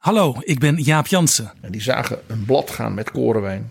Hallo, 0.00 0.34
ik 0.40 0.58
ben 0.58 0.76
Jaap 0.76 1.06
Jansen 1.06 1.52
En 1.60 1.72
die 1.72 1.82
zagen 1.82 2.18
een 2.26 2.44
blad 2.44 2.70
gaan 2.70 2.94
met 2.94 3.10
korenwijn. 3.10 3.70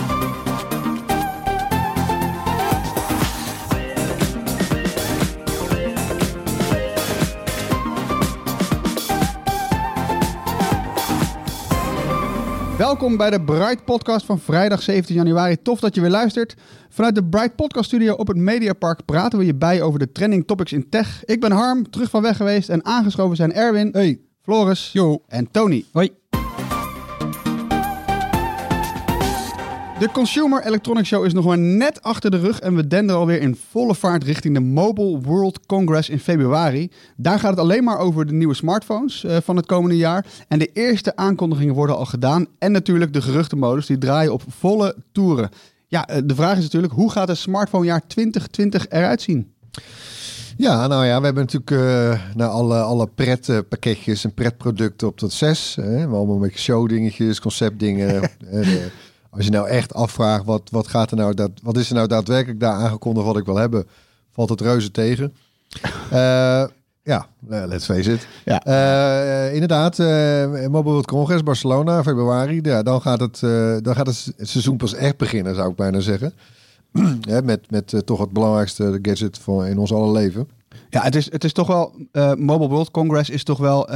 Welkom 12.81 13.17
bij 13.17 13.29
de 13.29 13.41
Bright 13.41 13.85
Podcast 13.85 14.25
van 14.25 14.39
vrijdag 14.39 14.81
17 14.81 15.15
januari. 15.15 15.61
Tof 15.61 15.79
dat 15.79 15.95
je 15.95 16.01
weer 16.01 16.09
luistert. 16.09 16.55
Vanuit 16.89 17.15
de 17.15 17.23
Bright 17.23 17.55
Podcast 17.55 17.85
Studio 17.85 18.13
op 18.13 18.27
het 18.27 18.37
Mediapark 18.37 19.05
praten 19.05 19.39
we 19.39 19.45
je 19.45 19.55
bij 19.55 19.81
over 19.81 19.99
de 19.99 20.11
trending 20.11 20.47
topics 20.47 20.73
in 20.73 20.89
tech. 20.89 21.25
Ik 21.25 21.39
ben 21.39 21.51
Harm, 21.51 21.89
terug 21.89 22.09
van 22.09 22.21
weg 22.21 22.37
geweest 22.37 22.69
en 22.69 22.85
aangeschoven 22.85 23.35
zijn 23.35 23.53
Erwin, 23.53 23.89
hey. 23.91 24.19
Floris 24.41 24.91
Yo. 24.91 25.21
en 25.27 25.51
Tony. 25.51 25.85
Hoi. 25.91 26.20
De 30.01 30.11
Consumer 30.11 30.65
Electronics 30.65 31.07
Show 31.07 31.25
is 31.25 31.33
nog 31.33 31.45
maar 31.45 31.57
net 31.57 32.01
achter 32.03 32.31
de 32.31 32.37
rug 32.37 32.59
en 32.59 32.75
we 32.75 32.87
denden 32.87 33.15
alweer 33.15 33.41
in 33.41 33.57
volle 33.69 33.95
vaart 33.95 34.23
richting 34.23 34.53
de 34.53 34.59
Mobile 34.59 35.19
World 35.19 35.65
Congress 35.65 36.09
in 36.09 36.19
februari. 36.19 36.91
Daar 37.15 37.39
gaat 37.39 37.49
het 37.49 37.59
alleen 37.59 37.83
maar 37.83 37.97
over 37.97 38.25
de 38.25 38.33
nieuwe 38.33 38.53
smartphones 38.53 39.23
eh, 39.23 39.37
van 39.43 39.55
het 39.55 39.65
komende 39.65 39.97
jaar. 39.97 40.25
En 40.47 40.59
de 40.59 40.69
eerste 40.73 41.15
aankondigingen 41.15 41.73
worden 41.73 41.97
al 41.97 42.05
gedaan. 42.05 42.47
En 42.59 42.71
natuurlijk 42.71 43.13
de 43.13 43.21
geruchtenmodus, 43.21 43.85
die 43.85 43.97
draaien 43.97 44.33
op 44.33 44.43
volle 44.47 44.95
toeren. 45.11 45.49
Ja, 45.87 46.07
eh, 46.07 46.21
de 46.25 46.35
vraag 46.35 46.57
is 46.57 46.63
natuurlijk, 46.63 46.93
hoe 46.93 47.11
gaat 47.11 47.27
het 47.27 47.37
smartphonejaar 47.37 48.07
2020 48.07 48.89
eruit 48.89 49.21
zien? 49.21 49.53
Ja, 50.57 50.87
nou 50.87 51.05
ja, 51.05 51.19
we 51.19 51.25
hebben 51.25 51.43
natuurlijk 51.43 51.71
eh 51.71 52.35
nou, 52.35 52.51
alle, 52.51 52.81
alle 52.81 53.07
pretpakketjes 53.07 54.23
en 54.23 54.33
pretproducten 54.33 55.07
op 55.07 55.17
tot 55.17 55.33
zes. 55.33 55.75
Hè. 55.75 55.91
We 55.91 55.97
hebben 55.97 56.17
allemaal 56.17 56.35
een 56.35 56.41
beetje 56.41 56.59
showdingetjes, 56.59 57.39
conceptdingen. 57.39 58.29
Als 59.31 59.45
je 59.45 59.51
nou 59.51 59.67
echt 59.67 59.93
afvraagt, 59.93 60.45
wat, 60.45 60.61
wat, 60.71 60.87
gaat 60.87 61.11
er 61.11 61.17
nou 61.17 61.33
dat, 61.33 61.51
wat 61.61 61.77
is 61.77 61.89
er 61.89 61.95
nou 61.95 62.07
daadwerkelijk 62.07 62.59
daar 62.59 62.73
aangekondigd 62.73 63.25
wat 63.25 63.37
ik 63.37 63.45
wil 63.45 63.55
hebben, 63.55 63.87
valt 64.31 64.49
het 64.49 64.61
reuze 64.61 64.91
tegen. 64.91 65.33
Eh, 66.11 66.63
ja, 67.03 67.27
eh, 67.49 67.63
let's 67.67 67.85
face 67.85 68.11
it. 68.11 68.27
Ja. 68.45 68.63
Eh, 68.63 69.53
inderdaad, 69.53 69.97
Mobile 70.69 70.83
World 70.83 71.07
Congress, 71.07 71.43
Barcelona, 71.43 72.03
februari. 72.03 72.59
Ja, 72.61 72.83
dan, 72.83 73.01
gaat 73.01 73.19
het, 73.19 73.39
dan 73.83 73.95
gaat 73.95 74.07
het 74.07 74.33
seizoen 74.37 74.77
pas 74.77 74.93
echt 74.93 75.17
beginnen, 75.17 75.55
zou 75.55 75.69
ik 75.69 75.75
bijna 75.75 75.99
zeggen. 75.99 76.33
Met 77.43 77.71
met 77.71 78.01
toch 78.05 78.19
het 78.19 78.31
belangrijkste 78.31 78.99
gadget 79.01 79.37
van 79.37 79.65
in 79.65 79.77
ons 79.77 79.93
alle 79.93 80.11
leven. 80.11 80.49
Ja, 80.89 81.01
het 81.01 81.15
is, 81.15 81.31
het 81.31 81.43
is 81.43 81.53
toch 81.53 81.67
wel, 81.67 81.93
Mobile 82.37 82.69
World 82.69 82.91
Congress 82.91 83.29
is 83.29 83.43
toch 83.43 83.57
wel 83.57 83.89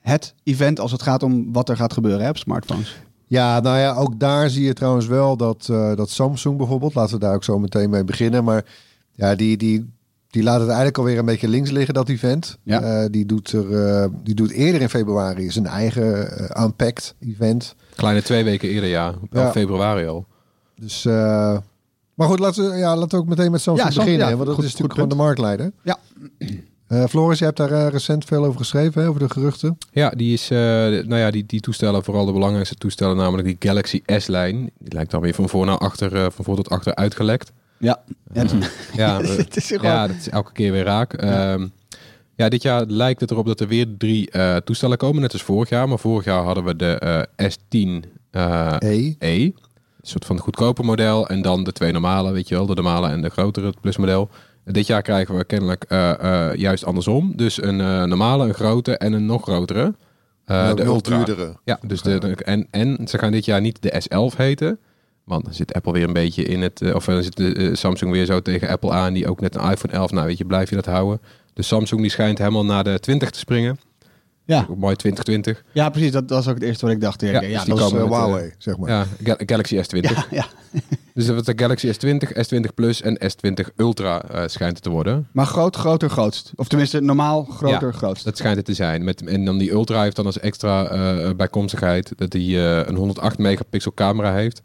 het 0.00 0.34
event 0.44 0.80
als 0.80 0.92
het 0.92 1.02
gaat 1.02 1.22
om 1.22 1.52
wat 1.52 1.68
er 1.68 1.76
gaat 1.76 1.92
gebeuren 1.92 2.22
hè, 2.22 2.28
op 2.28 2.36
smartphones. 2.36 2.96
Ja, 3.32 3.60
nou 3.60 3.78
ja, 3.78 3.94
ook 3.94 4.18
daar 4.18 4.50
zie 4.50 4.64
je 4.64 4.72
trouwens 4.72 5.06
wel 5.06 5.36
dat, 5.36 5.68
eh, 5.70 5.96
dat 5.96 6.10
Samsung 6.10 6.56
bijvoorbeeld, 6.56 6.94
laten 6.94 7.14
we 7.14 7.20
daar 7.20 7.34
ook 7.34 7.44
zo 7.44 7.58
meteen 7.58 7.90
mee 7.90 8.04
beginnen, 8.04 8.44
maar 8.44 8.64
ja, 9.12 9.34
die, 9.34 9.56
die, 9.56 9.90
die 10.30 10.42
laat 10.42 10.58
het 10.58 10.66
eigenlijk 10.68 10.98
alweer 10.98 11.18
een 11.18 11.24
beetje 11.24 11.48
links 11.48 11.70
liggen, 11.70 11.94
dat 11.94 12.08
event. 12.08 12.58
Ja. 12.62 12.82
Eh, 12.82 13.08
die, 13.10 13.26
doet 13.26 13.52
er, 13.52 13.86
eh, 13.86 14.08
die 14.22 14.34
doet 14.34 14.50
eerder 14.50 14.80
in 14.80 14.88
februari 14.88 15.50
zijn 15.50 15.66
eigen 15.66 16.40
uh, 16.42 16.64
Unpacked 16.64 17.14
event. 17.20 17.74
Kleine 17.94 18.22
twee 18.22 18.44
weken 18.44 18.68
eerder, 18.68 18.88
ja. 18.88 19.14
Ja. 19.30 19.42
11 19.42 19.52
februari 19.52 20.06
al. 20.06 20.26
Dus, 20.80 21.04
eh, 21.04 21.56
maar 22.14 22.28
goed, 22.28 22.38
laten 22.38 22.70
we, 22.70 22.76
ja, 22.76 22.96
laten 22.96 23.18
we 23.18 23.24
ook 23.24 23.28
meteen 23.30 23.50
met 23.50 23.60
Samsung 23.60 23.92
Ja, 23.92 23.94
beginnen, 24.04 24.28
ja, 24.28 24.34
want 24.34 24.46
dat 24.46 24.54
goed- 24.54 24.64
is 24.64 24.70
natuurlijk 24.70 24.94
gewoon 24.94 25.08
de 25.16 25.22
marktleider. 25.24 25.72
Ja. 25.82 25.98
Eh, 26.92 27.04
Floris, 27.04 27.38
je 27.38 27.44
hebt 27.44 27.56
daar 27.56 27.70
eh, 27.70 27.88
recent 27.88 28.24
veel 28.24 28.44
over 28.44 28.58
geschreven, 28.58 29.02
hè, 29.02 29.08
over 29.08 29.20
de 29.20 29.30
geruchten. 29.30 29.78
Ja, 29.92 30.10
die 30.10 30.32
is, 30.32 30.50
eh, 30.50 30.58
nou 30.58 31.16
ja, 31.16 31.30
die, 31.30 31.46
die 31.46 31.60
toestellen, 31.60 32.04
vooral 32.04 32.24
de 32.24 32.32
belangrijkste 32.32 32.74
toestellen, 32.74 33.16
namelijk 33.16 33.48
die 33.48 33.56
Galaxy 33.68 34.02
S-lijn. 34.06 34.70
Die 34.78 34.92
lijkt 34.92 35.10
dan 35.10 35.20
weer 35.20 35.34
van 35.34 35.48
voor 35.48 35.66
naar 35.66 35.78
achter, 35.78 36.14
eh, 36.16 36.26
van 36.30 36.44
voor 36.44 36.56
tot 36.56 36.70
achter 36.70 36.94
uitgelekt. 36.94 37.52
Ja, 37.78 38.02
ja, 38.32 38.44
Ja, 38.94 39.20
het 39.22 39.56
is 39.56 39.66
gewoon... 39.66 39.90
ja, 39.90 40.06
dat 40.06 40.16
is 40.16 40.28
elke 40.28 40.52
keer 40.52 40.72
weer 40.72 40.84
raak. 40.84 41.12
Ehm, 41.12 41.66
ja, 42.36 42.48
dit 42.48 42.62
jaar 42.62 42.84
lijkt 42.86 43.20
het 43.20 43.30
erop 43.30 43.46
dat 43.46 43.60
er 43.60 43.68
weer 43.68 43.86
drie 43.98 44.30
eh, 44.30 44.56
toestellen 44.56 44.98
komen, 44.98 45.22
net 45.22 45.32
als 45.32 45.42
vorig 45.42 45.68
jaar. 45.68 45.88
Maar 45.88 45.98
vorig 45.98 46.24
jaar 46.24 46.42
hadden 46.44 46.64
we 46.64 46.76
de 46.76 47.26
eh, 47.36 47.50
S10 47.50 48.08
eh, 48.30 48.76
E. 48.78 49.14
E. 49.18 49.44
Een 49.44 49.54
soort 50.02 50.24
van 50.24 50.36
het 50.36 50.44
goedkope 50.44 50.82
model. 50.82 51.28
En 51.28 51.42
dan 51.42 51.64
de 51.64 51.72
twee 51.72 51.92
normale, 51.92 52.32
weet 52.32 52.48
je 52.48 52.54
wel. 52.54 52.66
De 52.66 52.74
normale 52.74 53.08
en 53.08 53.22
de 53.22 53.28
grotere, 53.28 53.66
het 53.66 53.80
plusmodel. 53.80 54.30
Dit 54.64 54.86
jaar 54.86 55.02
krijgen 55.02 55.36
we 55.36 55.44
kennelijk 55.44 55.84
eh, 55.88 56.10
eh, 56.50 56.54
juist 56.56 56.84
andersom. 56.84 57.32
Dus 57.36 57.62
een 57.62 57.80
eh, 57.80 58.02
normale, 58.04 58.44
een 58.48 58.54
grote 58.54 58.96
en 58.96 59.12
een 59.12 59.26
nog 59.26 59.42
grotere. 59.42 59.94
Nou, 60.46 60.76
de 60.76 60.84
Ultra. 60.84 61.16
duurdere. 61.16 61.56
Ja, 61.64 61.78
dus 61.86 62.02
de, 62.02 62.18
de- 62.18 62.34
en, 62.44 62.66
en 62.70 63.08
ze 63.08 63.18
gaan 63.18 63.32
dit 63.32 63.44
jaar 63.44 63.60
niet 63.60 63.82
de 63.82 64.02
S11 64.02 64.36
heten. 64.36 64.78
Want 65.24 65.44
dan 65.44 65.54
zit 65.54 65.72
Apple 65.74 65.92
weer 65.92 66.04
een 66.06 66.12
beetje 66.12 66.42
in 66.44 66.62
het... 66.62 66.94
Of 66.94 67.04
dan 67.04 67.22
zit 67.22 67.36
de, 67.36 67.76
Samsung 67.76 68.12
weer 68.12 68.24
zo 68.26 68.40
tegen 68.40 68.68
Apple 68.68 68.90
aan. 68.90 69.12
Die 69.12 69.28
ook 69.28 69.40
net 69.40 69.54
een 69.54 69.70
iPhone 69.70 69.92
11... 69.92 70.10
Nou 70.10 70.26
weet 70.26 70.38
je, 70.38 70.44
blijf 70.44 70.68
je 70.68 70.74
dat 70.74 70.86
houden. 70.86 71.20
Dus 71.54 71.66
Samsung 71.66 72.00
die 72.00 72.10
schijnt 72.10 72.38
helemaal 72.38 72.64
naar 72.64 72.84
de 72.84 72.98
20 73.00 73.30
te 73.30 73.38
springen. 73.38 73.78
Ja. 74.44 74.66
Ook 74.70 74.76
Mooi 74.78 74.96
2020. 74.96 75.64
ja, 75.72 75.88
precies. 75.90 76.12
Dat, 76.12 76.28
dat 76.28 76.36
was 76.36 76.48
ook 76.48 76.54
het 76.54 76.62
eerste 76.64 76.86
wat 76.86 76.94
ik 76.94 77.00
dacht. 77.00 77.20
Ja, 77.20 77.30
Ja, 77.30 77.40
ja, 77.40 77.48
dus 77.48 77.64
die 77.64 77.74
dat 77.74 77.78
is, 77.86 77.92
Eh, 77.92 78.02
met, 78.02 78.02
eh, 78.12 78.16
Huawei, 78.18 78.52
zeg 78.58 78.76
maar. 78.76 78.90
Ja, 78.90 79.06
Ga- 79.24 79.36
Galaxy 79.46 79.76
S20. 79.76 80.00
ja, 80.00 80.24
ja. 80.30 80.46
Dus 81.14 81.26
dat 81.26 81.34
wordt 81.34 81.46
de 81.58 81.62
Galaxy 81.64 81.86
S20, 81.92 82.32
S20 82.32 82.74
Plus 82.74 83.02
en 83.02 83.18
S20 83.20 83.74
Ultra 83.76 84.22
eh, 84.22 84.42
schijnt 84.46 84.74
het 84.74 84.82
te 84.82 84.90
worden. 84.90 85.28
Maar 85.32 85.46
groot, 85.46 85.76
groter, 85.76 86.10
grootst. 86.10 86.52
Of 86.56 86.68
tenminste, 86.68 87.00
normaal, 87.00 87.44
groter, 87.44 87.88
Ja, 87.88 87.92
grootst. 87.96 88.24
Dat 88.24 88.36
schijnt 88.36 88.56
het 88.56 88.64
te 88.64 88.74
zijn. 88.74 89.04
Met, 89.04 89.26
en 89.26 89.44
dan 89.44 89.58
die 89.58 89.70
Ultra 89.70 90.02
heeft 90.02 90.16
dan 90.16 90.26
als 90.26 90.38
extra 90.38 91.34
bijkomstigheid 91.34 92.12
dat 92.16 92.32
hij 92.32 92.58
een 92.88 92.96
108 92.96 93.38
megapixel 93.38 93.92
camera 93.94 94.34
heeft. 94.34 94.62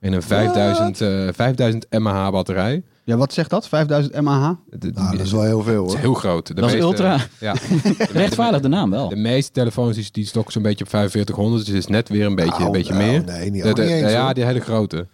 En 0.00 0.12
een 0.12 0.22
5000, 0.22 1.00
eh 1.00 1.28
5000 1.32 1.86
mAh 1.98 2.30
batterij. 2.32 2.82
Ja, 3.06 3.16
wat 3.16 3.32
zegt 3.32 3.50
dat? 3.50 3.68
5000 3.68 4.20
mAh? 4.20 4.50
Het 4.70 4.94
Nou, 4.94 5.16
dat 5.16 5.26
is 5.26 5.32
wel 5.32 5.42
heel 5.42 5.62
veel 5.62 5.84
is 5.86 5.90
hoor. 5.92 6.00
heel 6.00 6.14
groot. 6.14 6.46
De 6.46 6.54
Dat 6.54 6.72
is 6.72 6.80
ultra. 6.80 7.18
Ja, 7.40 7.54
Rechtvaardig 8.12 8.60
de 8.60 8.68
naam 8.68 8.90
wel. 8.90 9.08
de 9.08 9.16
meeste 9.16 9.52
telefoons 9.52 9.96
die, 9.96 10.08
die 10.12 10.26
stokken 10.26 10.52
zo'n 10.52 10.62
beetje 10.62 10.84
op 10.84 10.90
4500. 10.90 11.64
Dus 11.64 11.74
het 11.74 11.82
is 11.84 11.90
net 11.90 12.08
weer 12.08 12.26
een 12.26 12.34
beetje, 12.34 12.52
een 12.54 12.60
Nou, 12.60 12.72
beetje 12.72 12.92
nou, 12.94 13.04
meer. 13.06 13.24
Nee, 13.24 13.50
niet, 13.50 13.62
De- 13.62 13.72
de- 13.72 13.82
niet 13.82 13.90
eens, 13.90 14.10
ja, 14.12 14.32
die 14.32 14.44
hele 14.44 14.60
grote. 14.60 15.06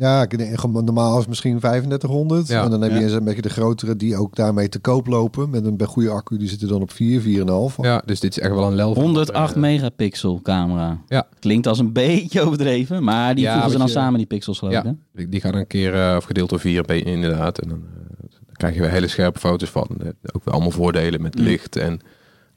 Ja, 0.00 0.26
normaal 0.72 1.12
is 1.12 1.18
het 1.18 1.28
misschien 1.28 1.58
3500. 1.58 2.48
Ja. 2.48 2.64
En 2.64 2.70
dan 2.70 2.80
heb 2.82 2.90
je 2.90 2.96
Ja. 2.96 3.02
eens 3.02 3.12
een 3.12 3.24
beetje 3.24 3.42
de 3.42 3.48
grotere 3.48 3.96
die 3.96 4.16
ook 4.16 4.36
daarmee 4.36 4.68
te 4.68 4.78
koop 4.78 5.06
lopen. 5.06 5.50
Met 5.50 5.64
een 5.64 5.76
bij 5.76 5.86
goede 5.86 6.10
accu, 6.10 6.36
die 6.36 6.48
zitten 6.48 6.68
dan 6.68 6.82
op 6.82 6.90
4, 6.92 7.20
4,5. 7.20 7.76
Ja, 7.82 8.02
dus 8.06 8.20
dit 8.20 8.30
is 8.36 8.42
echt 8.42 8.54
wel 8.54 8.64
een 8.66 8.74
lel. 8.74 8.94
van- 8.94 9.02
108 9.02 9.54
eh, 9.54 9.60
megapixel 9.60 10.40
camera. 10.42 11.00
Ja. 11.08 11.26
Klinkt 11.38 11.66
als 11.66 11.78
een 11.78 11.92
beetje 12.02 12.40
overdreven, 12.42 13.04
maar 13.04 13.34
die 13.34 13.44
Ja, 13.44 13.52
voegen 13.52 13.70
ze 13.70 13.78
dan 13.78 13.86
je- 13.86 13.92
samen, 13.92 14.18
die 14.18 14.26
pixels 14.26 14.58
geloof 14.58 14.74
ik. 14.74 14.82
Ja, 14.84 14.94
hè? 15.14 15.28
die 15.28 15.40
gaan 15.40 15.54
een 15.54 15.66
keer, 15.66 15.94
eh, 16.10 16.16
of 16.16 16.24
gedeeld 16.24 16.48
door 16.50 16.60
vier, 16.60 16.82
ben- 16.82 17.04
inderdaad. 17.04 17.58
En 17.58 17.68
dan, 17.68 17.78
eh, 17.78 18.18
dan 18.20 18.54
krijg 18.54 18.74
je 18.74 18.80
weer 18.80 18.90
hele 18.90 19.08
scherpe 19.08 19.38
foto's 19.38 19.70
van. 19.70 19.88
Eh, 20.00 20.06
ook 20.32 20.44
weer 20.44 20.54
allemaal 20.54 20.70
voordelen 20.70 21.22
met 21.22 21.38
licht 21.38 21.76
en... 21.76 22.00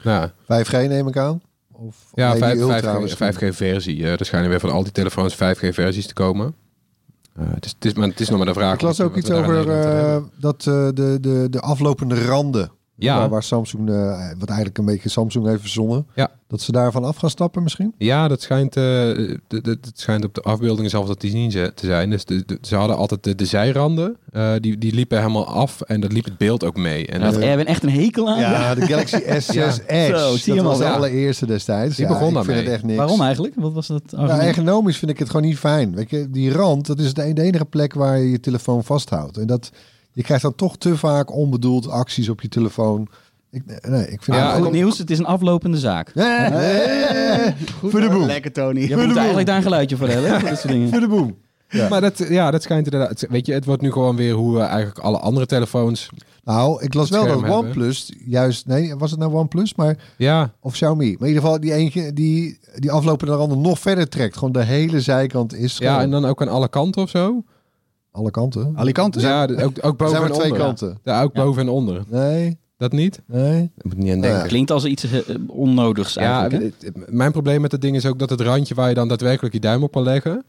Nou, 0.03 0.29
5G 0.45 0.71
neem 0.71 1.07
ik 1.07 1.17
aan. 1.17 1.41
Of 1.71 2.11
ja, 2.13 2.23
nee, 2.25 2.33
die 2.35 2.43
5, 2.43 2.59
Ultra 2.59 2.95
5G, 2.95 3.01
misschien. 3.01 3.33
5G-versie. 3.33 4.05
er 4.07 4.25
schijnen 4.25 4.49
weer 4.49 4.59
van 4.59 4.69
al 4.71 4.83
die 4.83 4.91
telefoons 4.91 5.35
5G-versies 5.35 6.07
te 6.07 6.13
komen. 6.13 6.53
Eh, 7.33 7.45
het, 7.53 7.65
is, 7.65 7.71
het, 7.71 7.85
is, 7.85 7.93
maar 7.93 8.07
het 8.07 8.19
is 8.19 8.29
nog 8.29 8.37
maar 8.37 8.47
de 8.47 8.53
vraag. 8.53 8.73
Ik 8.73 8.81
las 8.81 9.01
ook 9.01 9.17
iets 9.17 9.31
over 9.31 9.69
eh, 9.69 10.17
dat 10.39 10.65
eh, 10.67 10.87
de, 10.93 11.17
de, 11.21 11.47
de 11.49 11.59
aflopende 11.59 12.25
randen 12.25 12.71
Ja. 13.03 13.17
Waar, 13.17 13.29
waar 13.29 13.43
Samsung, 13.43 13.89
eh, 13.89 14.29
wat 14.39 14.47
eigenlijk 14.49 14.77
een 14.77 14.85
beetje 14.85 15.09
Samsung 15.09 15.45
heeft 15.45 15.61
verzonnen. 15.61 16.05
Ja. 16.15 16.29
Dat 16.47 16.61
ze 16.61 16.71
daarvan 16.71 17.03
af 17.03 17.15
gaan 17.17 17.29
stappen 17.29 17.63
misschien? 17.63 17.93
Ja, 17.97 18.27
dat 18.27 18.41
schijnt, 18.41 18.75
eh, 18.75 18.83
de, 18.83 19.39
de, 19.47 19.69
het 19.69 19.91
schijnt 19.93 20.25
op 20.25 20.33
de 20.33 20.41
afbeeldingen 20.41 20.89
zelfs 20.89 21.07
dat 21.07 21.21
die 21.21 21.33
niet 21.33 21.51
ze- 21.51 21.71
te 21.75 21.85
zijn. 21.85 22.09
Dus 22.09 22.25
de, 22.25 22.43
de- 22.45 22.57
ze 22.61 22.75
hadden 22.75 22.95
altijd 22.97 23.23
de, 23.23 23.35
de 23.35 23.45
zijranden, 23.45 24.17
eh, 24.31 24.51
die, 24.59 24.77
die 24.77 24.93
liepen 24.93 25.17
helemaal 25.17 25.45
af 25.47 25.81
en 25.81 26.01
dat 26.01 26.11
liep 26.11 26.25
het 26.25 26.37
beeld 26.37 26.63
ook 26.63 26.77
mee. 26.77 27.07
En 27.07 27.21
dat- 27.21 27.37
Erwin 27.37 27.65
echt 27.65 27.83
een 27.83 27.89
hekel 27.89 28.29
aan. 28.29 28.39
Ja, 28.39 28.75
de 28.75 28.81
Galaxy 28.81 29.15
S6 29.39 29.53
Ja. 29.53 29.73
Edge. 29.87 30.17
Zo, 30.17 30.35
zie 30.35 30.53
je 30.53 30.59
dat 30.59 30.67
was 30.67 30.73
al, 30.73 30.79
de 30.79 30.85
ja. 30.85 30.93
allereerste 30.95 31.45
destijds. 31.45 31.95
Die 31.95 32.05
Ja, 32.05 32.11
begon 32.11 32.27
ik 32.27 32.33
vind 32.33 32.45
daarmee. 32.45 32.63
het 32.65 32.73
echt 32.73 32.83
niks. 32.83 32.97
Waarom 32.97 33.21
eigenlijk? 33.21 33.53
Wat 33.57 33.73
was 33.73 33.87
dat 33.87 34.03
Nou, 34.11 34.29
ergonomisch 34.41 34.97
vind 34.97 35.11
ik 35.11 35.19
het 35.19 35.29
gewoon 35.29 35.45
niet 35.45 35.57
fijn. 35.57 35.95
Weet 35.95 36.09
je, 36.09 36.29
die 36.29 36.51
rand, 36.51 36.85
dat 36.87 36.99
is 36.99 37.13
de, 37.13 37.33
de 37.33 37.41
enige 37.41 37.65
plek 37.65 37.93
waar 37.93 38.19
je 38.19 38.29
je 38.31 38.39
telefoon 38.39 38.83
vasthoudt. 38.83 39.37
En 39.37 39.47
dat, 39.47 39.71
je 40.13 40.23
krijgt 40.23 40.43
dan 40.43 40.55
toch 40.55 40.77
te 40.77 40.97
vaak 40.97 41.35
onbedoeld 41.35 41.89
acties 41.89 42.29
op 42.29 42.41
je 42.41 42.47
telefoon. 42.47 43.07
Ik, 43.51 43.63
nee, 43.87 44.01
ik 44.07 44.23
vind 44.23 44.37
Ja, 44.37 44.47
het 44.47 44.57
goed 44.57 44.65
ook- 44.65 44.71
nieuws, 44.73 44.97
het 44.97 45.09
is 45.09 45.19
een 45.19 45.25
aflopende 45.25 45.77
zaak. 45.77 46.13
Nee, 46.15 46.49
nee, 46.49 47.53
Goed, 47.79 47.91
voor 47.91 47.99
de 48.01 48.09
boem. 48.09 48.25
Lekker, 48.25 48.51
Tony. 48.51 48.79
Je 48.87 48.95
moet 48.97 49.15
eigenlijk 49.15 49.47
daar 49.47 49.57
een 49.57 49.63
geluidje 49.63 49.97
voor 49.97 50.07
hebben. 50.07 50.31
hè, 50.31 50.55
voor 50.89 50.99
de 50.99 51.07
boem. 51.07 51.37
Ja. 51.69 51.89
Maar 51.89 52.01
dat, 52.01 52.17
ja, 52.29 52.51
dat 52.51 52.63
schijnt 52.63 52.85
inderdaad. 52.91 53.25
Weet 53.29 53.45
je, 53.45 53.53
het 53.53 53.65
wordt 53.65 53.81
nu 53.81 53.91
gewoon 53.91 54.15
weer 54.15 54.33
hoe 54.33 54.53
we 54.55 54.61
eigenlijk 54.61 54.99
alle 54.99 55.19
andere 55.19 55.45
telefoons. 55.45 56.09
Nou, 56.43 56.83
ik 56.83 56.93
las 56.93 57.09
wel 57.09 57.23
dat 57.25 57.31
hebben. 57.33 57.51
OnePlus 57.51 58.13
juist... 58.25 58.65
Nee, 58.67 58.95
was 58.95 59.11
het 59.11 59.19
nou 59.19 59.33
OnePlus? 59.33 59.75
Maar, 59.75 59.97
Ja, 60.17 60.53
of 60.59 60.71
Xiaomi. 60.73 61.05
Maar 61.19 61.21
in 61.21 61.27
ieder 61.27 61.41
geval 61.41 61.59
die 61.59 61.73
eentje 61.73 62.13
die, 62.13 62.59
die 62.75 62.91
aflopende 62.91 63.33
randen 63.33 63.61
nog 63.61 63.79
verder 63.79 64.09
trekt. 64.09 64.37
Gewoon 64.37 64.51
de 64.53 64.63
hele 64.63 65.01
zijkant 65.01 65.53
is 65.55 65.77
ja, 65.77 66.01
en 66.01 66.11
dan 66.11 66.25
ook 66.25 66.41
aan 66.41 66.47
alle 66.47 66.69
kanten 66.69 67.01
of 67.01 67.09
zo. 67.09 67.43
Alle 68.11 68.31
kanten. 68.31 68.71
Alicante. 68.75 69.19
Ja, 69.19 69.45
de- 69.47 69.55
ook, 69.55 69.61
ook 69.63 69.77
Er 69.83 69.95
boven 69.95 70.09
zijn 70.09 70.23
en 70.23 70.31
twee 70.33 70.51
onder. 70.51 70.65
kanten. 70.65 70.97
Ja, 71.03 71.21
ook 71.23 71.35
Ja. 71.35 71.43
boven 71.43 71.61
en 71.61 71.69
onder. 71.69 72.03
Nee, 72.07 72.57
Dat 72.77 72.91
niet? 72.91 73.21
nee. 73.25 73.71
Daar 73.75 73.87
moet 73.87 73.97
niet 73.97 74.13
aan 74.13 74.21
denken. 74.21 74.39
Ja. 74.39 74.45
Klinkt 74.45 74.71
als 74.71 74.85
iets 74.85 75.03
eh, 75.03 75.35
onnodigs 75.47 76.13
Ja, 76.13 76.39
eigenlijk. 76.41 76.75
hè? 76.81 76.87
het- 76.87 77.11
mijn 77.11 77.31
probleem 77.31 77.61
met 77.61 77.71
dat 77.71 77.81
ding 77.81 77.95
is 77.95 78.05
ook 78.05 78.19
dat 78.19 78.29
het 78.29 78.41
randje 78.41 78.75
waar 78.75 78.89
je 78.89 78.95
dan 78.95 79.07
daadwerkelijk 79.07 79.53
je 79.53 79.59
duim 79.59 79.83
op 79.83 79.91
kan 79.91 80.03
leggen, 80.03 80.43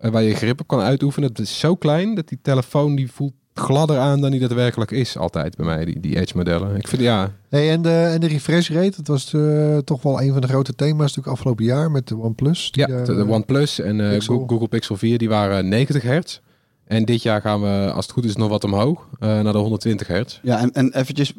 eh, 0.00 0.10
waar 0.10 0.22
je 0.22 0.34
grip 0.34 0.60
op 0.60 0.66
kan 0.68 0.80
uitoefenen, 0.80 1.28
dat 1.34 1.38
is 1.46 1.58
zo 1.58 1.74
klein 1.74 2.14
dat 2.14 2.28
die 2.28 2.38
telefoon 2.42 2.94
die 2.94 3.10
voelt 3.12 3.32
gladder 3.54 3.98
aan 3.98 4.20
dan 4.20 4.30
die 4.30 4.40
daadwerkelijk 4.40 4.90
is 4.90 5.16
altijd 5.18 5.56
bij 5.56 5.66
mij, 5.66 5.84
die, 5.84 6.00
die 6.00 6.16
Edge 6.20 6.36
modellen. 6.36 6.76
Ik 6.76 6.88
vind 6.88 7.02
ja, 7.02 7.30
Hey, 7.48 7.70
en, 7.70 7.82
de, 7.82 7.90
en 8.12 8.20
de 8.20 8.26
refresh 8.26 8.70
rate, 8.70 8.96
dat 8.96 9.06
was 9.06 9.32
eh, 9.34 9.78
toch 9.78 10.02
wel 10.02 10.20
een 10.22 10.32
van 10.32 10.40
de 10.40 10.46
grote 10.48 10.74
thema's 10.74 10.98
natuurlijk 11.06 11.28
afgelopen 11.28 11.64
jaar 11.64 11.90
met 11.90 12.08
de 12.08 12.16
OnePlus. 12.16 12.70
Die, 12.72 12.88
ja 12.88 13.02
de, 13.04 13.14
de 13.14 13.28
OnePlus 13.28 13.80
en 13.80 14.00
eh, 14.00 14.10
Pixel. 14.10 14.44
Google 14.46 14.68
Pixel 14.68 14.96
4 14.96 15.18
die 15.18 15.28
waren 15.28 15.68
90 15.68 16.02
hertz. 16.02 16.40
En 16.86 17.04
dit 17.04 17.22
jaar 17.22 17.40
gaan 17.40 17.60
we, 17.60 17.90
als 17.94 18.04
het 18.04 18.14
goed 18.14 18.24
is, 18.24 18.36
nog 18.36 18.48
wat 18.48 18.64
omhoog, 18.64 19.08
eh, 19.18 19.40
naar 19.40 19.52
de 19.52 19.58
120 19.58 20.06
hertz. 20.06 20.38
Ja, 20.42 20.58
en, 20.58 20.72
en 20.72 20.94
eventjes, 20.94 21.32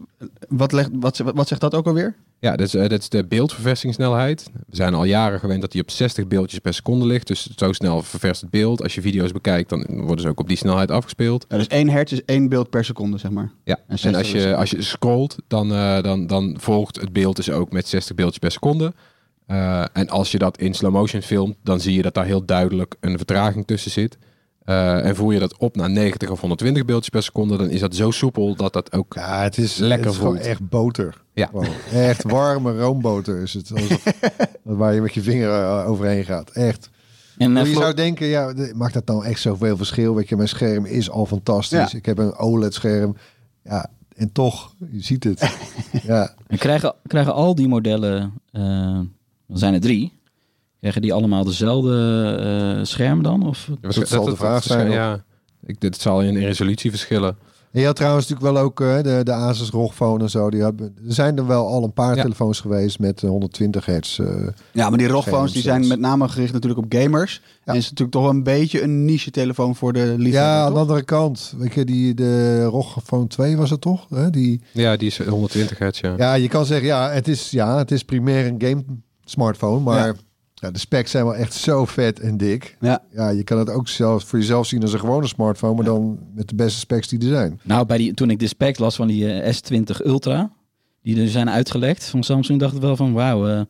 wat, 0.48 0.72
legt, 0.72 0.90
wat, 0.94 1.18
wat 1.18 1.48
zegt 1.48 1.62
dat 1.62 1.76
ook 1.76 1.88
alweer? 1.88 2.16
Ja, 2.40 2.56
dat 2.56 2.68
is, 2.68 2.76
eh, 2.76 2.90
dat 2.90 3.00
is 3.00 3.10
de 3.10 3.26
beeldverversingssnelheid. 3.26 4.50
We 4.68 4.76
zijn 4.76 4.94
al 4.94 5.04
jaren 5.04 5.40
gewend 5.40 5.62
dat 5.62 5.72
die 5.72 5.82
op 5.82 5.92
60 5.92 6.28
beeldjes 6.28 6.60
per 6.60 6.74
seconde 6.74 7.06
ligt. 7.06 7.28
Dus 7.28 7.48
zo 7.56 7.74
snel 7.74 8.02
ververst 8.02 8.42
het 8.42 8.50
beeld. 8.50 8.84
Als 8.84 8.96
je 8.96 9.02
video's 9.02 9.32
bekijkt, 9.32 9.70
dan 9.70 9.86
worden 9.90 10.22
ze 10.22 10.28
ook 10.28 10.40
op 10.40 10.48
die 10.48 10.58
snelheid 10.58 10.92
afgespeeld. 10.92 11.46
Ja, 11.50 11.58
dus 11.58 11.68
1 11.68 11.90
hertz 11.90 12.12
is 12.12 12.26
één 12.26 12.50
beeld 12.50 12.70
per 12.70 12.86
seconde, 12.86 13.18
zeg 13.18 13.32
maar. 13.32 13.52
Ja, 13.64 13.76
En 13.76 13.84
en, 13.88 13.98
60 13.98 14.22
als, 14.22 14.32
je, 14.32 14.56
als 14.56 14.70
je 14.70 14.82
scrolt, 14.82 15.36
dan, 15.48 15.72
eh, 15.74 16.02
dan, 16.02 16.28
dan 16.28 16.56
volgt 16.60 17.02
het 17.02 17.14
beeld 17.14 17.36
dus 17.36 17.50
ook 17.50 17.72
met 17.72 17.88
60 17.88 18.16
beeldjes 18.16 18.40
per 18.40 18.52
seconde. 18.52 18.94
En 19.94 20.10
als 20.10 20.32
je 20.32 20.38
dat 20.38 20.58
in 20.58 20.74
slow 20.74 20.92
motion 20.92 21.22
filmt, 21.22 21.56
dan 21.64 21.80
zie 21.80 21.96
je 21.96 22.02
dat 22.02 22.14
daar 22.14 22.26
heel 22.26 22.46
duidelijk 22.46 22.96
een 23.00 23.18
vertraging 23.18 23.68
tussen 23.68 23.92
zit. 23.92 24.18
Eh, 24.66 25.06
en 25.06 25.16
voer 25.16 25.34
je 25.34 25.40
dat 25.40 25.58
op 25.58 25.76
naar 25.76 25.90
90 25.90 26.30
of 26.30 26.40
120 26.40 26.86
beeldjes 26.86 27.10
per 27.10 27.24
seconde, 27.24 27.58
dan 27.58 27.70
is 27.70 27.80
dat 27.80 27.96
zo 27.96 28.12
soepel 28.12 28.56
dat 28.56 28.74
dat 28.74 28.94
ook... 28.94 29.14
Ja, 29.14 29.42
het 29.44 29.58
is 29.58 29.76
Lekker 29.78 30.06
het 30.06 30.16
is 30.16 30.22
voelt. 30.22 30.40
echt 30.40 30.70
boter. 30.70 31.22
Ja. 31.34 31.50
Echt 31.94 32.24
warme 32.24 32.78
roomboter 32.78 33.42
is 33.42 33.54
het. 33.54 33.72
Alsof- 33.72 34.04
waar 34.64 34.94
je 34.94 35.02
met 35.02 35.14
je 35.14 35.22
vinger 35.22 35.50
eh, 35.50 35.90
overheen 35.90 36.24
gaat. 36.26 36.50
Echt. 36.50 36.90
En, 37.38 37.58
eh, 37.58 37.66
je 37.66 37.74
zou 37.74 37.94
denken, 37.94 38.28
ja, 38.28 38.54
maakt 38.76 38.94
dat 38.94 39.06
nou 39.06 39.26
echt 39.26 39.40
zoveel 39.40 39.78
verschil? 39.78 40.16
Weet 40.16 40.30
je, 40.30 40.36
mijn 40.36 40.48
scherm 40.50 40.86
is 40.86 41.10
al 41.10 41.26
fantastisch. 41.26 41.92
Ja. 41.92 41.98
Ik 41.98 42.06
heb 42.06 42.18
een 42.18 42.36
OLED-scherm. 42.36 43.16
Ja, 43.64 43.90
en 44.16 44.32
toch, 44.32 44.76
je 44.92 45.02
ziet 45.04 45.24
het. 45.24 45.58
ja. 46.04 46.34
En 46.48 46.58
krijgen, 46.58 46.96
krijgen 47.08 47.34
al 47.34 47.56
die 47.56 47.68
modellen, 47.68 48.34
dan 48.52 49.58
zijn 49.58 49.74
er 49.74 49.80
drie, 49.82 50.14
krijgen 50.92 51.02
die 51.02 51.14
allemaal 51.14 51.44
dezelfde 51.44 52.76
eh, 52.80 52.86
scherm 52.86 53.24
dan? 53.24 53.48
Of? 53.48 53.70
Dat 53.82 54.08
zal 54.08 54.26
de 54.26 54.36
vraag 54.36 54.64
zijn, 54.64 54.92
Ja, 54.92 55.24
ik, 55.66 55.82
dit 55.82 56.02
zal 56.02 56.22
in 56.22 56.38
resolutie 56.38 56.90
verschillen. 56.90 57.38
En 57.72 57.82
je 57.82 57.88
had 57.88 57.96
trouwens 57.96 58.28
natuurlijk 58.28 58.56
wel 58.56 58.64
ook 58.66 58.82
eh, 58.82 58.96
de, 59.04 59.22
de 59.24 59.32
Asus 59.34 59.70
ROG 59.70 59.96
Phone 59.96 60.24
en 60.24 60.30
zo. 60.30 60.50
Die 60.50 60.62
hebben, 60.62 60.96
er 61.08 61.14
zijn 61.14 61.38
er 61.38 61.48
wel 61.48 61.68
al 61.68 61.84
een 61.84 61.94
paar 61.94 62.16
Ja. 62.16 62.22
telefoons 62.22 62.60
geweest 62.60 63.00
met 63.00 63.24
eh, 63.24 63.30
120 63.30 63.86
hertz. 63.86 64.20
eh, 64.20 64.28
Ja, 64.72 64.90
maar 64.90 64.98
die 64.98 65.08
ROG-phones 65.08 65.52
die 65.52 65.62
zijn 65.62 65.88
met 65.88 66.00
name 66.00 66.28
gericht 66.30 66.54
natuurlijk 66.54 66.86
op 66.86 66.94
gamers. 67.02 67.42
En 67.64 67.76
is 67.76 67.84
natuurlijk 67.84 68.12
toch 68.12 68.22
wel 68.22 68.32
een 68.32 68.44
beetje 68.44 68.82
een 68.82 69.06
niche-telefoon 69.06 69.76
voor 69.76 69.94
de 69.94 70.00
liefhebber, 70.00 70.32
ja, 70.42 70.64
aan 70.66 70.74
de 70.74 70.80
andere 70.80 71.04
kant. 71.04 71.54
Weet 71.58 71.74
je, 71.74 71.86
die, 71.86 72.14
de 72.14 72.64
ROG 72.64 72.98
Phone 73.04 73.28
2 73.28 73.58
was 73.58 73.70
het 73.70 73.82
toch? 73.82 74.06
Hè? 74.10 74.30
Die, 74.30 74.62
Ja, 74.72 74.96
die 74.98 75.08
is 75.08 75.18
120 75.18 75.78
hertz, 75.78 76.00
ja. 76.00 76.14
Ja, 76.18 76.34
je 76.34 76.48
kan 76.48 76.66
zeggen, 76.66 76.88
ja, 76.88 77.10
het 77.12 77.28
is, 77.28 77.50
ja, 77.52 77.78
het 77.78 77.92
is 77.92 78.04
primair 78.04 78.46
een 78.46 78.62
game 78.62 78.84
smartphone, 79.26 79.80
maar 79.80 80.06
Ja. 80.06 80.14
Ja. 80.66 80.72
de 80.72 80.80
specs 80.80 81.12
zijn 81.12 81.24
wel 81.26 81.36
echt 81.36 81.54
zo 81.54 81.86
vet 81.86 82.20
en 82.20 82.38
dik. 82.38 82.78
Ja. 82.80 83.04
Ja, 83.12 83.30
je 83.30 83.44
kan 83.44 83.58
het 83.58 83.70
ook 83.70 83.88
zelf 83.88 84.24
voor 84.24 84.40
jezelf 84.40 84.68
zien 84.68 84.82
als 84.82 84.94
een 84.94 85.00
gewone 85.00 85.28
smartphone, 85.28 85.76
maar 85.76 85.86
dan 85.86 86.20
met 86.34 86.50
de 86.50 86.56
beste 86.56 86.80
specs 86.80 87.08
die 87.08 87.20
er 87.20 87.28
zijn. 87.28 87.60
Nou, 87.64 87.86
bij 87.86 87.98
die, 87.98 88.14
toen 88.14 88.30
ik 88.30 88.40
de 88.40 88.48
specs 88.48 88.80
las 88.80 88.96
van 88.96 89.08
die 89.08 89.32
eh, 89.42 89.54
S20 89.56 90.06
Ultra, 90.06 90.52
die 91.02 91.22
er 91.22 91.30
zijn 91.30 91.50
uitgelekt 91.50 92.06
van 92.06 92.24
Samsung, 92.24 92.60
dacht 92.60 92.76
ik 92.76 92.82
wel 92.82 92.96
van 92.96 93.14
wauw, 93.14 93.48
eh, 93.48 93.62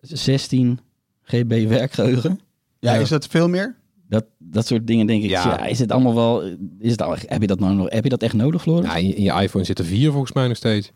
16 0.00 0.80
GB 1.22 1.68
werkgeheugen. 1.68 2.40
Ja, 2.78 2.94
Ja. 2.94 3.00
is 3.00 3.08
dat 3.08 3.26
veel 3.26 3.48
meer? 3.48 3.76
Dat, 4.08 4.24
dat 4.38 4.66
soort 4.66 4.86
dingen 4.86 5.06
denk 5.06 5.22
ik. 5.22 5.30
Ja. 5.30 5.44
Ja. 5.44 5.64
is 5.64 5.78
het 5.78 5.92
allemaal 5.92 6.14
wel. 6.14 6.42
Is 6.78 6.90
het 6.90 7.02
al, 7.02 7.16
heb 7.26 7.40
je 7.40 7.46
dat 7.46 7.60
nou 7.60 7.74
nog? 7.74 7.90
Heb 7.90 8.02
je 8.04 8.10
dat 8.10 8.22
echt 8.22 8.34
nodig, 8.34 8.62
Floris? 8.62 8.86
Ja, 8.86 8.96
in, 8.96 9.16
in 9.16 9.22
je 9.22 9.32
iPhone 9.42 9.64
zitten 9.64 9.84
vier 9.84 10.10
volgens 10.10 10.32
mij 10.32 10.48
nog 10.48 10.56
steeds. 10.56 10.92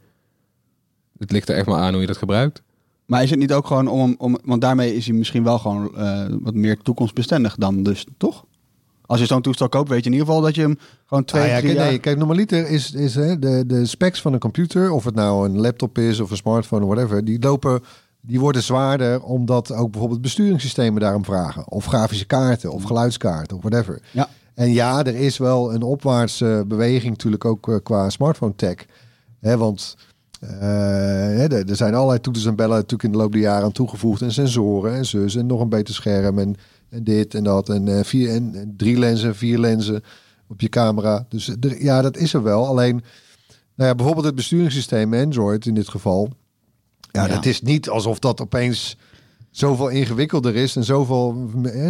Het 1.18 1.30
ligt 1.30 1.48
er 1.48 1.56
echt 1.56 1.66
maar 1.66 1.78
aan 1.80 1.92
hoe 1.92 2.00
je 2.00 2.06
dat 2.06 2.16
gebruikt. 2.16 2.62
Maar 3.06 3.22
is 3.22 3.30
het 3.30 3.38
niet 3.38 3.52
ook 3.52 3.66
gewoon 3.66 3.88
om, 3.88 4.14
om 4.18 4.38
want 4.44 4.60
daarmee 4.60 4.96
is 4.96 5.06
hij 5.06 5.14
misschien 5.14 5.44
wel 5.44 5.58
gewoon 5.58 5.96
eh, 5.96 6.24
wat 6.40 6.54
meer 6.54 6.78
toekomstbestendig 6.78 7.56
dan 7.56 7.82
dus, 7.82 8.06
toch? 8.18 8.44
Als 9.06 9.20
je 9.20 9.26
zo'n 9.26 9.42
toestel 9.42 9.68
koopt, 9.68 9.88
weet 9.88 10.04
je 10.04 10.10
in 10.10 10.12
ieder 10.12 10.26
geval 10.26 10.42
dat 10.42 10.54
je 10.54 10.60
hem 10.60 10.78
gewoon 11.06 11.24
twee, 11.24 11.42
Ah, 11.42 11.48
ja, 11.48 11.58
drie 11.58 11.66
kijk, 11.68 11.78
jaar... 11.82 11.90
nee, 11.90 11.98
kijk, 11.98 12.18
normaliter 12.18 12.68
is, 12.68 12.92
is 12.92 13.14
hè, 13.14 13.38
de, 13.38 13.64
de 13.66 13.86
specs 13.86 14.20
van 14.20 14.32
een 14.32 14.38
computer, 14.38 14.90
of 14.90 15.04
het 15.04 15.14
nou 15.14 15.48
een 15.48 15.60
laptop 15.60 15.98
is 15.98 16.20
of 16.20 16.30
een 16.30 16.36
smartphone 16.36 16.84
of 16.84 16.94
whatever, 16.94 17.24
die 17.24 17.40
lopen, 17.40 17.82
die 18.20 18.40
worden 18.40 18.62
zwaarder 18.62 19.22
omdat 19.22 19.72
ook 19.72 19.90
bijvoorbeeld 19.90 20.20
besturingssystemen 20.20 21.00
daarom 21.00 21.24
vragen. 21.24 21.70
Of 21.70 21.84
grafische 21.84 22.26
kaarten, 22.26 22.72
of 22.72 22.82
geluidskaarten, 22.82 23.56
of 23.56 23.62
whatever. 23.62 24.00
Ja. 24.10 24.28
En 24.54 24.72
ja, 24.72 25.04
er 25.04 25.14
is 25.16 25.38
wel 25.38 25.74
een 25.74 25.82
opwaartse 25.82 26.64
beweging 26.66 27.10
natuurlijk 27.10 27.44
ook 27.44 27.68
eh, 27.68 27.76
qua 27.82 28.10
smartphone 28.10 28.54
tech. 28.56 28.86
Hè, 29.40 29.56
want 29.56 29.96
eh, 30.40 31.42
er 31.52 31.68
er 31.70 31.76
zijn 31.76 31.94
allerlei 31.94 32.20
toeters 32.20 32.44
en 32.46 32.56
bellen 32.56 32.74
natuurlijk 32.76 33.02
in 33.02 33.12
de 33.12 33.18
loop 33.18 33.32
der 33.32 33.40
jaren 33.40 33.64
aan 33.64 33.72
toegevoegd. 33.72 34.22
En 34.22 34.32
sensoren 34.32 34.94
en 34.94 35.06
zus 35.06 35.34
en 35.36 35.46
nog 35.46 35.60
een 35.60 35.68
beter 35.68 35.94
scherm 35.94 36.38
en, 36.38 36.56
en 36.88 37.04
dit 37.04 37.34
en 37.34 37.44
dat. 37.44 37.68
En, 37.68 37.88
eh, 37.98 38.04
vier, 38.04 38.30
en, 38.30 38.54
en 38.54 38.74
drie 38.76 38.98
lenzen, 38.98 39.34
vier 39.36 39.58
lenzen 39.58 40.02
op 40.48 40.60
je 40.60 40.68
camera. 40.68 41.26
Dus 41.28 41.48
er, 41.48 41.82
ja, 41.82 42.02
dat 42.02 42.16
is 42.16 42.34
er 42.34 42.42
wel. 42.42 42.66
Alleen, 42.66 43.02
nou 43.74 43.88
ja, 43.88 43.94
bijvoorbeeld 43.94 44.26
het 44.26 44.34
besturingssysteem 44.34 45.14
Android 45.14 45.66
in 45.66 45.74
dit 45.74 45.88
geval. 45.88 46.28
Ja, 47.12 47.26
Ja. 47.26 47.34
dat 47.34 47.46
is 47.46 47.62
niet 47.62 47.88
alsof 47.88 48.18
dat 48.18 48.40
opeens 48.40 48.96
zoveel 49.50 49.88
ingewikkelder 49.88 50.56
is 50.56 50.76
en 50.76 50.84
zoveel 50.84 51.32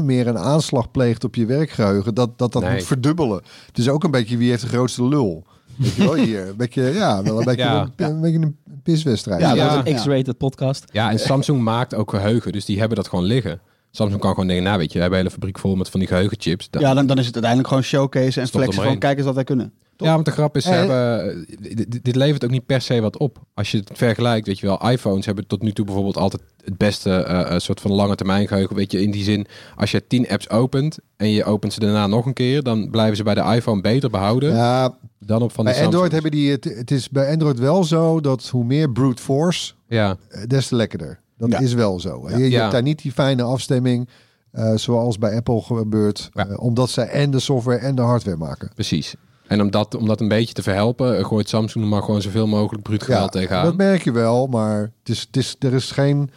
meer 0.02 0.26
een 0.26 0.38
aanslag 0.38 0.90
pleegt 0.90 1.24
op 1.24 1.34
je 1.34 1.46
werkgeheugen, 1.46 2.14
dat 2.14 2.38
dat, 2.38 2.52
dat 2.52 2.62
Nee. 2.62 2.72
moet 2.72 2.84
verdubbelen. 2.84 3.40
Het 3.66 3.78
is 3.78 3.88
ook 3.88 4.04
een 4.04 4.10
beetje 4.10 4.36
wie 4.36 4.50
heeft 4.50 4.62
de 4.62 4.68
grootste 4.68 5.04
lul. 5.04 5.44
Weet 5.76 5.94
je 5.94 6.02
wel, 6.04 6.14
hier. 6.14 6.48
Een 6.48 6.56
beetje, 6.56 6.82
ja, 6.82 7.22
wel 7.22 7.38
een 7.38 7.44
beetje, 7.44 7.62
Ja. 7.62 7.88
een, 7.96 8.06
een 8.10 8.20
beetje 8.20 8.38
een 8.38 8.56
piswedstrijd. 8.82 9.40
Ja, 9.40 9.54
Ja, 9.54 9.74
dat 9.76 9.86
is 9.86 9.92
een 9.92 9.98
X-rated 9.98 10.38
podcast. 10.38 10.84
Ja, 10.92 11.10
en 11.10 11.18
Samsung 11.18 11.60
maakt 11.62 11.94
ook 11.94 12.10
geheugen, 12.10 12.52
dus 12.52 12.64
die 12.64 12.78
hebben 12.78 12.96
dat 12.96 13.08
gewoon 13.08 13.24
liggen. 13.24 13.60
Samsung 13.96 14.20
kan 14.20 14.30
gewoon 14.30 14.46
denken, 14.46 14.64
nou 14.64 14.78
weet 14.78 14.88
je, 14.92 14.94
we 14.94 15.00
hebben 15.00 15.18
een 15.18 15.24
hele 15.24 15.36
fabriek 15.38 15.58
vol 15.58 15.74
met 15.76 15.88
van 15.90 16.00
die 16.00 16.08
geheugenchips. 16.08 16.68
Ja, 16.70 16.94
dan, 16.94 17.06
dan 17.06 17.18
is 17.18 17.24
het 17.26 17.34
uiteindelijk 17.34 17.68
gewoon 17.68 17.82
showcase 17.82 18.40
en 18.40 18.48
flexen 18.48 18.82
van 18.82 18.98
kijk 18.98 19.16
eens 19.16 19.26
wat 19.26 19.34
wij 19.34 19.44
kunnen. 19.44 19.72
Ja, 19.96 20.12
want 20.12 20.24
de 20.24 20.30
grap 20.30 20.56
is, 20.56 20.64
ze 20.64 20.70
Eh. 20.70 20.76
hebben, 20.78 21.46
dit, 21.60 22.04
dit 22.04 22.16
levert 22.16 22.44
ook 22.44 22.50
niet 22.50 22.66
per 22.66 22.80
se 22.80 23.00
wat 23.00 23.18
op. 23.18 23.38
Als 23.54 23.70
je 23.70 23.78
het 23.78 23.90
vergelijkt, 23.94 24.46
weet 24.46 24.58
je 24.58 24.66
wel, 24.66 24.90
iPhones 24.90 25.26
hebben 25.26 25.46
tot 25.46 25.62
nu 25.62 25.72
toe 25.72 25.84
bijvoorbeeld 25.84 26.16
altijd 26.16 26.42
het 26.64 26.76
beste 26.76 27.10
eh, 27.12 27.40
eh, 27.54 27.58
soort 27.60 27.80
van 27.80 27.92
lange 27.92 28.14
termijn 28.14 28.48
geheugen. 28.48 28.76
Weet 28.76 28.92
je, 28.92 29.02
in 29.02 29.10
die 29.10 29.22
zin, 29.24 29.46
als 29.76 29.90
je 29.90 30.06
10 30.06 30.28
apps 30.28 30.50
opent 30.50 30.98
en 31.16 31.30
je 31.30 31.44
opent 31.44 31.72
ze 31.72 31.80
daarna 31.80 32.06
nog 32.06 32.26
een 32.26 32.32
keer, 32.32 32.62
dan 32.62 32.90
blijven 32.90 33.16
ze 33.16 33.22
bij 33.22 33.34
de 33.34 33.40
iPhone 33.54 33.80
beter 33.80 34.10
behouden 34.10 34.54
Ja, 34.54 34.98
dan 35.18 35.42
op 35.42 35.52
van 35.52 35.64
de 35.64 35.74
Android 35.76 36.12
hebben 36.12 36.30
die 36.30 36.50
het. 36.50 36.64
Het 36.64 36.90
is 36.90 37.08
bij 37.08 37.30
Android 37.30 37.58
wel 37.58 37.84
zo 37.84 38.20
dat 38.20 38.48
hoe 38.48 38.64
meer 38.64 38.92
brute 38.92 39.22
force, 39.22 39.72
Ja, 39.88 40.16
des 40.46 40.68
te 40.68 40.76
lekkerder. 40.76 41.20
Dat 41.38 41.50
Ja. 41.50 41.58
is 41.58 41.74
wel 41.74 42.00
zo. 42.00 42.28
Je, 42.30 42.38
je 42.38 42.50
Ja. 42.50 42.60
hebt 42.60 42.72
daar 42.72 42.82
niet 42.82 43.02
die 43.02 43.12
fijne 43.12 43.42
afstemming 43.42 44.08
eh, 44.50 44.74
zoals 44.74 45.18
bij 45.18 45.36
Apple 45.36 45.60
gebeurt, 45.62 46.28
Ja. 46.32 46.46
eh, 46.46 46.60
omdat 46.60 46.90
zij 46.90 47.08
en 47.08 47.30
de 47.30 47.38
software 47.40 47.78
en 47.78 47.94
de 47.94 48.02
hardware 48.02 48.36
maken. 48.36 48.70
precies. 48.74 49.14
En 49.46 49.60
om 49.60 49.70
dat, 49.70 49.94
om 49.94 50.06
dat 50.06 50.20
een 50.20 50.28
beetje 50.28 50.54
te 50.54 50.62
verhelpen, 50.62 51.18
eh, 51.18 51.24
gooit 51.24 51.48
Samsung 51.48 51.84
er 51.84 51.90
maar 51.90 52.02
gewoon 52.02 52.22
zoveel 52.22 52.46
mogelijk 52.46 52.82
bruut 52.82 53.02
geld 53.02 53.32
tegenaan. 53.32 53.64
dat 53.64 53.76
merk 53.76 54.02
je 54.04 54.12
wel, 54.12 54.46
maar 54.46 54.80
het 54.80 55.08
is, 55.08 55.20
het 55.20 55.36
is, 55.36 55.56
er 55.58 55.74
is 55.74 55.90
geen... 55.90 56.30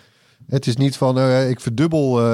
Het 0.50 0.68
is 0.68 0.76
niet 0.78 0.98
van, 0.98 1.18
eh, 1.20 1.50
ik 1.50 1.60
verdubbel 1.60 2.20
eh, 2.20 2.26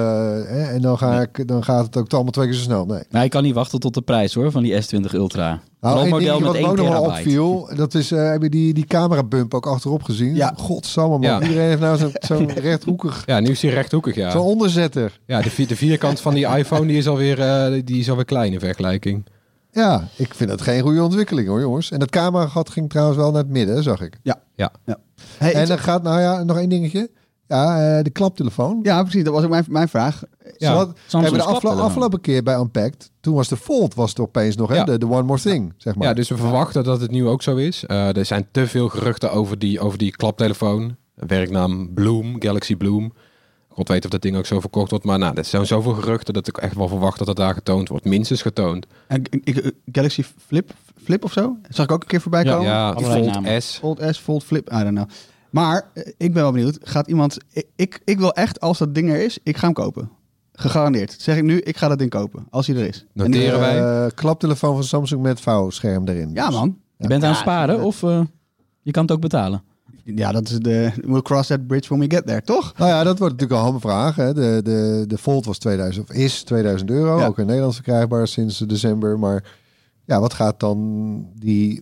hè, 0.48 0.64
en 0.64 0.82
dan, 0.82 0.98
ga 0.98 1.22
ik, 1.22 1.48
dan 1.48 1.64
gaat 1.64 1.86
het 1.86 1.98
ook 1.98 2.14
allemaal 2.14 2.32
twee 2.32 2.46
keer 2.46 2.56
zo 2.56 2.62
snel. 2.62 2.86
Nee. 2.86 3.04
Maar 3.12 3.24
ik 3.24 3.30
kan 3.30 3.44
niet 3.44 3.54
wachten 3.54 3.80
tot 3.80 3.94
de 3.94 4.02
prijs 4.02 4.34
hoor, 4.34 4.52
van 4.52 4.64
die 4.64 4.74
S20 4.84 5.14
Ultra. 5.14 5.62
Nou, 5.82 6.00
één 6.00 6.10
model 6.10 6.36
met 6.40 6.44
wat 6.46 6.54
me 6.54 6.60
1 6.60 6.70
ook 6.70 6.78
nog 6.78 6.90
wel 6.90 7.02
opviel, 7.04 7.70
dat 7.76 7.94
is, 7.94 8.12
eh, 8.12 8.30
heb 8.32 8.42
je 8.42 8.50
die, 8.50 8.74
die 8.74 8.86
camerabump 8.86 9.54
ook 9.54 9.66
achterop 9.68 10.04
gezien? 10.04 10.36
Ja. 10.36 10.54
Godsamme 10.58 11.18
man, 11.18 11.22
Ja. 11.30 11.42
iedereen 11.42 11.68
heeft 11.68 11.80
nou 11.82 11.98
zo'n 11.98 12.12
zo'n 12.30 12.52
rechthoekig, 12.54 13.24
Ja, 13.26 13.40
nu 13.40 13.50
is 13.50 13.62
hij 13.62 13.72
rechthoekig, 13.72 14.16
ja. 14.16 14.32
zo'n 14.32 14.42
onderzetter. 14.46 15.20
Ja, 15.26 15.42
de, 15.42 15.50
vier- 15.50 15.68
de 15.68 15.76
vierkant 15.76 16.20
van 16.20 16.34
die 16.34 16.48
iPhone 16.48 16.86
die 16.88 16.98
is, 16.98 17.08
alweer, 17.08 17.40
eh, 17.42 17.82
die 17.86 18.00
is 18.00 18.10
alweer 18.10 18.26
klein 18.26 18.54
in 18.54 18.60
vergelijking. 18.60 19.26
Ja, 19.72 20.08
ik 20.16 20.34
vind 20.34 20.50
dat 20.50 20.62
geen 20.62 20.82
goede 20.82 21.04
ontwikkeling 21.04 21.48
hoor 21.48 21.60
jongens. 21.60 21.92
En 21.92 22.00
dat 22.00 22.10
cameragat 22.10 22.70
ging 22.70 22.90
trouwens 22.90 23.18
wel 23.18 23.32
naar 23.32 23.42
het 23.42 23.52
midden, 23.52 23.84
zag 23.84 24.02
ik. 24.02 24.20
Ja. 24.24 24.72
Hey, 25.38 25.54
En 25.54 25.68
dan 25.68 25.80
gaat, 25.80 26.04
nou 26.04 26.22
ja, 26.22 26.44
nog 26.44 26.58
één 26.58 26.70
dingetje. 26.70 27.10
Ja, 27.48 27.98
eh, 27.98 28.04
de 28.04 28.10
klaptelefoon. 28.10 28.80
ja, 28.84 29.02
precies. 29.02 29.24
Dat 29.24 29.34
was 29.34 29.44
ook 29.44 29.50
mijn, 29.50 29.66
mijn 29.70 29.88
vraag. 29.90 30.24
Ja, 30.58 30.76
wat, 30.76 30.98
Samsung's 31.08 31.44
hebben 31.46 31.76
de 31.76 31.82
afgelopen 31.84 32.22
keer 32.22 32.44
bij 32.44 32.56
Unpacked, 32.56 33.12
toen 33.20 33.34
was 33.36 33.48
de 33.48 33.58
Fold 33.58 33.94
was 33.96 34.10
het 34.10 34.20
opeens 34.20 34.56
nog, 34.56 34.70
hè? 34.70 34.76
Ja. 34.76 34.84
De, 34.84 34.98
de 34.98 35.06
One 35.10 35.22
More 35.24 35.40
Thing, 35.42 35.74
zeg 35.78 35.96
maar. 35.96 36.08
Ja, 36.08 36.14
dus 36.14 36.30
we 36.30 36.38
verwachten 36.38 36.84
dat 36.84 37.02
het 37.02 37.12
nu 37.12 37.28
ook 37.28 37.42
zo 37.44 37.56
is. 37.56 37.86
Eh, 37.86 38.18
er 38.18 38.26
zijn 38.26 38.48
te 38.52 38.68
veel 38.68 38.90
geruchten 38.90 39.32
over 39.32 39.60
die, 39.60 39.80
over 39.80 39.98
die 39.98 40.12
klaptelefoon. 40.12 40.96
Werknaam 41.16 41.94
Bloom, 41.94 42.36
Galaxy 42.42 42.76
Bloom. 42.76 43.14
God 43.70 43.88
weet 43.88 44.04
of 44.06 44.10
dat 44.12 44.22
ding 44.22 44.38
ook 44.38 44.46
zo 44.46 44.60
verkocht 44.60 44.90
wordt. 44.90 45.06
Maar 45.06 45.20
nou, 45.20 45.38
er 45.38 45.46
zijn 45.46 45.66
zoveel 45.66 45.94
geruchten 45.94 46.34
dat 46.34 46.48
ik 46.48 46.58
echt 46.58 46.76
wel 46.76 46.88
verwacht 46.88 47.18
dat 47.18 47.28
het 47.28 47.38
daar 47.38 47.54
getoond 47.54 47.90
wordt. 47.90 48.06
Minstens 48.06 48.42
getoond. 48.42 48.86
En, 49.08 49.22
ik- 49.30 49.42
ik- 49.44 49.72
Galaxy 49.92 50.24
Flip, 50.48 50.72
Flip 51.04 51.24
of 51.24 51.32
zo? 51.32 51.58
Zag 51.70 51.86
ik 51.86 51.92
ook 51.92 52.02
een 52.02 52.08
keer 52.08 52.22
voorbij 52.22 52.44
Ja, 52.44 52.52
komen? 52.52 52.68
Ja, 52.68 52.90
allerlei 52.90 53.32
Fold. 53.32 53.64
S. 53.64 53.78
Fold 53.78 54.02
S, 54.12 54.18
Fold 54.18 54.44
Flip, 54.44 54.72
I 54.72 54.78
don't 54.84 54.90
know. 54.96 55.10
Maar 55.56 55.90
eh, 55.94 56.04
ik 56.18 56.34
ben 56.34 56.42
wel 56.42 56.52
benieuwd. 56.52 56.78
Gaat 56.82 57.08
iemand... 57.08 57.38
Ik, 57.52 57.68
ik, 57.76 58.02
ik 58.06 58.20
wil 58.20 58.34
echt, 58.34 58.60
als 58.60 58.78
dat 58.78 58.96
ding 58.96 59.10
er 59.10 59.22
is, 59.24 59.38
ik 59.44 59.58
ga 59.58 59.66
hem 59.66 59.74
kopen. 59.74 60.10
Gegarandeerd. 60.54 61.16
Zeg 61.20 61.38
ik 61.38 61.44
nu, 61.44 61.60
ik 61.60 61.78
ga 61.78 61.88
dat 61.88 61.98
ding 61.98 62.10
kopen. 62.10 62.48
Als 62.50 62.68
hij 62.68 62.76
er 62.76 62.88
is. 62.88 63.06
Die- 63.14 63.24
Noteren 63.24 63.60
wij. 63.60 64.06
Eh, 64.06 64.12
klaptelefoon 64.16 64.74
van 64.76 64.84
Samsung 64.84 65.22
met 65.22 65.40
vouwscherm 65.42 66.08
erin. 66.08 66.30
ja, 66.34 66.50
man. 66.50 66.78
Je 66.98 67.08
bent 67.08 67.24
aan 67.24 67.30
het 67.30 67.38
sparen 67.40 67.82
of 67.84 68.04
eh, 68.04 68.22
je 68.82 68.92
kan 68.92 69.04
het 69.04 69.12
ook 69.12 69.20
betalen? 69.22 69.64
Ja, 70.04 70.32
dat 70.32 70.50
is 70.50 70.60
de... 70.60 70.92
We'll 71.02 71.22
cross 71.22 71.48
that 71.48 71.68
bridge 71.68 71.88
when 71.96 72.00
we 72.10 72.16
get 72.16 72.26
there, 72.28 72.42
toch? 72.42 72.74
Nou 72.78 72.90
ja, 72.90 73.04
dat 73.04 73.20
wordt 73.20 73.34
natuurlijk 73.40 73.62
al 73.68 73.74
een 73.74 73.80
vraag. 73.80 74.16
Hè. 74.16 74.34
De, 74.34 74.60
de, 74.64 75.04
de 75.08 75.18
Fold 75.18 75.46
was 75.46 75.58
2000, 75.58 76.10
of 76.10 76.16
is 76.16 76.44
2000 76.44 76.90
euro. 76.90 77.20
Ja. 77.20 77.26
Ook 77.26 77.40
in 77.40 77.46
Nederland 77.46 77.74
verkrijgbaar 77.74 78.28
sinds 78.28 78.58
december. 78.58 79.20
Maar 79.20 79.44
ja, 80.06 80.20
wat 80.20 80.34
gaat 80.34 80.60
dan 80.60 80.80
die 81.36 81.82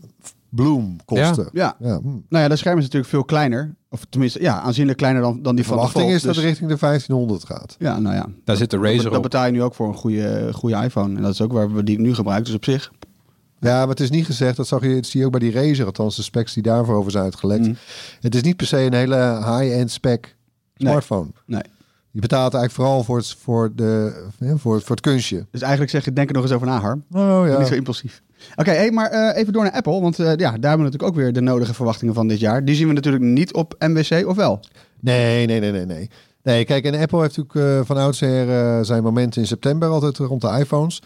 Bloom 0.55 0.95
kosten? 1.05 1.49
Ja. 1.51 1.75
Ja, 1.79 1.99
hm. 1.99 2.07
Nou 2.07 2.43
ja, 2.43 2.47
dat 2.47 2.57
scherm 2.57 2.77
is 2.77 2.83
natuurlijk 2.83 3.11
veel 3.11 3.23
kleiner. 3.23 3.75
Of 3.89 4.05
tenminste, 4.09 4.41
ja, 4.41 4.59
aanzienlijk 4.61 4.97
kleiner 4.97 5.21
dan, 5.21 5.41
dan 5.41 5.55
die 5.55 5.63
De 5.63 5.69
van 5.69 5.79
de 5.85 5.89
Fold. 5.91 6.05
is 6.09 6.11
dat 6.21 6.21
Dus- 6.33 6.35
het 6.35 6.45
richting 6.45 6.69
de 6.69 6.77
1500 6.77 7.43
gaat. 7.45 7.75
Ja, 7.79 7.99
nou 7.99 8.15
ja. 8.15 8.25
Daar 8.43 8.55
zit 8.55 8.69
de 8.69 8.77
Dat, 8.77 8.85
Razer 8.85 9.03
dat 9.03 9.15
op. 9.15 9.23
betaal 9.23 9.45
je 9.45 9.51
nu 9.51 9.63
ook 9.63 9.75
voor 9.75 9.87
een 9.87 9.93
goede, 9.95 10.49
goede 10.53 10.75
iPhone. 10.83 11.15
En 11.15 11.21
dat 11.21 11.31
is 11.33 11.41
ook 11.41 11.51
waar 11.51 11.73
we 11.73 11.83
die 11.83 11.99
nu 11.99 12.13
gebruiken. 12.15 12.45
Dus 12.45 12.55
op 12.55 12.63
zich... 12.65 12.91
Ja, 13.59 13.79
maar 13.79 13.87
het 13.87 13.99
is 13.99 14.09
niet 14.09 14.25
gezegd, 14.25 14.57
dat 14.57 14.67
zag 14.67 14.81
je, 14.81 14.93
dat 14.93 15.05
zie 15.05 15.19
je 15.19 15.25
ook 15.25 15.31
bij 15.31 15.39
die 15.39 15.51
Razer, 15.51 15.85
althans 15.85 16.15
de 16.15 16.21
specs 16.21 16.53
die 16.53 16.63
daarvoor 16.63 16.95
over 16.95 17.11
zijn 17.11 17.23
uitgelekt. 17.23 17.67
Mm. 17.67 17.75
Het 18.19 18.35
is 18.35 18.41
niet 18.41 18.55
per 18.55 18.67
se 18.67 18.77
een 18.81 18.93
hele 18.93 19.35
high-end 19.37 19.91
spec 19.91 20.35
smartphone. 20.75 21.29
Nee. 21.45 21.61
Je 22.11 22.19
betaalt 22.21 22.53
eigenlijk 22.53 22.73
vooral 22.73 23.03
voor 23.03 23.17
het, 23.17 23.35
voor 23.39 23.71
de, 23.75 24.23
ja, 24.39 24.57
voor, 24.57 24.81
voor 24.81 24.95
het 24.95 24.99
kunstje. 25.05 25.45
Dus 25.51 25.61
eigenlijk 25.61 25.91
zeg 25.91 26.05
je, 26.05 26.13
denk 26.13 26.27
er 26.27 26.33
nog 26.33 26.43
eens 26.43 26.51
over 26.53 26.67
na, 26.67 26.79
Harm. 26.79 27.03
Oh 27.11 27.43
Niet 27.57 27.67
zo 27.67 27.73
ja. 27.73 27.77
impulsief. 27.77 28.21
Oké, 28.55 28.71
hey, 28.71 28.91
maar 28.91 29.09
eh, 29.09 29.37
even 29.37 29.53
door 29.53 29.63
naar 29.63 29.71
Apple. 29.71 30.01
Want 30.01 30.19
eh, 30.19 30.25
ja, 30.25 30.35
daar 30.35 30.49
hebben 30.51 30.71
we 30.71 30.77
natuurlijk 30.77 31.03
ook 31.03 31.15
weer 31.15 31.33
de 31.33 31.41
nodige 31.41 31.73
verwachtingen 31.73 32.13
van 32.13 32.27
dit 32.27 32.39
jaar. 32.39 32.65
Die 32.65 32.75
zien 32.75 32.87
we 32.87 32.93
natuurlijk 32.93 33.23
niet 33.23 33.53
op 33.53 33.75
MWC, 33.79 34.27
of 34.27 34.35
wel? 34.35 34.59
Nee, 34.99 35.45
nee, 35.45 35.59
nee, 35.59 35.71
nee, 35.71 35.85
nee. 35.85 36.09
Nee, 36.43 36.65
kijk, 36.65 36.85
en 36.85 36.99
Apple 36.99 37.21
heeft 37.21 37.37
natuurlijk 37.37 37.79
eh, 37.79 37.85
van 37.85 37.97
oudsher 37.97 38.85
zijn 38.85 39.03
momenten 39.03 39.41
in 39.41 39.47
september 39.47 39.89
altijd 39.89 40.17
rond 40.17 40.41
de 40.41 40.57
iPhones. 40.59 41.01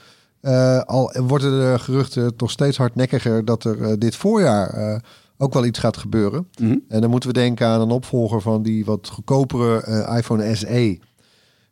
Al 0.85 1.13
worden 1.27 1.51
de 1.51 1.79
geruchten 1.79 2.35
toch 2.35 2.51
steeds 2.51 2.77
hardnekkiger 2.77 3.45
dat 3.45 3.63
er 3.63 3.99
dit 3.99 4.15
voorjaar 4.15 5.01
ook 5.37 5.53
wel 5.53 5.65
iets 5.65 5.79
gaat 5.79 5.97
gebeuren. 5.97 6.47
Mhm. 6.59 6.77
En 6.87 7.01
dan 7.01 7.09
moeten 7.09 7.29
we 7.29 7.35
denken 7.35 7.67
aan 7.67 7.81
een 7.81 7.91
opvolger 7.91 8.41
van 8.41 8.63
die 8.63 8.85
wat 8.85 9.07
goedkopere 9.07 10.07
iPhone 10.17 10.55
SE. 10.55 10.99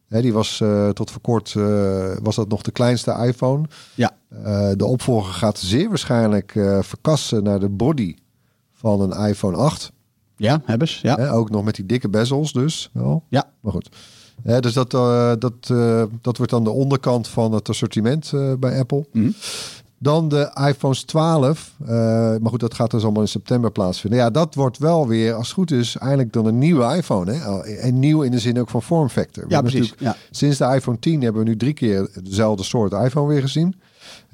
Hè, 0.07 0.21
die 0.21 0.33
was 0.33 0.61
eh, 0.61 0.89
tot 0.89 1.11
voor 1.11 1.21
kort 1.21 1.53
eh, 1.55 2.15
was 2.21 2.35
dat 2.35 2.49
nog 2.49 2.61
de 2.61 2.71
kleinste 2.71 3.11
iPhone. 3.11 3.65
Ja. 3.95 4.17
Eh, 4.43 4.71
de 4.75 4.85
opvolger 4.85 5.33
gaat 5.33 5.59
zeer 5.59 5.89
waarschijnlijk 5.89 6.51
verkassen 6.81 7.43
naar 7.43 7.59
de 7.59 7.69
body 7.69 8.15
van 8.73 9.01
een 9.01 9.27
iPhone 9.27 9.57
8. 9.57 9.91
Ja, 10.37 10.61
hebben 10.65 10.87
ze. 10.87 10.99
Ja. 11.01 11.15
Hè, 11.15 11.31
ook 11.31 11.49
nog 11.49 11.63
met 11.63 11.75
die 11.75 11.85
dikke 11.85 12.09
bezels 12.09 12.53
dus. 12.53 12.89
Wel. 12.93 13.23
Ja. 13.29 13.51
Maar 13.59 13.71
goed. 13.71 13.89
Hè, 14.43 14.59
dus 14.59 14.73
dat, 14.73 14.91
dat, 14.91 15.67
dat 16.21 16.37
wordt 16.37 16.51
dan 16.51 16.63
de 16.63 16.69
onderkant 16.69 17.27
van 17.27 17.51
het 17.51 17.69
assortiment 17.69 18.31
bij 18.59 18.79
Apple. 18.79 19.05
Mhm. 19.11 19.31
Dan 19.97 20.29
de 20.29 20.51
iPhones 20.67 21.03
12. 21.03 21.73
eh, 21.81 21.87
maar 21.87 22.49
goed, 22.49 22.59
dat 22.59 22.73
gaat 22.73 22.91
dus 22.91 23.03
allemaal 23.03 23.21
in 23.21 23.27
september 23.27 23.71
plaatsvinden. 23.71 24.19
Ja, 24.19 24.29
dat 24.29 24.55
wordt 24.55 24.77
wel 24.77 25.07
weer, 25.07 25.33
als 25.33 25.45
het 25.45 25.55
goed 25.55 25.71
is, 25.71 25.97
eindelijk 25.97 26.33
dan 26.33 26.45
een 26.45 26.57
nieuwe 26.57 26.95
iPhone. 26.95 27.31
Hè? 27.33 27.61
En 27.77 27.99
nieuw 27.99 28.21
in 28.21 28.31
de 28.31 28.39
zin 28.39 28.59
ook 28.59 28.69
van 28.69 28.81
vorm 28.81 29.09
factor. 29.09 29.43
We 29.43 29.49
Ja, 29.49 29.61
precies. 29.61 29.93
Ja. 29.97 30.15
Sinds 30.31 30.57
de 30.57 30.65
iPhone 30.65 30.99
10 30.99 31.21
hebben 31.21 31.43
we 31.43 31.49
nu 31.49 31.57
drie 31.57 31.73
keer 31.73 32.09
dezelfde 32.23 32.63
soort 32.63 32.93
iPhone 32.93 33.27
weer 33.27 33.41
gezien. 33.41 33.75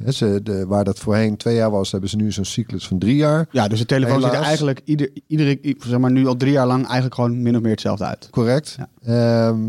Ze, 0.08 0.40
de, 0.44 0.66
waar 0.66 0.84
dat 0.84 1.00
voorheen 1.00 1.38
twee 1.38 1.56
jaar 1.56 1.72
was, 1.72 1.92
hebben 1.92 2.10
ze 2.10 2.16
nu 2.16 2.32
zo'n 2.32 2.46
cyclus 2.46 2.88
van 2.88 3.00
drie 3.00 3.16
jaar. 3.16 3.48
ja, 3.52 3.68
dus 3.68 3.80
de 3.80 3.86
telefoon 3.86 4.22
ziet 4.22 4.34
er 4.34 4.42
eigenlijk 4.42 4.82
ieder, 4.86 5.10
iedere, 5.28 5.76
zeg 5.80 6.00
maar 6.00 6.12
nu 6.12 6.28
al 6.28 6.36
drie 6.36 6.52
jaar 6.52 6.68
lang 6.68 6.84
eigenlijk 6.84 7.16
gewoon 7.16 7.42
min 7.42 7.56
of 7.56 7.62
meer 7.62 7.72
hetzelfde 7.72 8.06
uit. 8.06 8.28
Correct. 8.32 8.78
Ja. 8.78 9.48
Ehm, 9.48 9.60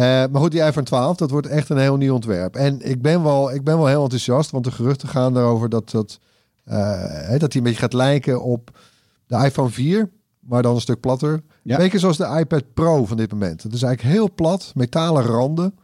eh, 0.00 0.06
maar 0.30 0.40
goed, 0.40 0.50
die 0.50 0.62
iPhone 0.64 0.86
12, 0.86 1.16
dat 1.16 1.30
wordt 1.30 1.46
echt 1.46 1.68
een 1.68 1.78
heel 1.78 1.96
nieuw 1.96 2.14
ontwerp. 2.14 2.56
En 2.56 2.88
ik 2.90 3.02
ben 3.02 3.22
wel, 3.22 3.52
ik 3.54 3.64
ben 3.64 3.76
wel 3.76 3.86
heel 3.86 4.02
enthousiast, 4.02 4.50
want 4.50 4.64
de 4.64 4.70
geruchten 4.70 5.08
gaan 5.08 5.36
erover 5.36 5.68
dat, 5.68 5.90
dat, 5.90 6.18
eh, 6.64 7.38
dat 7.38 7.50
die 7.52 7.60
een 7.60 7.66
beetje 7.66 7.80
gaat 7.80 7.92
lijken 7.92 8.42
op 8.42 8.78
de 9.26 9.36
iPhone 9.44 9.70
4, 9.70 10.10
maar 10.40 10.62
dan 10.62 10.74
een 10.74 10.80
stuk 10.80 11.00
platter. 11.00 11.42
Ja. 11.62 11.76
Beetje 11.76 11.98
zoals 11.98 12.16
de 12.16 12.36
iPad 12.38 12.62
Pro 12.74 13.04
van 13.04 13.16
dit 13.16 13.32
moment. 13.32 13.62
Het 13.62 13.72
is 13.72 13.82
eigenlijk 13.82 14.16
heel 14.16 14.32
plat, 14.34 14.72
metalen 14.74 15.22
randen. 15.22 15.74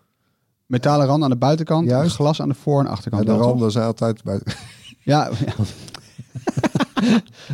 Metalen 0.66 1.06
rand 1.06 1.22
aan 1.22 1.30
de 1.30 1.36
buitenkant, 1.36 1.88
Juist. 1.88 2.14
glas 2.14 2.40
aan 2.40 2.48
de 2.48 2.54
voor- 2.54 2.80
en 2.80 2.86
Ja, 2.86 2.90
achterkant. 2.92 3.22
de 3.26 3.30
wel, 3.32 3.40
toch? 3.40 3.48
randen 3.50 3.70
zijn 3.70 3.84
altijd 3.84 4.22
bij, 4.22 4.40
Ja, 5.02 5.30
ja. 5.46 5.52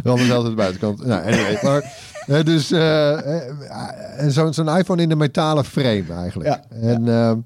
randen 0.05 0.27
zijn 0.27 0.37
altijd 0.39 0.55
buitenkant. 0.57 1.07
Nou, 1.07 1.23
anyway, 1.23 1.59
maar, 1.63 1.97
eh, 2.27 2.43
dus 2.45 2.71
eh, 2.71 3.49
eh, 3.49 4.29
zo'n 4.29 4.53
zo'n 4.55 4.77
iPhone 4.79 5.03
in 5.03 5.11
een 5.11 5.19
metalen 5.19 5.65
frame 5.65 6.13
eigenlijk. 6.13 6.49
Ja, 6.49 6.65
En 6.71 7.09
ehm, 7.09 7.39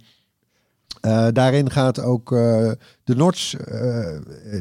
eh, 1.00 1.26
daarin 1.32 1.70
gaat 1.70 2.00
ook 2.00 2.32
eh, 2.32 2.70
de 3.04 3.14
notch, 3.16 3.54
eh, 3.54 4.06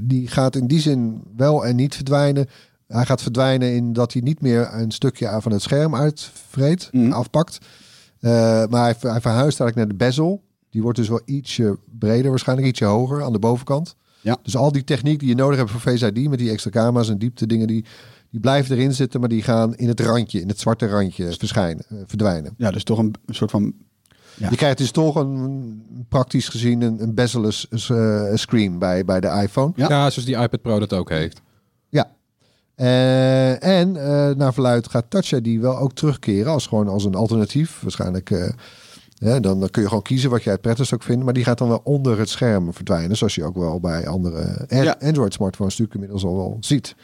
die 0.03 0.27
gaat 0.27 0.55
in 0.55 0.67
die 0.67 0.79
zin 0.79 1.23
wel 1.35 1.65
en 1.65 1.75
niet 1.75 1.95
verdwijnen. 1.95 2.47
Hij 2.87 3.05
gaat 3.05 3.21
verdwijnen 3.21 3.73
in 3.75 3.93
dat 3.93 4.13
hij 4.13 4.21
niet 4.21 4.41
meer 4.41 4.69
een 4.73 4.91
stukje 4.91 5.37
van 5.41 5.51
het 5.51 5.61
scherm 5.61 5.95
uitvreet, 5.95 6.89
Mhm. 6.91 7.11
afpakt. 7.11 7.57
Eh, 8.19 8.31
maar 8.69 8.83
hij, 8.83 8.95
hij 8.99 9.21
verhuist 9.21 9.59
eigenlijk 9.59 9.75
naar 9.75 9.87
de 9.87 9.95
bezel. 9.95 10.43
Die 10.69 10.81
wordt 10.81 10.97
dus 10.97 11.09
wel 11.09 11.21
ietsje 11.25 11.77
breder, 11.99 12.29
waarschijnlijk 12.29 12.67
ietsje 12.67 12.85
hoger 12.85 13.23
aan 13.23 13.31
de 13.33 13.39
bovenkant. 13.39 13.95
Ja. 14.21 14.37
Dus 14.43 14.55
al 14.55 14.71
die 14.71 14.83
techniek 14.83 15.19
die 15.19 15.29
je 15.29 15.35
nodig 15.35 15.57
hebt 15.57 15.71
voor 15.71 15.79
Face 15.79 16.11
ID 16.11 16.29
met 16.29 16.39
die 16.39 16.49
extra 16.51 16.69
camera's 16.69 17.09
en 17.09 17.17
diepte 17.17 17.45
dingen, 17.47 17.67
die, 17.67 17.85
die 18.29 18.39
blijven 18.39 18.75
erin 18.75 18.93
zitten, 18.93 19.19
maar 19.19 19.29
die 19.29 19.41
gaan 19.41 19.75
in 19.75 19.87
het 19.87 19.99
randje, 19.99 20.41
in 20.41 20.47
het 20.47 20.59
zwarte 20.59 20.87
randje 20.87 21.35
verschijnen, 21.37 21.85
eh, 21.89 21.97
verdwijnen. 22.05 22.53
ja, 22.57 22.71
dus 22.71 22.83
toch 22.83 22.97
een, 22.97 23.13
een 23.25 23.35
soort 23.35 23.51
van... 23.51 23.73
Ja. 24.37 24.49
Je 24.49 24.55
krijgt 24.55 24.77
dus 24.77 24.91
toch 24.91 25.15
een, 25.15 26.05
praktisch 26.09 26.47
gezien 26.49 26.81
een, 26.81 27.01
een 27.01 27.51
eh, 27.87 28.35
screen 28.35 28.79
bij, 28.79 29.05
bij 29.05 29.19
de 29.19 29.27
iPhone. 29.27 29.71
Ja. 29.75 29.89
Ja, 29.89 30.09
zoals 30.09 30.25
die 30.25 30.37
iPad 30.37 30.61
Pro 30.61 30.79
dat 30.79 30.93
ook 30.93 31.09
heeft. 31.09 31.41
Ja. 31.89 32.11
Eh, 32.75 33.63
en 33.63 33.95
eh, 33.95 34.35
naar 34.35 34.53
verluid 34.53 34.87
gaat 34.89 35.09
Touch 35.09 35.31
ID 35.31 35.61
wel 35.61 35.77
ook 35.77 35.93
terugkeren 35.93 36.51
als 36.51 36.67
gewoon 36.67 36.87
als 36.87 37.05
een 37.05 37.15
alternatief. 37.15 37.81
Waarschijnlijk. 37.81 38.31
eh, 38.31 38.49
hè, 39.17 39.39
dan, 39.39 39.59
dan 39.59 39.69
kun 39.69 39.81
je 39.81 39.87
gewoon 39.87 40.03
kiezen 40.03 40.29
wat 40.29 40.43
jij 40.43 40.53
het 40.53 40.61
prettigst 40.61 40.93
ook 40.93 41.03
vindt. 41.03 41.23
Maar 41.23 41.33
die 41.33 41.43
gaat 41.43 41.57
dan 41.57 41.67
wel 41.67 41.81
onder 41.83 42.19
het 42.19 42.29
scherm 42.29 42.73
verdwijnen. 42.73 43.17
Zoals 43.17 43.35
je 43.35 43.43
ook 43.43 43.55
wel 43.55 43.79
bij 43.79 44.07
andere 44.07 44.65
Ja. 44.67 44.95
Android 44.99 45.33
smartphones 45.33 45.77
natuurlijk 45.77 45.93
inmiddels 45.93 46.23
al 46.23 46.37
wel 46.37 46.57
ziet. 46.59 46.95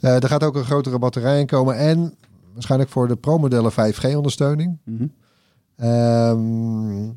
Eh, 0.00 0.22
er 0.22 0.28
gaat 0.28 0.44
ook 0.44 0.56
een 0.56 0.64
grotere 0.64 0.98
batterij 0.98 1.40
in 1.40 1.46
komen. 1.46 1.76
En 1.76 2.14
waarschijnlijk 2.52 2.90
voor 2.90 3.08
de 3.08 3.16
Pro-modellen 3.16 3.72
5G 3.72 4.16
ondersteuning. 4.16 4.78
Mhm. 4.84 5.06
Ehm, 5.76 7.10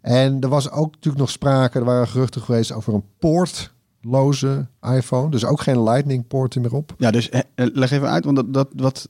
en 0.00 0.40
er 0.40 0.48
was 0.48 0.70
ook 0.70 0.90
natuurlijk 0.92 1.18
nog 1.18 1.30
sprake, 1.30 1.78
er 1.78 1.84
waren 1.84 2.08
geruchten 2.08 2.42
geweest 2.42 2.72
over 2.72 2.94
een 2.94 3.04
poortloze 3.18 4.66
iPhone. 4.80 5.30
Dus 5.30 5.44
ook 5.44 5.60
geen 5.60 5.82
Lightning 5.82 6.26
poorten 6.26 6.62
meer 6.62 6.74
op. 6.74 6.94
Ja, 6.98 7.10
dus 7.10 7.28
eh, 7.28 7.40
eh, 7.54 7.66
leg 7.72 7.90
even 7.90 8.08
uit, 8.08 8.24
want 8.24 8.36
dat, 8.36 8.54
dat, 8.54 8.68
wat... 8.76 9.08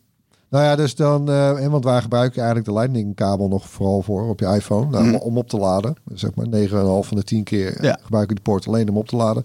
Nou 0.51 0.65
ja, 0.65 0.77
dus 0.77 0.95
dan, 0.95 1.29
eh, 1.29 1.65
en 1.65 1.71
want 1.71 1.85
waar 1.85 2.03
gebruik 2.03 2.35
je 2.35 2.41
eigenlijk 2.41 2.69
de 2.69 2.75
Lightning 2.75 3.15
kabel 3.15 3.49
nog 3.49 3.69
vooral 3.69 4.03
voor 4.03 4.29
op 4.29 4.41
je 4.41 4.47
iPhone? 4.47 4.91
Nou, 4.91 5.05
Mhm. 5.05 5.15
om 5.17 5.37
op 5.39 5.49
te 5.49 5.57
laden. 5.59 5.95
Zeg 6.15 6.35
maar 6.35 6.49
9,5 6.49 7.07
van 7.09 7.17
de 7.17 7.23
10 7.23 7.45
keer 7.45 7.85
Ja. 7.85 7.99
gebruik 8.03 8.29
je 8.29 8.35
de 8.35 8.41
poort 8.41 8.67
alleen 8.69 8.89
om 8.89 8.97
op 8.97 9.09
te 9.09 9.17
laden. 9.17 9.43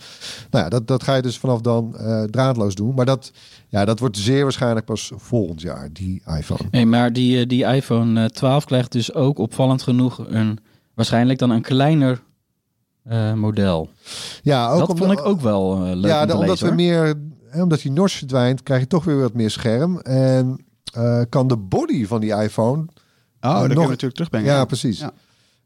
Nou 0.50 0.64
ja, 0.64 0.70
dat, 0.70 0.88
dat 0.88 1.04
ga 1.04 1.16
je 1.16 1.22
dus 1.22 1.38
vanaf 1.40 1.62
dan 1.62 1.98
eh, 1.98 2.24
draadloos 2.24 2.76
doen. 2.76 2.96
Maar 2.96 3.06
dat, 3.06 3.32
ja, 3.70 3.86
dat 3.86 4.00
wordt 4.00 4.18
zeer 4.18 4.44
waarschijnlijk 4.44 4.86
pas 4.86 5.12
volgend 5.16 5.62
jaar, 5.62 5.90
die 5.94 6.22
iPhone. 6.38 6.60
Nee, 6.72 6.86
maar 6.86 7.14
die, 7.14 7.40
eh, 7.40 7.48
die 7.48 7.64
iPhone 7.66 8.22
eh, 8.24 8.30
12 8.30 8.66
krijgt 8.66 8.92
dus 8.92 9.14
ook 9.14 9.38
opvallend 9.38 9.82
genoeg 9.82 10.24
een, 10.28 10.60
waarschijnlijk 10.94 11.40
dan 11.40 11.50
een 11.50 11.62
kleiner 11.62 12.22
eh, 13.04 13.34
model. 13.34 13.90
Ja, 14.44 14.70
ook 14.72 14.88
dat 14.88 14.98
vond 14.98 15.12
ik 15.12 15.26
ook 15.26 15.42
wel 15.42 15.76
eh, 15.76 15.82
leuk 15.96 16.12
ja, 16.12 16.22
om 16.22 16.28
de- 16.28 16.32
te 16.34 16.40
omdat 16.40 16.50
lezen, 16.62 16.64
we 16.64 16.66
hoor. 16.66 16.76
meer, 16.76 17.14
hè, 17.50 17.62
omdat 17.62 17.82
die 17.82 17.92
notch 17.92 18.18
verdwijnt, 18.18 18.64
krijg 18.64 18.82
je 18.82 18.88
toch 18.88 19.04
weer 19.04 19.20
wat 19.20 19.34
meer 19.34 19.50
scherm. 19.50 20.00
En 20.00 20.66
eh, 20.94 21.22
kan 21.30 21.48
de 21.48 21.58
body 21.58 22.06
van 22.06 22.22
die 22.22 22.34
iPhone. 22.36 22.82
Oh, 22.82 23.52
dan 23.52 23.60
kun 23.62 23.70
je 23.70 23.76
nog- 23.76 23.88
natuurlijk 23.88 24.14
terugbrengen. 24.16 24.54
Ja, 24.54 24.66
precies. 24.66 25.00
Ja. 25.00 25.12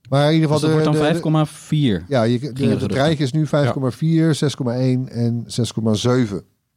Maar 0.10 0.28
in 0.28 0.34
ieder 0.34 0.50
Dus 0.50 0.58
geval. 0.58 0.76
dat 0.76 0.94
de, 0.94 1.00
wordt 1.00 1.24
dan 1.24 1.48
5,4. 1.48 2.06
Ja, 2.08 2.24
je, 2.24 2.54
de, 2.54 2.66
het 2.68 2.92
rijtje 2.92 3.24
is 3.24 3.32
nu 3.32 3.46
5,4, 3.46 3.50
6,1 4.34 5.12
en 5.12 5.46
6,7. 5.48 6.36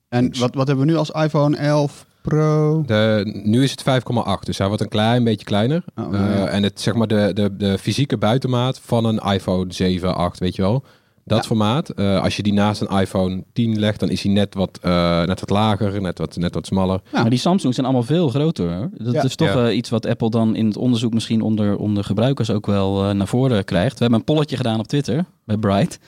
En 0.09 0.39
wat, 0.39 0.55
wat 0.55 0.67
hebben 0.67 0.87
we 0.87 0.91
nu 0.93 0.97
als 0.97 1.11
iPhone 1.11 1.57
11 1.57 2.07
Pro? 2.23 2.83
De, 2.87 3.41
nu 3.45 3.63
is 3.63 3.71
het 3.71 3.83
5,8, 3.83 4.45
dus 4.45 4.59
hij 4.59 4.67
wordt 4.67 4.83
een 4.83 4.89
klein 4.89 5.25
beetje 5.25 5.45
kleiner. 5.45 5.85
Oh, 5.97 6.15
Eh, 6.15 6.21
ja. 6.21 6.47
En 6.47 6.63
het, 6.63 6.81
zeg 6.81 6.95
maar 6.95 7.07
de, 7.07 7.31
de, 7.35 7.57
de 7.57 7.79
fysieke 7.79 8.17
buitenmaat 8.19 8.81
van 8.85 9.05
een 9.05 9.19
iPhone 9.19 9.73
7, 9.73 10.15
8, 10.17 10.39
weet 10.39 10.57
je 10.57 10.63
wel. 10.63 10.85
Dat 11.25 11.39
Ja. 11.39 11.45
formaat. 11.45 11.89
Eh, 11.89 12.23
als 12.23 12.37
je 12.37 12.43
die 12.43 12.53
naast 12.53 12.81
een 12.81 12.99
iPhone 13.01 13.45
10 13.53 13.79
legt, 13.79 14.01
dan 14.01 14.09
is 14.09 14.23
hij 14.23 14.33
net 14.33 14.55
wat, 14.55 14.79
eh, 14.83 15.23
net 15.25 15.41
wat 15.41 15.51
lager, 15.51 16.01
net 16.01 16.19
wat, 16.19 16.37
net 16.37 16.55
wat 16.55 16.67
smaller. 16.67 17.01
Ja. 17.13 17.21
Maar 17.21 17.31
die 17.31 17.39
Samsung 17.39 17.75
zijn 17.75 17.87
allemaal 17.87 18.05
veel 18.05 18.29
groter. 18.29 18.75
Hoor. 18.77 18.91
Dat 18.97 19.13
Ja. 19.15 19.23
is 19.23 19.35
toch 19.37 19.53
Ja. 19.55 19.67
eh, 19.69 19.77
iets 19.77 19.91
wat 19.91 20.07
Apple 20.07 20.31
dan 20.31 20.57
in 20.57 20.67
het 20.67 20.77
onderzoek 20.77 21.13
misschien 21.13 21.43
onder, 21.43 21.77
onder 21.77 22.05
gebruikers 22.05 22.51
ook 22.51 22.67
wel 22.67 23.05
eh, 23.05 23.11
naar 23.15 23.27
voren 23.27 23.65
krijgt. 23.65 23.93
We 23.93 23.99
hebben 24.01 24.19
een 24.19 24.25
polletje 24.25 24.57
gedaan 24.57 24.79
op 24.79 24.87
Twitter 24.87 25.25
bij 25.45 25.57
Bright. 25.57 25.99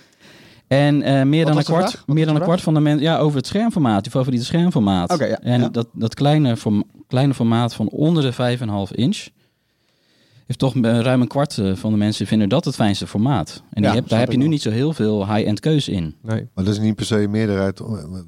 En 0.68 1.02
eh, 1.02 1.22
meer, 1.22 1.44
dan 1.46 1.56
een, 1.56 1.64
kwart, 1.64 2.02
meer 2.06 2.26
dan 2.26 2.34
een 2.36 2.42
kwart 2.42 2.60
van 2.60 2.74
de 2.74 2.80
mensen... 2.80 3.02
Ja, 3.02 3.18
over 3.18 3.36
het 3.36 3.46
schermformaat, 3.46 4.04
je 4.04 4.10
favoriete 4.10 4.44
schermformaat. 4.44 5.18
Ja. 5.18 5.38
En 5.40 5.60
Ja. 5.60 5.68
dat, 5.68 5.86
dat 5.92 6.14
kleine, 6.14 6.56
form, 6.56 6.84
kleine 7.08 7.34
formaat 7.34 7.74
van 7.74 7.88
onder 7.88 8.22
de 8.22 8.32
5,5 8.32 8.92
inch... 8.94 9.26
heeft 10.52 10.58
toch 10.58 10.74
eh, 10.76 11.00
ruim 11.00 11.20
een 11.20 11.26
kwart 11.28 11.58
eh, 11.58 11.74
van 11.74 11.90
de 11.92 11.96
mensen 11.98 12.26
vinden 12.26 12.48
dat 12.48 12.64
het 12.64 12.74
fijnste 12.74 13.06
formaat. 13.06 13.62
En 13.70 13.82
die 13.82 13.90
heb, 13.90 14.08
daar 14.08 14.18
heb 14.18 14.30
je 14.30 14.36
nu 14.36 14.42
wel. 14.42 14.52
niet 14.52 14.62
zo 14.62 14.70
heel 14.70 14.92
veel 14.92 15.34
high-end 15.34 15.60
keus 15.60 15.88
in. 15.88 16.14
Nee. 16.22 16.48
Maar 16.54 16.64
dat 16.64 16.74
is 16.74 16.80
niet 16.80 16.94
per 16.94 17.04
se 17.04 17.22
een 17.22 17.30
meerderheid. 17.30 17.80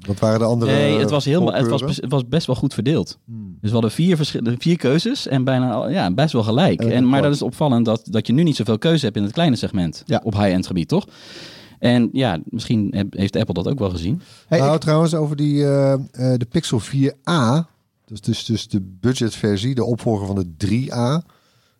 Wat 0.07 0.19
waren 0.19 0.39
de 0.39 0.45
andere? 0.45 0.71
Nee, 0.71 0.99
het 0.99 1.09
was, 1.09 1.25
heel, 1.25 1.53
het, 1.53 1.67
was, 1.67 1.81
het 1.81 2.11
was 2.11 2.27
best 2.27 2.47
wel 2.47 2.55
goed 2.55 2.73
verdeeld. 2.73 3.17
Hmm. 3.25 3.57
Dus 3.61 3.69
we 3.69 3.71
hadden 3.71 3.91
vier, 3.91 4.15
verschillende, 4.15 4.55
vier 4.59 4.77
keuzes 4.77 5.27
en 5.27 5.43
bijna 5.43 5.71
al- 5.71 5.89
ja, 5.89 6.11
best 6.13 6.33
wel 6.33 6.43
gelijk. 6.43 6.81
En 6.81 6.91
En, 6.91 7.09
maar 7.09 7.21
dat 7.21 7.33
is 7.33 7.41
opvallend 7.41 7.85
dat, 7.85 8.07
dat 8.09 8.27
je 8.27 8.33
nu 8.33 8.43
niet 8.43 8.55
zoveel 8.55 8.77
keuze 8.77 9.05
hebt 9.05 9.17
in 9.17 9.23
het 9.23 9.31
kleine 9.31 9.55
segment 9.55 10.03
Ja. 10.05 10.21
op 10.23 10.33
high-end 10.33 10.67
gebied, 10.67 10.87
toch? 10.87 11.07
En 11.79 12.09
ja, 12.11 12.39
misschien 12.45 13.07
heeft 13.09 13.35
Apple 13.35 13.53
dat 13.53 13.67
ook 13.67 13.79
wel 13.79 13.89
gezien. 13.89 14.21
Hey, 14.47 14.59
nou, 14.59 14.75
ik- 14.75 14.81
trouwens, 14.81 15.13
over 15.13 15.35
die, 15.35 15.63
eh, 15.63 15.93
eh, 15.93 15.99
de 16.11 16.45
Pixel 16.49 16.79
4a. 16.79 17.67
Dus, 18.05 18.21
dus, 18.21 18.45
dus 18.45 18.67
de 18.67 18.81
budgetversie, 18.99 19.75
de 19.75 19.83
opvolger 19.83 20.25
van 20.27 20.35
de 20.35 20.53
3a. 20.57 21.25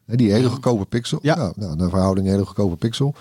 Die 0.05 0.31
hele 0.31 0.49
goedkope 0.49 0.85
Pixel. 0.85 1.19
Ja. 1.21 1.53
nou, 1.55 1.75
naar 1.75 1.89
verhouding 1.89 2.27
een 2.27 2.33
hele 2.33 2.45
goedkope 2.45 2.75
Pixel. 2.75 3.15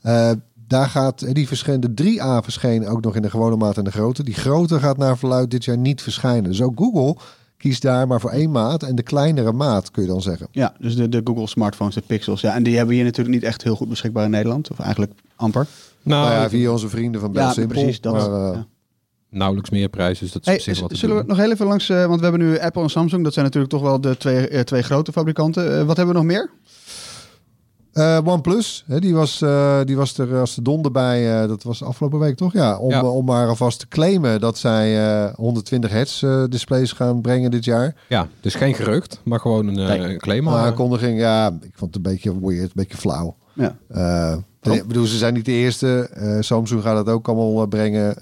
Eh, 0.00 0.30
daar 0.66 0.88
gaat, 0.88 1.22
eh, 1.22 1.34
die 1.34 1.46
verscheen, 1.46 1.80
de 1.80 1.94
3a 1.94 2.42
verscheen 2.42 2.86
ook 2.86 3.04
nog 3.04 3.16
in 3.16 3.22
de 3.22 3.30
gewone 3.30 3.56
maat 3.56 3.76
en 3.76 3.84
de 3.84 3.90
grote. 3.90 4.22
Die 4.22 4.34
grote 4.34 4.78
gaat 4.78 4.96
naar 4.96 5.18
verluid 5.18 5.50
dit 5.50 5.64
jaar 5.64 5.78
niet 5.78 6.02
verschijnen. 6.02 6.50
Dus 6.50 6.62
ook 6.62 6.78
Google 6.78 7.16
kiest 7.56 7.82
daar 7.82 8.06
maar 8.06 8.20
voor 8.20 8.30
één 8.30 8.50
maat. 8.50 8.82
En 8.82 8.94
de 8.94 9.02
kleinere 9.02 9.52
maat, 9.52 9.90
kun 9.90 10.02
je 10.02 10.08
dan 10.08 10.22
zeggen. 10.22 10.48
Ja, 10.50 10.74
dus 10.78 10.96
de, 10.96 11.08
de 11.08 11.20
Google 11.24 11.46
smartphones, 11.46 11.94
de 11.94 12.00
Pixels. 12.00 12.40
Ja, 12.40 12.54
en 12.54 12.62
die 12.62 12.72
hebben 12.72 12.88
we 12.88 12.94
hier 12.94 13.04
natuurlijk 13.04 13.34
niet 13.34 13.44
echt 13.44 13.62
heel 13.62 13.76
goed 13.76 13.88
beschikbaar 13.88 14.24
in 14.24 14.30
Nederland. 14.30 14.70
Of 14.70 14.78
eigenlijk 14.78 15.12
amper. 15.36 15.66
Nou, 16.02 16.28
Nou 16.28 16.40
ja, 16.40 16.48
via 16.48 16.70
onze 16.70 16.88
vrienden 16.88 17.20
van 17.20 17.32
Bel 17.32 17.42
ja, 17.42 17.52
Simpel. 17.52 17.80
precies. 17.80 18.00
Dat, 18.00 18.12
maar, 18.12 18.22
eh, 18.22 18.54
ja. 18.54 18.66
Nauwelijks 19.34 19.70
meer 19.70 19.88
prijs, 19.88 20.18
dus 20.18 20.32
dat 20.32 20.42
is 20.42 20.46
Hey, 20.48 20.56
op 20.56 20.62
zich 20.62 20.80
wat 20.80 20.90
te 20.90 20.96
zullen 20.96 21.16
we 21.16 21.22
nog 21.26 21.36
heel 21.36 21.50
even 21.52 21.66
langs, 21.66 21.88
eh, 21.88 22.06
want 22.06 22.20
we 22.20 22.26
hebben 22.26 22.46
nu 22.48 22.58
Apple 22.58 22.82
en 22.82 22.90
Samsung. 22.90 23.24
Dat 23.24 23.32
zijn 23.32 23.44
natuurlijk 23.44 23.72
toch 23.72 23.82
wel 23.82 24.00
de 24.00 24.16
twee, 24.16 24.48
eh, 24.48 24.60
twee 24.60 24.82
grote 24.82 25.12
fabrikanten. 25.12 25.78
Eh, 25.78 25.84
wat 25.84 25.96
hebben 25.96 26.14
we 26.14 26.20
nog 26.20 26.30
meer? 26.30 26.50
Eh, 27.92 28.18
OnePlus, 28.24 28.84
hè, 28.86 28.98
die, 29.00 29.14
was, 29.14 29.42
eh, 29.42 29.80
die 29.84 29.96
was 29.96 30.18
er 30.18 30.38
als 30.38 30.54
de 30.54 30.62
donder 30.62 30.90
bij. 30.90 31.42
eh, 31.42 31.48
dat 31.48 31.62
was 31.62 31.82
afgelopen 31.82 32.18
week 32.18 32.36
toch? 32.36 32.52
Ja, 32.52 32.78
om, 32.78 32.90
Ja. 32.90 33.04
om 33.04 33.24
maar 33.24 33.48
alvast 33.48 33.78
te 33.78 33.88
claimen 33.88 34.40
dat 34.40 34.58
zij 34.58 35.06
eh, 35.26 35.34
120 35.34 35.90
hertz 35.90 36.22
eh, 36.22 36.44
displays 36.48 36.92
gaan 36.92 37.20
brengen 37.20 37.50
dit 37.50 37.64
jaar. 37.64 37.94
Ja, 38.08 38.28
dus 38.40 38.54
geen 38.54 38.74
gerucht, 38.74 39.20
maar 39.24 39.40
gewoon 39.40 39.66
een, 39.66 39.78
eh, 39.78 39.86
Nee. 39.88 39.98
een 40.12 40.18
claim. 40.18 40.44
Maar 40.44 40.54
aankondiging, 40.64 41.18
ja, 41.18 41.46
ik 41.62 41.72
vond 41.74 41.94
het 41.94 42.06
een 42.06 42.12
beetje 42.12 42.40
weird, 42.40 42.62
een 42.64 42.70
beetje 42.74 42.96
flauw. 42.96 43.36
Ja. 43.52 43.76
Eh, 43.88 44.36
Ik 44.74 44.86
bedoel, 44.86 45.06
ze 45.06 45.16
zijn 45.18 45.34
niet 45.34 45.44
de 45.44 45.52
eerste. 45.52 46.08
Eh, 46.12 46.36
Samsung 46.40 46.82
gaat 46.82 46.96
het 46.96 47.08
ook 47.08 47.28
allemaal 47.28 47.62
eh, 47.62 47.68
brengen. 47.68 48.16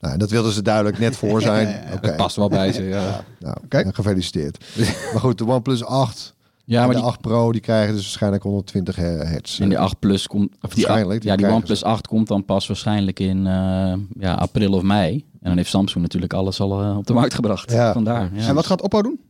Nou, 0.00 0.16
dat 0.18 0.30
wilden 0.30 0.52
ze 0.52 0.62
duidelijk 0.62 0.98
net 0.98 1.16
voor 1.16 1.40
zijn. 1.50 1.68
Ja, 2.02 2.14
past 2.16 2.36
wel 2.36 2.48
bij 2.48 2.72
ze, 2.72 2.82
ja. 2.82 3.24
Nou, 3.38 3.56
Oké. 3.64 3.92
gefeliciteerd. 3.92 4.64
maar 5.12 5.20
goed, 5.20 5.38
de 5.38 5.46
OnePlus 5.46 5.84
8 5.84 6.34
Ja, 6.64 6.80
en 6.80 6.86
maar 6.86 6.94
de 6.94 7.00
die, 7.00 7.10
8 7.10 7.20
Pro, 7.20 7.52
die 7.52 7.60
krijgen 7.60 7.94
dus 7.94 8.02
waarschijnlijk 8.02 8.42
120 8.42 8.96
hertz. 8.96 9.60
en 9.60 9.68
die 9.68 9.78
8 9.78 9.98
Plus 9.98 10.26
komt... 10.26 10.52
Of 10.60 10.74
die, 10.74 10.84
Waarschijnlijk, 10.84 11.20
die 11.20 11.30
ja, 11.30 11.36
die 11.36 11.46
OnePlus 11.46 11.84
8 11.84 12.06
komt 12.06 12.28
dan 12.28 12.44
pas 12.44 12.66
waarschijnlijk 12.66 13.20
in 13.20 13.46
eh, 13.46 13.92
ja, 14.18 14.34
april 14.34 14.72
of 14.72 14.82
mei. 14.82 15.12
En 15.14 15.48
dan 15.48 15.56
heeft 15.56 15.70
Samsung 15.70 16.02
natuurlijk 16.02 16.32
alles 16.32 16.60
al 16.60 16.82
eh, 16.82 16.96
op 16.96 17.06
de 17.06 17.12
markt 17.12 17.34
gebracht. 17.34 17.72
Ja. 17.72 17.92
Vandaar. 17.92 18.30
Ja. 18.34 18.46
En 18.48 18.54
wat 18.54 18.66
gaat 18.66 18.82
Oppo 18.82 19.02
doen? 19.02 19.20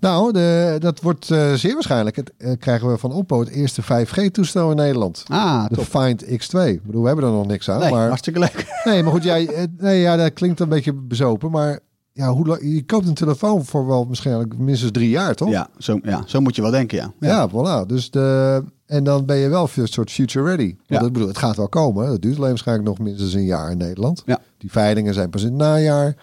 Nou, 0.00 0.32
de, 0.32 0.76
dat 0.78 1.00
wordt 1.00 1.30
eh, 1.30 1.52
zeer 1.52 1.72
waarschijnlijk. 1.72 2.16
Het, 2.16 2.32
eh, 2.38 2.52
krijgen 2.58 2.90
we 2.90 2.98
van 2.98 3.12
Oppo 3.12 3.40
het 3.40 3.48
eerste 3.48 3.82
5G-toestel 3.82 4.70
in 4.70 4.76
Nederland. 4.76 5.24
Ah, 5.28 5.68
De 5.68 5.74
top. 5.74 5.84
Find 5.84 6.24
X2. 6.24 6.58
Ik 6.68 6.82
bedoel, 6.82 7.00
we 7.00 7.06
hebben 7.06 7.24
er 7.26 7.30
nog 7.32 7.46
niks 7.46 7.70
aan. 7.70 7.80
Nee, 7.80 7.90
maar, 7.90 8.06
hartstikke 8.08 8.38
leuk. 8.38 8.66
nee, 8.84 9.02
maar 9.02 9.12
goed, 9.12 9.22
jij, 9.24 9.46
eh, 9.46 9.64
nee, 9.78 10.00
ja, 10.00 10.16
dat 10.16 10.32
klinkt 10.32 10.60
een 10.60 10.68
beetje 10.68 10.92
bezopen. 10.92 11.50
Maar 11.50 11.78
ja, 12.12 12.32
hoe, 12.32 12.46
lang- 12.46 12.60
je 12.62 12.84
koopt 12.84 13.06
een 13.06 13.14
telefoon 13.14 13.64
voor 13.64 13.86
wel 13.86 14.06
waarschijnlijk 14.06 14.58
minstens 14.58 14.90
drie 14.90 15.08
jaar, 15.08 15.34
toch? 15.34 15.50
Ja 15.50 15.68
zo, 15.78 15.98
ja, 16.02 16.22
zo 16.26 16.40
moet 16.40 16.56
je 16.56 16.62
wel 16.62 16.70
denken, 16.70 16.98
ja. 16.98 17.12
Ja, 17.20 17.48
voilà. 17.50 17.86
Dus 17.86 18.10
de, 18.10 18.62
en 18.86 19.04
dan 19.04 19.24
ben 19.24 19.36
je 19.36 19.48
wel 19.48 19.68
een 19.76 19.88
soort 19.88 20.10
future 20.10 20.44
ready. 20.44 20.76
Ja. 20.86 21.00
ik 21.00 21.12
bedoel, 21.12 21.28
het 21.28 21.38
gaat 21.38 21.56
wel 21.56 21.68
komen. 21.68 22.10
Het 22.10 22.22
duurt 22.22 22.36
alleen 22.36 22.48
waarschijnlijk 22.48 22.88
nog 22.88 22.98
minstens 22.98 23.32
een 23.34 23.44
jaar 23.44 23.70
in 23.70 23.78
Nederland. 23.78 24.22
Ja. 24.26 24.38
Die 24.58 24.70
veilingen 24.70 25.14
zijn 25.14 25.30
pas 25.30 25.42
in 25.42 25.48
het 25.48 25.56
najaar. 25.56 26.16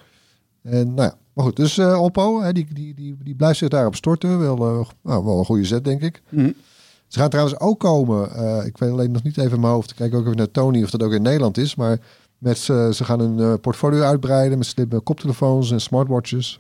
En 0.64 0.94
nou 0.94 1.02
ja, 1.10 1.16
maar 1.38 1.46
goed. 1.46 1.56
Dus 1.56 1.78
eh, 1.78 2.02
Oppo, 2.02 2.42
hè, 2.42 2.52
die, 2.54 2.68
die, 2.74 2.94
die, 2.94 3.18
die 3.24 3.36
blijft 3.36 3.58
zich 3.58 3.70
daarop 3.70 3.96
storten. 3.96 4.40
Wel, 4.40 4.58
eh, 4.58 4.88
nou, 5.04 5.26
wel 5.26 5.40
een 5.40 5.46
goede 5.46 5.66
zet, 5.66 5.84
denk 5.84 6.02
ik. 6.02 6.22
Mhm. 6.30 6.52
Ze 7.08 7.20
gaan 7.20 7.30
trouwens 7.30 7.60
ook 7.60 7.80
komen. 7.80 8.32
eh, 8.32 8.66
ik 8.66 8.78
weet 8.78 8.92
alleen 8.92 9.12
nog 9.12 9.24
niet 9.24 9.38
even 9.38 9.52
in 9.52 9.60
mijn 9.60 9.74
hoofd. 9.74 9.90
Ik 9.90 9.96
kijk 9.96 10.14
ook 10.16 10.26
even 10.26 10.38
naar 10.38 10.52
Tony 10.52 10.84
of 10.84 10.90
dat 10.90 11.04
ook 11.04 11.12
in 11.14 11.22
Nederland 11.22 11.58
is. 11.58 11.76
Maar 11.76 12.00
met, 12.38 12.58
ze 12.58 12.92
ze 12.94 13.04
gaan 13.04 13.20
hun 13.20 13.40
eh, 13.40 13.54
portfolio 13.62 14.02
uitbreiden 14.02 14.58
met 14.58 14.68
slimme 14.68 15.00
koptelefoons 15.00 15.72
en 15.72 15.82
smartwatches. 15.82 16.60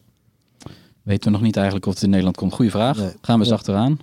Weten 1.03 1.25
we 1.25 1.31
nog 1.37 1.41
niet 1.45 1.55
eigenlijk 1.55 1.85
of 1.85 1.93
het 1.93 2.03
in 2.03 2.09
Nederland 2.09 2.37
komt. 2.37 2.53
Goeie 2.53 2.71
vraag. 2.71 2.97
Nee. 2.97 3.11
Gaan 3.21 3.39
we 3.39 3.43
eens 3.45 3.53
achteraan. 3.53 3.99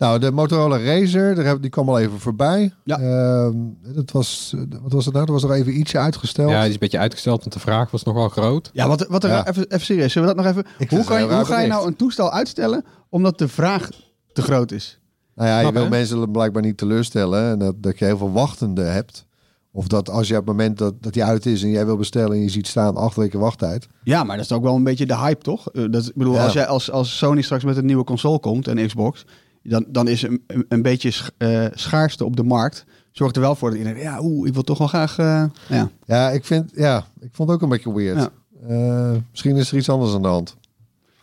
Nou, 0.00 0.18
de 0.18 0.30
Motorola 0.32 0.78
Razer, 0.78 1.34
daar 1.34 1.44
heb- 1.44 1.60
die 1.60 1.70
kwam 1.70 1.88
al 1.88 1.98
even 1.98 2.18
voorbij. 2.20 2.72
Ja. 2.84 2.98
Ehm, 2.98 3.56
dat 3.94 4.10
was, 4.10 4.52
eh, 4.56 4.60
wat 4.82 4.92
was 4.92 5.04
het 5.04 5.14
nou? 5.14 5.26
Er 5.26 5.32
was 5.32 5.42
nog 5.42 5.52
even 5.52 5.78
ietsje 5.78 5.98
uitgesteld. 5.98 6.50
Ja, 6.50 6.58
die 6.58 6.66
is 6.66 6.72
een 6.72 6.78
beetje 6.80 6.98
uitgesteld, 6.98 7.40
want 7.40 7.52
de 7.52 7.58
vraag 7.60 7.90
was 7.90 8.02
nogal 8.02 8.28
groot. 8.28 8.70
Ja, 8.72 8.88
wat, 8.88 9.06
wat 9.08 9.24
er, 9.24 9.30
Ja. 9.30 9.46
even, 9.48 9.64
even 9.68 9.86
serieus. 9.86 10.12
Zullen 10.12 10.28
we 10.28 10.34
dat 10.34 10.44
nog 10.44 10.52
even... 10.52 10.88
Hoe, 10.88 11.04
kan 11.04 11.20
je, 11.22 11.34
hoe 11.34 11.44
ga 11.44 11.60
je 11.60 11.68
nou 11.68 11.86
een 11.86 11.96
toestel 11.96 12.32
uitstellen 12.32 12.84
omdat 13.08 13.38
de 13.38 13.48
vraag 13.48 13.88
te 14.32 14.42
groot 14.42 14.72
is? 14.72 15.00
Nou 15.34 15.48
ja, 15.48 15.60
je 15.60 15.72
wil 15.72 15.88
mensen 15.88 16.30
blijkbaar 16.30 16.62
niet 16.62 16.76
teleurstellen. 16.76 17.50
En 17.50 17.58
dat, 17.58 17.74
dat 17.82 17.98
je 17.98 18.04
heel 18.04 18.18
veel 18.18 18.32
wachtenden 18.32 18.92
hebt. 18.92 19.26
Of 19.72 19.86
dat 19.86 20.10
als 20.10 20.28
je 20.28 20.32
op 20.36 20.46
het 20.46 20.56
moment 20.56 20.78
dat, 20.78 21.02
dat 21.02 21.12
die 21.12 21.24
uit 21.24 21.46
is 21.46 21.62
en 21.62 21.70
jij 21.70 21.86
wil 21.86 21.96
bestellen 21.96 22.36
en 22.36 22.42
je 22.42 22.48
ziet 22.50 22.66
staan 22.66 22.96
acht 22.96 23.16
weken 23.16 23.38
wachttijd. 23.40 23.86
Ja, 24.02 24.24
maar 24.24 24.36
dat 24.36 24.44
is 24.44 24.52
ook 24.52 24.62
wel 24.62 24.74
een 24.76 24.84
beetje 24.84 25.06
de 25.06 25.16
hype, 25.16 25.42
toch? 25.42 25.68
Eh, 25.70 25.84
Dat, 25.90 26.06
ik 26.06 26.14
bedoel, 26.14 26.34
Ja. 26.34 26.44
als, 26.44 26.52
jij, 26.52 26.66
als, 26.66 26.90
als 26.90 27.16
Sony 27.18 27.42
straks 27.42 27.64
met 27.64 27.76
een 27.76 27.86
nieuwe 27.86 28.04
console 28.04 28.38
komt 28.38 28.68
en 28.68 28.86
Xbox... 28.86 29.24
dan, 29.62 29.84
dan 29.88 30.08
is 30.08 30.22
een, 30.22 30.42
een, 30.46 30.64
een 30.68 30.82
beetje 30.82 31.10
sch- 31.10 31.28
eh, 31.38 31.66
schaarste 31.74 32.24
op 32.24 32.36
de 32.36 32.42
markt... 32.42 32.84
zorgt 33.12 33.36
er 33.36 33.42
wel 33.42 33.54
voor 33.54 33.70
dat 33.70 33.78
iedereen... 33.78 34.02
ja, 34.02 34.18
oeh, 34.22 34.48
ik 34.48 34.54
wil 34.54 34.62
toch 34.62 34.78
wel 34.78 34.86
graag... 34.88 35.18
eh, 35.18 35.44
ja. 35.68 35.90
Ja, 36.06 36.30
ik 36.30 36.44
vind, 36.44 36.70
ja, 36.74 37.06
ik 37.20 37.28
vond 37.32 37.48
het 37.48 37.56
ook 37.58 37.62
een 37.64 37.68
beetje 37.68 37.94
weird. 37.94 38.18
Ja. 38.18 38.30
Eh, 38.68 39.16
misschien 39.30 39.56
is 39.56 39.70
er 39.70 39.76
iets 39.78 39.88
anders 39.88 40.14
aan 40.14 40.22
de 40.22 40.28
hand. 40.28 40.56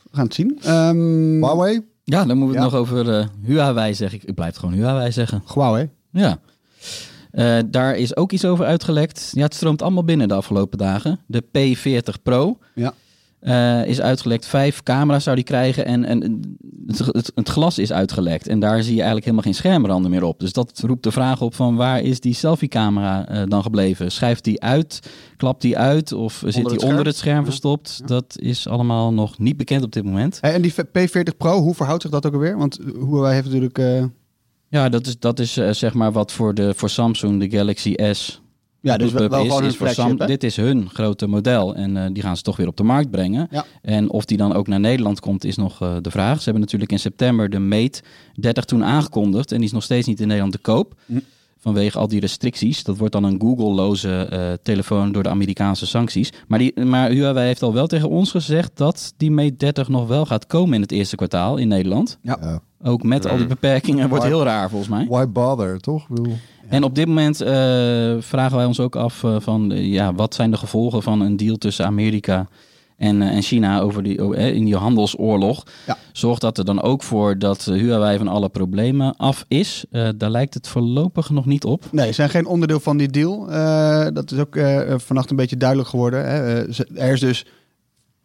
We 0.03 0.15
gaan 0.15 0.25
het 0.25 0.33
zien. 0.33 0.59
Ehm 0.63 1.43
Huawei? 1.43 1.85
Ja, 2.03 2.25
dan 2.25 2.37
moeten 2.37 2.55
we 2.57 2.61
het 2.63 2.71
Ja. 2.71 2.77
nog 2.77 2.87
over 2.89 3.19
eh 3.19 3.25
Huawei 3.41 3.93
zeggen. 3.93 4.19
Ik 4.25 4.35
blijf 4.35 4.49
het 4.49 4.59
gewoon 4.59 4.75
Huawei 4.75 5.11
zeggen. 5.11 5.43
Huawei. 5.53 5.89
Ja. 6.11 6.39
Eh, 7.31 7.59
daar 7.67 7.95
is 7.95 8.15
ook 8.15 8.31
iets 8.31 8.45
over 8.45 8.65
uitgelekt. 8.65 9.29
Ja, 9.33 9.43
het 9.43 9.53
stroomt 9.55 9.81
allemaal 9.81 10.03
binnen 10.03 10.27
de 10.27 10.33
afgelopen 10.33 10.77
dagen. 10.77 11.19
De 11.27 11.43
P40 11.43 12.21
Pro. 12.23 12.57
Ja. 12.75 12.93
Eh, 13.39 13.85
is 13.85 14.01
uitgelekt. 14.01 14.45
Vijf 14.45 14.83
camera's 14.83 15.23
zou 15.23 15.35
die 15.35 15.45
krijgen 15.45 15.85
en, 15.85 16.05
en 16.05 16.41
het, 16.87 16.97
het, 16.99 17.31
het 17.35 17.49
glas 17.49 17.77
is 17.79 17.91
uitgelekt. 17.91 18.47
En 18.47 18.59
daar 18.59 18.77
zie 18.77 18.91
je 18.91 18.95
eigenlijk 19.01 19.23
helemaal 19.23 19.45
geen 19.45 19.55
schermranden 19.55 20.11
meer 20.11 20.23
op. 20.23 20.39
Dus 20.39 20.53
dat 20.53 20.81
roept 20.85 21.03
de 21.03 21.11
vraag 21.11 21.41
op 21.41 21.55
van 21.55 21.75
waar 21.75 22.01
is 22.01 22.19
die 22.19 22.33
selfie-camera 22.33 23.27
eh, 23.27 23.41
dan 23.45 23.61
gebleven? 23.61 24.11
Schrijft 24.11 24.43
die 24.43 24.61
uit? 24.63 24.99
Klapt 25.37 25.61
die 25.61 25.77
uit? 25.77 26.11
Of 26.11 26.41
zit 26.45 26.53
die 26.53 26.69
scherm? 26.69 26.89
onder 26.91 27.05
het 27.05 27.15
scherm 27.15 27.39
Ja. 27.39 27.43
verstopt? 27.45 28.01
Dat 28.05 28.35
is 28.39 28.67
allemaal 28.67 29.13
nog 29.13 29.37
niet 29.39 29.57
bekend 29.57 29.83
op 29.83 29.91
dit 29.91 30.03
moment. 30.03 30.37
Hey, 30.41 30.53
en 30.53 30.61
die 30.61 30.73
P40 30.73 31.37
Pro, 31.37 31.59
hoe 31.61 31.73
verhoudt 31.75 32.01
zich 32.01 32.11
dat 32.11 32.25
ook 32.25 32.33
alweer? 32.33 32.57
Want 32.57 32.79
Huawei 32.99 33.33
heeft 33.33 33.45
natuurlijk... 33.45 33.77
eh, 33.77 34.03
Ja, 34.69 34.89
dat 34.89 35.07
is, 35.07 35.19
dat 35.19 35.39
is 35.39 35.57
eh, 35.57 35.69
zeg 35.71 35.93
maar 35.93 36.11
wat 36.11 36.31
voor, 36.31 36.53
de, 36.53 36.73
voor 36.75 36.89
Samsung 36.89 37.39
de 37.39 37.57
Galaxy 37.57 37.93
S 38.11 38.41
ja, 38.87 38.97
dus 38.97 39.11
wel, 39.11 39.21
Pup 39.21 39.31
wel 39.31 39.41
is, 39.41 39.47
gewoon 39.47 39.63
een 39.63 39.69
is 39.69 39.75
voor 39.75 39.89
Sam, 39.89 40.17
dit 40.17 40.43
is 40.43 40.55
hun 40.55 40.89
grote 40.89 41.27
model 41.27 41.75
en 41.75 41.97
eh, 41.97 42.09
die 42.13 42.23
gaan 42.23 42.37
ze 42.37 42.43
toch 42.43 42.57
weer 42.57 42.67
op 42.67 42.77
de 42.77 42.83
markt 42.83 43.11
brengen. 43.11 43.47
Ja. 43.51 43.65
En 43.81 44.09
of 44.09 44.25
die 44.25 44.37
dan 44.37 44.53
ook 44.53 44.67
naar 44.67 44.79
Nederland 44.79 45.19
komt 45.19 45.43
is 45.43 45.55
nog 45.55 45.81
eh, 45.81 45.95
de 46.01 46.11
vraag. 46.11 46.37
Ze 46.37 46.43
hebben 46.43 46.61
natuurlijk 46.61 46.91
in 46.91 46.99
september 46.99 47.49
de 47.49 47.59
Mate 47.59 48.01
30 48.35 48.65
toen 48.65 48.83
aangekondigd 48.83 49.51
en 49.51 49.57
die 49.57 49.65
is 49.65 49.73
nog 49.73 49.83
steeds 49.83 50.07
niet 50.07 50.19
in 50.19 50.27
Nederland 50.27 50.53
te 50.53 50.59
koop. 50.59 50.93
Hm. 51.05 51.19
Vanwege 51.59 51.97
al 51.97 52.07
die 52.07 52.19
restricties. 52.19 52.83
Dat 52.83 52.97
wordt 52.97 53.13
dan 53.13 53.23
een 53.23 53.41
Google-loze 53.41 54.27
eh, 54.29 54.53
telefoon 54.63 55.11
door 55.11 55.23
de 55.23 55.29
Amerikaanse 55.29 55.85
sancties. 55.85 56.33
Maar, 56.47 56.59
die, 56.59 56.83
maar 56.83 57.09
Huawei 57.09 57.47
heeft 57.47 57.61
al 57.61 57.73
wel 57.73 57.87
tegen 57.87 58.09
ons 58.09 58.31
gezegd 58.31 58.71
dat 58.73 59.13
die 59.17 59.31
Mate 59.31 59.57
30 59.57 59.87
nog 59.87 60.07
wel 60.07 60.25
gaat 60.25 60.47
komen 60.47 60.73
in 60.73 60.81
het 60.81 60.91
eerste 60.91 61.15
kwartaal 61.15 61.57
in 61.57 61.67
Nederland. 61.67 62.17
Ja. 62.21 62.61
Ook 62.83 63.03
met 63.03 63.27
al 63.27 63.37
die 63.37 63.45
beperkingen 63.45 64.09
wordt 64.09 64.23
heel 64.23 64.43
raar 64.43 64.69
volgens 64.69 64.89
mij. 64.89 65.05
Why 65.09 65.25
bother, 65.27 65.79
toch? 65.79 66.07
En 66.69 66.83
op 66.83 66.95
dit 66.95 67.07
moment 67.07 67.41
eh, 67.41 67.53
vragen 68.19 68.57
wij 68.57 68.65
ons 68.65 68.79
ook 68.79 68.95
af 68.95 69.23
eh, 69.23 69.35
van 69.39 69.69
ja, 69.73 70.13
wat 70.13 70.35
zijn 70.35 70.51
de 70.51 70.57
gevolgen 70.57 71.03
van 71.03 71.21
een 71.21 71.37
deal 71.37 71.55
tussen 71.55 71.85
Amerika 71.85 72.47
en, 72.97 73.21
eh, 73.21 73.27
en 73.27 73.41
China 73.41 73.79
over 73.79 74.03
die, 74.03 74.35
in 74.35 74.65
die 74.65 74.75
handelsoorlog. 74.75 75.63
Ja. 75.87 75.97
Zorgt 76.11 76.41
dat 76.41 76.57
er 76.57 76.65
dan 76.65 76.81
ook 76.81 77.03
voor 77.03 77.39
dat 77.39 77.65
Huawei 77.65 78.17
van 78.17 78.27
alle 78.27 78.49
problemen 78.49 79.15
af 79.15 79.45
is? 79.47 79.85
Daar 80.15 80.29
lijkt 80.29 80.53
het 80.53 80.67
voorlopig 80.67 81.29
nog 81.29 81.45
niet 81.45 81.65
op. 81.65 81.85
Nee, 81.91 82.07
ze 82.07 82.13
zijn 82.13 82.29
geen 82.29 82.45
onderdeel 82.45 82.79
van 82.79 82.97
die 82.97 83.09
deal. 83.09 83.45
Dat 84.13 84.31
is 84.31 84.39
ook 84.39 84.59
vannacht 84.95 85.29
een 85.29 85.35
beetje 85.35 85.57
duidelijk 85.57 85.89
geworden. 85.89 86.29
Hè. 86.29 86.67
Er 86.95 87.11
is 87.13 87.19
dus 87.19 87.45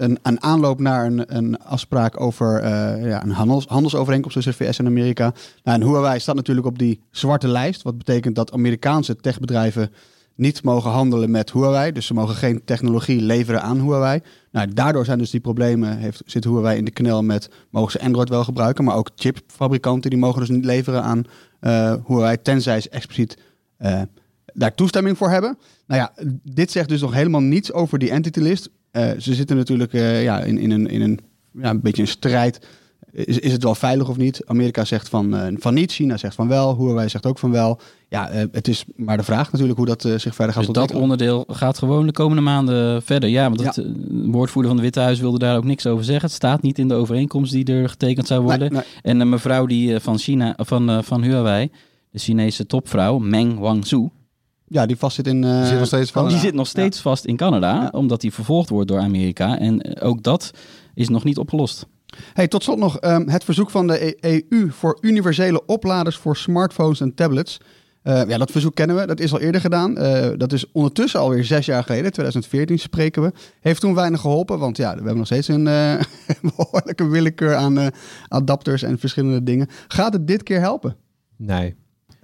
een, 0.02 0.18
een 0.22 0.42
aanloop 0.42 0.80
naar 0.80 1.06
een, 1.06 1.36
een 1.36 1.58
afspraak 1.58 2.20
over 2.20 2.60
eh, 2.60 3.08
ja, 3.08 3.22
een 3.22 3.30
handels, 3.30 3.66
handelsovereenkomst 3.66 4.36
tussen 4.36 4.54
VS 4.54 4.78
en 4.78 4.86
Amerika. 4.86 5.32
Nou, 5.62 5.80
en 5.80 5.86
Huawei 5.86 6.20
staat 6.20 6.34
natuurlijk 6.34 6.66
op 6.66 6.78
die 6.78 7.00
zwarte 7.10 7.48
lijst. 7.48 7.82
Wat 7.82 7.98
betekent 7.98 8.34
dat 8.34 8.52
Amerikaanse 8.52 9.16
techbedrijven 9.16 9.90
niet 10.34 10.62
mogen 10.62 10.90
handelen 10.90 11.30
met 11.30 11.52
Huawei. 11.52 11.92
Dus 11.92 12.06
ze 12.06 12.14
mogen 12.14 12.34
geen 12.34 12.64
technologie 12.64 13.20
leveren 13.20 13.62
aan 13.62 13.80
Huawei. 13.80 14.20
Nou, 14.50 14.72
daardoor 14.72 15.04
zijn 15.04 15.18
dus 15.18 15.30
die 15.30 15.40
problemen, 15.40 15.98
heeft, 15.98 16.22
zit 16.26 16.44
Huawei 16.44 16.78
in 16.78 16.84
de 16.84 16.90
knel 16.90 17.22
met, 17.22 17.50
mogen 17.70 17.92
ze 17.92 18.00
Android 18.00 18.28
wel 18.28 18.44
gebruiken, 18.44 18.84
maar 18.84 18.96
ook 18.96 19.10
chipfabrikanten 19.16 20.10
die 20.10 20.18
mogen 20.18 20.40
dus 20.40 20.48
niet 20.48 20.64
leveren 20.64 21.02
aan 21.02 21.24
eh, 21.60 21.94
Huawei, 22.06 22.42
tenzij 22.42 22.80
ze 22.80 22.90
expliciet 22.90 23.38
eh, 23.76 24.02
daar 24.54 24.74
toestemming 24.74 25.16
voor 25.16 25.30
hebben. 25.30 25.58
Nou 25.86 26.00
ja, 26.00 26.12
dit 26.42 26.70
zegt 26.70 26.88
dus 26.88 27.00
nog 27.00 27.12
helemaal 27.12 27.40
niets 27.40 27.72
over 27.72 27.98
die 27.98 28.10
entity 28.10 28.40
list. 28.40 28.70
Eh, 28.92 29.10
ze 29.18 29.34
zitten 29.34 29.56
natuurlijk 29.56 29.92
eh, 29.92 30.22
ja, 30.22 30.40
in, 30.40 30.58
in, 30.58 30.70
een, 30.70 30.86
in 30.86 31.00
een, 31.00 31.20
ja, 31.52 31.70
een 31.70 31.80
beetje 31.80 32.02
een 32.02 32.08
strijd. 32.08 32.66
Is, 33.12 33.38
is 33.38 33.52
het 33.52 33.62
wel 33.62 33.74
veilig 33.74 34.08
of 34.08 34.16
niet? 34.16 34.42
Amerika 34.46 34.84
zegt 34.84 35.08
van, 35.08 35.36
eh, 35.36 35.54
van 35.56 35.74
niet, 35.74 35.92
China 35.92 36.16
zegt 36.16 36.34
van 36.34 36.48
wel, 36.48 36.76
Huawei 36.76 37.08
zegt 37.08 37.26
ook 37.26 37.38
van 37.38 37.50
wel. 37.50 37.80
Ja, 38.08 38.30
het 38.52 38.68
is 38.68 38.84
maar 38.96 39.16
de 39.16 39.22
vraag 39.22 39.52
natuurlijk 39.52 39.78
hoe 39.78 39.86
dat 39.86 40.02
zich 40.02 40.34
verder 40.34 40.54
gaat 40.54 40.64
Dus 40.64 40.74
dat 40.74 40.94
onderdeel 40.94 41.44
gaat 41.48 41.78
gewoon 41.78 42.06
de 42.06 42.12
komende 42.12 42.42
maanden 42.42 43.02
verder. 43.02 43.28
Ja, 43.28 43.48
want 43.48 43.64
het, 43.64 43.74
de 43.74 44.26
woordvoerder 44.30 44.70
van 44.70 44.80
het 44.80 44.80
Witte 44.80 45.00
Huis 45.00 45.20
wilde 45.20 45.38
daar 45.38 45.56
ook 45.56 45.64
niks 45.64 45.86
over 45.86 46.04
zeggen. 46.04 46.24
Het 46.24 46.34
staat 46.34 46.62
niet 46.62 46.78
in 46.78 46.88
de 46.88 46.94
overeenkomst 46.94 47.52
die 47.52 47.64
er 47.64 47.88
getekend 47.88 48.26
zou 48.26 48.42
worden. 48.42 48.72
Nee, 48.72 48.82
nee. 48.82 49.00
En 49.02 49.18
de 49.18 49.24
mevrouw 49.24 49.66
die 49.66 50.00
van, 50.00 50.18
China, 50.18 50.54
van, 50.56 51.04
van 51.04 51.22
Huawei, 51.22 51.70
de 52.10 52.18
Chinese 52.18 52.66
topvrouw, 52.66 53.18
Meng 53.18 53.58
Wanzhou, 53.58 54.10
Ja, 54.72 54.86
die 54.86 54.96
vast 54.96 55.14
zit 55.16 55.26
in... 55.26 55.44
eh, 55.44 55.56
Die 55.58 55.66
zit 55.66 55.78
nog 55.78 55.86
steeds 55.86 56.10
vast. 56.10 56.30
die 56.30 56.38
zit 56.38 56.54
nog 56.54 56.66
steeds 56.66 57.00
vast 57.00 57.24
in 57.24 57.36
Canada, 57.36 57.72
Ja. 57.82 57.88
omdat 57.92 58.22
hij 58.22 58.30
vervolgd 58.30 58.68
wordt 58.68 58.88
door 58.88 58.98
Amerika. 59.00 59.58
En 59.58 59.80
eh, 59.82 60.08
ook 60.08 60.22
dat 60.22 60.50
is 60.94 61.08
nog 61.08 61.24
niet 61.24 61.38
opgelost. 61.38 61.86
Hey, 62.32 62.48
tot 62.48 62.62
slot 62.62 62.78
nog 62.78 62.98
ehm, 62.98 63.28
het 63.28 63.44
verzoek 63.44 63.70
van 63.70 63.86
de 63.86 64.16
EU 64.20 64.70
voor 64.70 64.98
universele 65.00 65.64
opladers 65.66 66.16
voor 66.16 66.36
smartphones 66.36 67.00
en 67.00 67.14
tablets. 67.14 67.58
Eh, 68.02 68.22
ja, 68.28 68.38
dat 68.38 68.50
verzoek 68.50 68.74
kennen 68.74 68.96
we. 68.96 69.06
Dat 69.06 69.20
is 69.20 69.32
al 69.32 69.40
eerder 69.40 69.60
gedaan. 69.60 69.96
Eh, 69.98 70.30
dat 70.36 70.52
is 70.52 70.72
ondertussen 70.72 71.20
alweer 71.20 71.44
zes 71.44 71.66
jaar 71.66 71.82
geleden. 71.84 72.12
2014 72.12 72.78
spreken 72.78 73.22
we. 73.22 73.32
Heeft 73.60 73.80
toen 73.80 73.94
weinig 73.94 74.20
geholpen. 74.20 74.58
Want 74.58 74.76
ja, 74.76 74.88
we 74.90 74.96
hebben 74.96 75.16
nog 75.16 75.26
steeds 75.26 75.48
een 75.48 75.66
eh, 75.66 75.94
behoorlijke 76.56 77.06
willekeur 77.08 77.54
aan 77.54 77.78
eh, 77.78 77.86
adapters 78.28 78.82
en 78.82 78.98
verschillende 78.98 79.42
dingen. 79.42 79.68
Gaat 79.88 80.12
het 80.12 80.26
dit 80.26 80.42
keer 80.42 80.60
helpen? 80.60 80.96
Nee. 81.36 81.74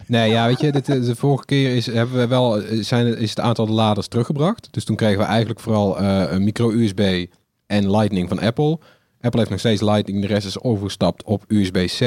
Nee, 0.08 0.30
ja, 0.30 0.46
weet 0.46 0.60
je, 0.60 0.72
dit, 0.72 0.88
is- 0.88 1.06
de 1.06 1.16
vorige 1.16 1.44
keer 1.44 1.76
is, 1.76 1.86
hebben 1.86 2.16
we 2.18 2.26
wel, 2.26 2.62
zijn, 2.80 3.18
is 3.18 3.30
het 3.30 3.40
aantal 3.40 3.68
laders 3.68 4.08
teruggebracht. 4.08 4.68
Dus 4.70 4.84
toen 4.84 4.96
kregen 4.96 5.18
we 5.18 5.24
eigenlijk 5.24 5.60
vooral 5.60 5.98
eh, 5.98 6.24
een 6.30 6.44
micro-USB 6.44 7.26
en 7.66 7.90
Lightning 7.90 8.28
van 8.28 8.38
Apple. 8.40 8.78
Apple 9.20 9.38
heeft 9.38 9.50
nog 9.50 9.58
steeds 9.58 9.80
Lightning, 9.82 10.20
de 10.20 10.26
rest 10.26 10.46
is 10.46 10.60
overgestapt 10.60 11.22
op 11.24 11.44
USB-C. 11.48 11.98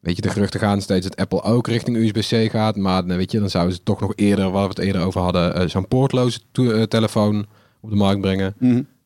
Weet 0.00 0.16
je, 0.16 0.22
de 0.22 0.28
geruchten 0.30 0.60
gaan 0.60 0.80
steeds 0.80 1.06
dat 1.06 1.16
Apple 1.16 1.42
ook 1.42 1.66
richting 1.66 1.96
USB-C 1.96 2.50
gaat. 2.50 2.76
Maar 2.76 3.04
nou, 3.04 3.18
weet 3.18 3.32
je, 3.32 3.38
dan 3.40 3.50
zouden 3.50 3.74
ze 3.74 3.82
toch 3.82 4.00
nog 4.00 4.12
eerder, 4.16 4.50
waar 4.50 4.62
we 4.62 4.68
het 4.68 4.78
eerder 4.78 5.02
over 5.02 5.20
hadden, 5.20 5.54
eh, 5.54 5.68
zo'n 5.68 5.88
poortloze 5.88 6.40
eh, 6.52 6.82
telefoon 6.82 7.46
op 7.80 7.90
de 7.90 7.96
markt 7.96 8.20
brengen. 8.20 8.54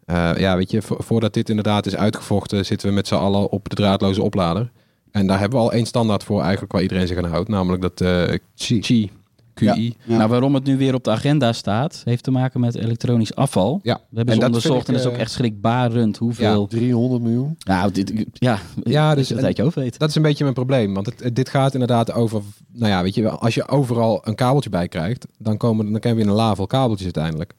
Eh, 0.05 0.31
ja, 0.37 0.57
weet 0.57 0.71
je, 0.71 0.83
vo- 0.83 0.97
voordat 0.99 1.35
dit 1.35 1.49
inderdaad 1.49 1.87
is 1.87 1.97
uitgevochten, 1.97 2.65
zitten 2.67 2.89
we 2.89 2.95
met 2.95 3.07
z'n 3.07 3.15
allen 3.15 3.51
op 3.51 3.69
de 3.69 3.75
draadloze 3.75 4.23
oplader. 4.23 4.71
En 5.15 5.27
daar 5.27 5.39
hebben 5.39 5.59
we 5.59 5.65
al 5.65 5.73
één 5.73 5.87
standaard 5.87 6.25
voor 6.25 6.41
eigenlijk 6.43 6.73
waar 6.73 6.83
iedereen 6.83 7.07
zich 7.07 7.17
aan 7.17 7.25
houdt. 7.25 7.49
Namelijk 7.49 7.83
dat 7.83 8.01
eh 8.01 8.39
Qi. 8.55 9.11
QI. 9.55 9.95
Ja. 10.05 10.17
Nou, 10.17 10.29
waarom 10.29 10.55
het 10.55 10.65
nu 10.65 10.77
weer 10.77 10.95
op 10.95 11.05
de 11.05 11.11
agenda 11.11 11.53
staat, 11.53 12.03
heeft 12.05 12.25
te 12.25 12.31
maken 12.31 12.61
met 12.61 12.75
elektronisch 12.75 13.35
afval. 13.35 13.81
Ja. 13.83 13.95
We 13.95 14.17
hebben 14.17 14.27
En 14.27 14.35
ze 14.35 14.39
dat 14.41 14.49
onderzocht 14.49 14.87
en 14.89 14.93
dat 14.93 15.03
is 15.03 15.09
ook 15.09 15.15
eh, 15.15 15.21
echt 15.21 15.31
schrikbarend 15.31 16.17
hoeveel... 16.17 16.67
300 16.67 17.23
miljoen. 17.23 17.57
Nou, 17.65 17.93
dit, 17.93 18.13
ja, 18.33 18.59
Ja, 18.83 19.15
dus- 19.15 19.29
dat 19.29 19.57
je 19.57 19.71
weet. 19.75 19.99
Dat 19.99 20.09
is 20.09 20.15
een 20.15 20.23
beetje 20.23 20.43
mijn 20.43 20.55
probleem. 20.57 20.95
Want 20.95 21.07
het, 21.07 21.37
dit 21.37 21.49
gaat 21.49 21.73
inderdaad 21.73 22.13
over... 22.13 22.43
Nou 22.73 22.91
ja, 22.91 23.03
weet 23.03 23.15
je, 23.15 23.29
als 23.29 23.55
je 23.55 23.69
overal 23.69 24.21
een 24.25 24.35
kabeltje 24.35 24.71
bij 24.71 24.89
krijgt... 24.89 25.27
dan, 25.39 25.57
komen, 25.57 25.91
dan 25.91 26.01
krijg 26.01 26.17
je 26.17 26.23
een 26.23 26.31
la 26.31 26.55
vol 26.55 26.67
kabeltjes 26.67 27.05
uiteindelijk. 27.05 27.55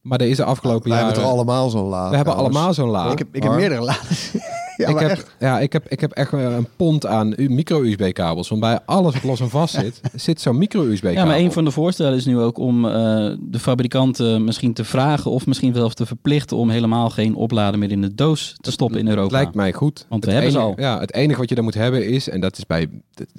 Maar 0.00 0.20
er 0.20 0.28
is 0.28 0.36
de 0.36 0.44
afgelopen 0.44 0.88
Wij 0.88 0.98
jaren... 0.98 1.06
hebben 1.06 1.24
toch 1.24 1.32
allemaal 1.32 1.70
zo'n 1.70 1.88
laag. 1.88 2.10
we 2.10 2.16
hebben 2.16 2.36
allemaal 2.36 2.74
zo'n 2.74 2.90
la. 2.90 3.10
ik 3.12 3.18
heb, 3.18 3.28
ik 3.32 3.42
heb 3.42 3.52
meerdere 3.52 3.82
laders. 3.82 4.30
ja, 4.78 4.88
ik, 4.88 4.98
heb, 4.98 5.10
echt. 5.10 5.34
ja, 5.38 5.60
ik, 5.60 5.72
heb, 5.72 5.88
ik 5.88 6.00
heb 6.00 6.12
echt 6.12 6.32
een 6.32 6.66
pond 6.76 7.06
aan 7.06 7.34
micro-USB-kabels. 7.36 8.48
Want 8.48 8.60
bij 8.60 8.78
alles 8.84 9.14
wat 9.14 9.22
los 9.22 9.40
en 9.40 9.50
vast 9.50 9.74
zit, 9.74 10.00
zit 10.14 10.40
zo'n 10.40 10.58
micro-USB-kabel. 10.58 11.18
Ja, 11.18 11.24
maar 11.24 11.36
een 11.38 11.52
van 11.52 11.64
de 11.64 11.70
voorstellen 11.70 12.16
is 12.16 12.24
nu 12.24 12.38
ook 12.38 12.58
om 12.58 12.84
eh, 12.84 12.92
de 13.40 13.58
fabrikanten 13.58 14.44
misschien 14.44 14.72
te 14.72 14.84
vragen 14.84 15.30
of 15.30 15.46
misschien 15.46 15.74
zelfs 15.74 15.94
te 15.94 16.06
verplichten 16.06 16.56
om 16.56 16.70
helemaal 16.70 17.10
geen 17.10 17.34
oplader 17.34 17.78
meer 17.78 17.90
in 17.90 18.00
de 18.00 18.14
doos 18.14 18.54
te 18.60 18.70
stoppen 18.70 18.98
in 19.00 19.08
Europa. 19.08 19.32
Lijkt 19.36 19.54
mij 19.54 19.72
goed. 19.72 20.06
Want 20.08 20.24
we 20.24 20.30
Het 20.30 20.40
hebben 20.42 20.60
ze 20.60 20.66
enige- 20.66 20.82
al. 20.82 20.92
Ja, 20.94 21.00
het 21.00 21.14
enige 21.14 21.38
wat 21.40 21.48
je 21.48 21.54
dan 21.54 21.64
moet 21.64 21.74
hebben 21.74 22.06
is, 22.06 22.28
en 22.28 22.40
dat 22.40 22.58
is 22.58 22.66
bij 22.66 22.88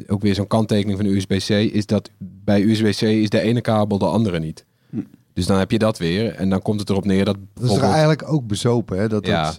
ook 0.07 0.21
weer 0.21 0.35
zo'n 0.35 0.47
kanttekening 0.47 0.97
van 0.97 1.07
de 1.07 1.15
USB-C, 1.15 1.49
is 1.73 1.85
dat 1.85 2.09
bij 2.19 2.61
USB-C 2.61 3.01
is 3.01 3.29
de 3.29 3.41
ene 3.41 3.61
kabel 3.61 3.97
de 3.97 4.05
andere 4.05 4.39
niet. 4.39 4.65
Hm. 4.89 4.97
Dus 5.33 5.45
dan 5.45 5.57
heb 5.59 5.71
je 5.71 5.79
dat 5.79 5.97
weer. 5.97 6.33
En 6.35 6.49
dan 6.49 6.61
komt 6.61 6.79
het 6.79 6.89
erop 6.89 7.05
neer 7.05 7.25
dat 7.25 7.37
Dat 7.53 7.71
is 7.71 7.77
eigenlijk 7.77 8.31
ook 8.31 8.47
bezopen, 8.47 8.97
hè? 8.99 9.07
Dat 9.07 9.25
Ja. 9.25 9.53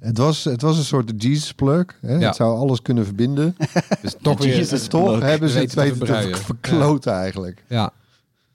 Het, 0.00 0.18
was, 0.18 0.44
het 0.44 0.62
was 0.62 0.78
een 0.78 0.84
soort 0.84 1.22
Jesus 1.22 1.52
plug. 1.52 1.84
Hè? 2.00 2.14
Ja. 2.14 2.26
Het 2.26 2.36
zou 2.36 2.58
alles 2.58 2.82
kunnen 2.82 3.04
verbinden. 3.04 3.56
Dus 4.02 4.14
toch 4.22 4.38
weer... 4.42 4.56
Jesus. 4.56 4.86
Toch 4.86 5.04
Plug. 5.16 5.22
hebben 5.22 5.48
ze 5.48 5.58
het 5.58 5.74
Weten 5.74 6.06
te 6.06 6.30
verkloten 6.34 7.12
eigenlijk. 7.12 7.64
Ja. 7.68 7.92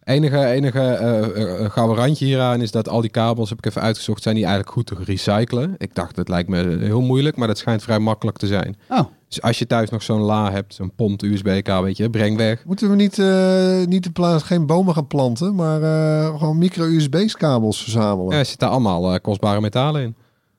Enige, 0.04 0.46
enige 0.46 0.80
eh, 0.82 1.70
gouden 1.72 1.96
randje 1.98 2.26
hieraan 2.26 2.62
is 2.62 2.72
dat 2.72 2.90
al 2.90 3.02
die 3.02 3.10
kabels, 3.10 3.50
heb 3.50 3.58
ik 3.58 3.66
even 3.66 3.82
uitgezocht, 3.82 4.24
zijn 4.24 4.36
die 4.36 4.44
eigenlijk 4.46 4.74
goed 4.74 4.86
te 4.86 4.96
recyclen. 5.04 5.76
Ik 5.78 5.96
dacht, 5.96 6.16
dat 6.16 6.30
lijkt 6.30 6.50
me 6.50 6.78
heel 6.80 7.02
moeilijk, 7.02 7.36
maar 7.36 7.48
dat 7.48 7.58
schijnt 7.58 7.84
vrij 7.84 8.00
makkelijk 8.00 8.38
te 8.38 8.48
zijn. 8.48 8.78
Oh, 8.90 9.00
Dus 9.28 9.42
als 9.42 9.60
je 9.60 9.68
thuis 9.68 9.90
nog 9.90 10.04
zo'n 10.04 10.22
la 10.22 10.52
hebt, 10.52 10.74
zo'n 10.74 10.92
pont 10.96 11.24
USB-kabel, 11.24 11.84
weet 11.84 11.98
je, 11.98 12.10
breng 12.10 12.38
weg. 12.38 12.66
Moeten 12.66 12.90
we 12.90 12.96
niet, 12.96 13.20
eh, 13.20 13.86
niet 13.86 14.06
in 14.06 14.12
plaats 14.12 14.44
geen 14.44 14.66
bomen 14.66 14.94
gaan 14.94 15.08
planten, 15.08 15.56
maar 15.56 15.82
eh, 15.82 16.38
gewoon 16.38 16.58
micro-USB-kabels 16.58 17.82
verzamelen? 17.82 18.32
Ja, 18.34 18.40
er 18.40 18.46
zitten 18.46 18.70
allemaal 18.70 19.20
kostbare 19.22 19.62
metalen 19.62 20.02
in. 20.02 20.16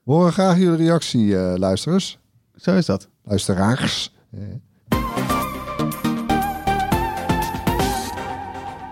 We 0.06 0.12
horen 0.12 0.32
graag 0.32 0.58
jullie 0.58 0.76
reactie, 0.76 1.38
eh, 1.38 1.54
luisterers. 1.56 2.18
zo 2.56 2.76
is 2.76 2.86
dat. 2.86 3.08
Luisteraars. 3.24 4.14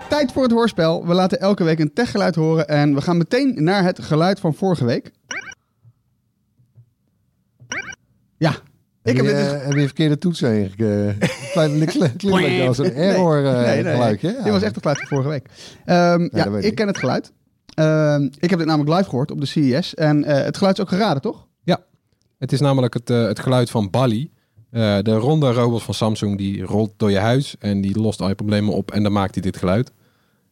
Tijd 0.09 0.33
voor 0.33 0.43
het 0.43 0.53
hoorspel. 0.53 1.07
We 1.07 1.15
laten 1.15 1.41
elke 1.41 1.65
week 1.65 1.79
een 1.79 1.93
techgeluid 1.93 2.35
horen 2.35 2.69
en 2.69 2.95
we 2.95 3.01
gaan 3.01 3.17
meteen 3.17 3.65
naar 3.65 3.85
het 3.85 4.03
geluid 4.03 4.41
van 4.41 4.55
vorige 4.55 4.85
week. 4.85 5.11
Ja, 8.37 8.57
ik 9.03 9.17
heb 9.17 9.17
heb, 9.17 9.25
dit 9.25 9.25
je, 9.25 9.33
dus... 9.33 9.63
heb 9.63 9.73
je 9.73 9.85
verkeerde 9.85 10.19
toets 10.19 10.43
eigenlijk? 10.43 10.79
eh 11.55 11.87
klein 11.87 12.17
klinkt 12.17 12.67
als 12.67 12.79
een 12.79 12.95
error 12.95 13.45
eh, 13.45 13.67
nee, 13.67 13.83
nee, 13.83 13.93
geluidje. 13.93 14.29
Dit 14.43 14.53
was 14.53 14.63
echt 14.63 14.75
het 14.75 14.81
geluid 14.81 14.99
van 14.99 15.09
vorige 15.09 15.29
week. 15.29 15.49
Ja, 16.33 16.59
ik. 16.59 16.75
ken 16.75 16.87
het 16.87 16.99
geluid. 16.99 17.33
Ehm, 17.75 18.23
ik 18.39 18.51
heb 18.51 18.59
dit 18.59 18.69
namelijk 18.69 18.97
live 18.97 19.09
gehoord 19.09 19.31
op 19.31 19.41
de 19.41 19.47
CES. 19.47 19.95
En 19.95 20.25
eh, 20.25 20.45
het 20.45 20.57
geluid 20.57 20.77
is 20.79 20.83
ook 20.85 20.89
geraden, 20.91 21.23
toch? 21.23 21.47
Het 22.39 22.53
is 22.53 22.61
namelijk 22.61 22.95
het, 22.95 23.11
eh, 23.11 23.23
het 23.27 23.39
geluid 23.41 23.71
van 23.71 23.91
Bali. 23.91 24.31
Eh, 24.71 24.99
de 25.03 25.15
ronde 25.15 25.53
robot 25.53 25.83
van 25.83 25.95
Samsung 25.95 26.39
die 26.39 26.63
rolt 26.63 26.93
door 26.97 27.11
je 27.11 27.19
huis 27.19 27.57
en 27.59 27.81
die 27.81 28.01
lost 28.01 28.21
al 28.21 28.29
je 28.29 28.35
problemen 28.35 28.75
op 28.75 28.91
en 28.91 29.03
dan 29.03 29.13
maakt 29.13 29.35
hij 29.35 29.43
dit 29.43 29.57
geluid. 29.57 29.93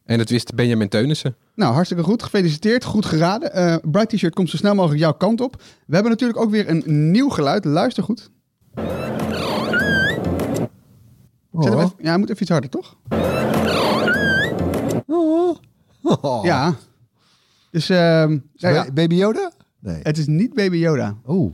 En 0.05 0.19
het 0.19 0.29
wist 0.29 0.55
Benjamin 0.55 0.89
Teunissen. 0.89 1.35
Nou, 1.55 1.73
hartstikke 1.73 2.03
goed. 2.03 2.23
Gefeliciteerd. 2.23 2.83
Goed 2.83 3.05
geraden. 3.05 3.81
Bright 3.91 4.09
T-shirt 4.09 4.33
komt 4.35 4.49
zo 4.49 4.57
snel 4.57 4.75
mogelijk 4.75 4.99
jouw 5.01 5.13
kant 5.13 5.41
op. 5.41 5.55
We 5.85 5.93
hebben 5.93 6.11
natuurlijk 6.11 6.39
ook 6.39 6.49
weer 6.51 6.69
een 6.69 7.11
nieuw 7.11 7.29
geluid. 7.29 7.65
Luister 7.65 8.03
goed. 8.03 8.29
Zet 8.75 8.85
hem 11.51 11.73
Oh. 11.73 11.81
even- 11.81 11.93
ja, 11.97 12.09
hij 12.09 12.17
moet 12.17 12.29
even 12.29 12.41
iets 12.41 12.51
harder, 12.51 12.69
toch? 12.69 12.95
Oh. 15.07 16.43
Ja. 16.43 16.75
Dus, 17.73 17.89
ehm, 17.89 18.37
nou 18.55 18.73
ja, 18.73 18.85
Baby 18.93 19.15
Yoda? 19.15 19.51
Nee. 19.79 19.99
het 20.03 20.17
is 20.17 20.27
niet 20.27 20.53
Baby 20.53 20.77
Yoda. 20.77 21.17
Oh, 21.25 21.53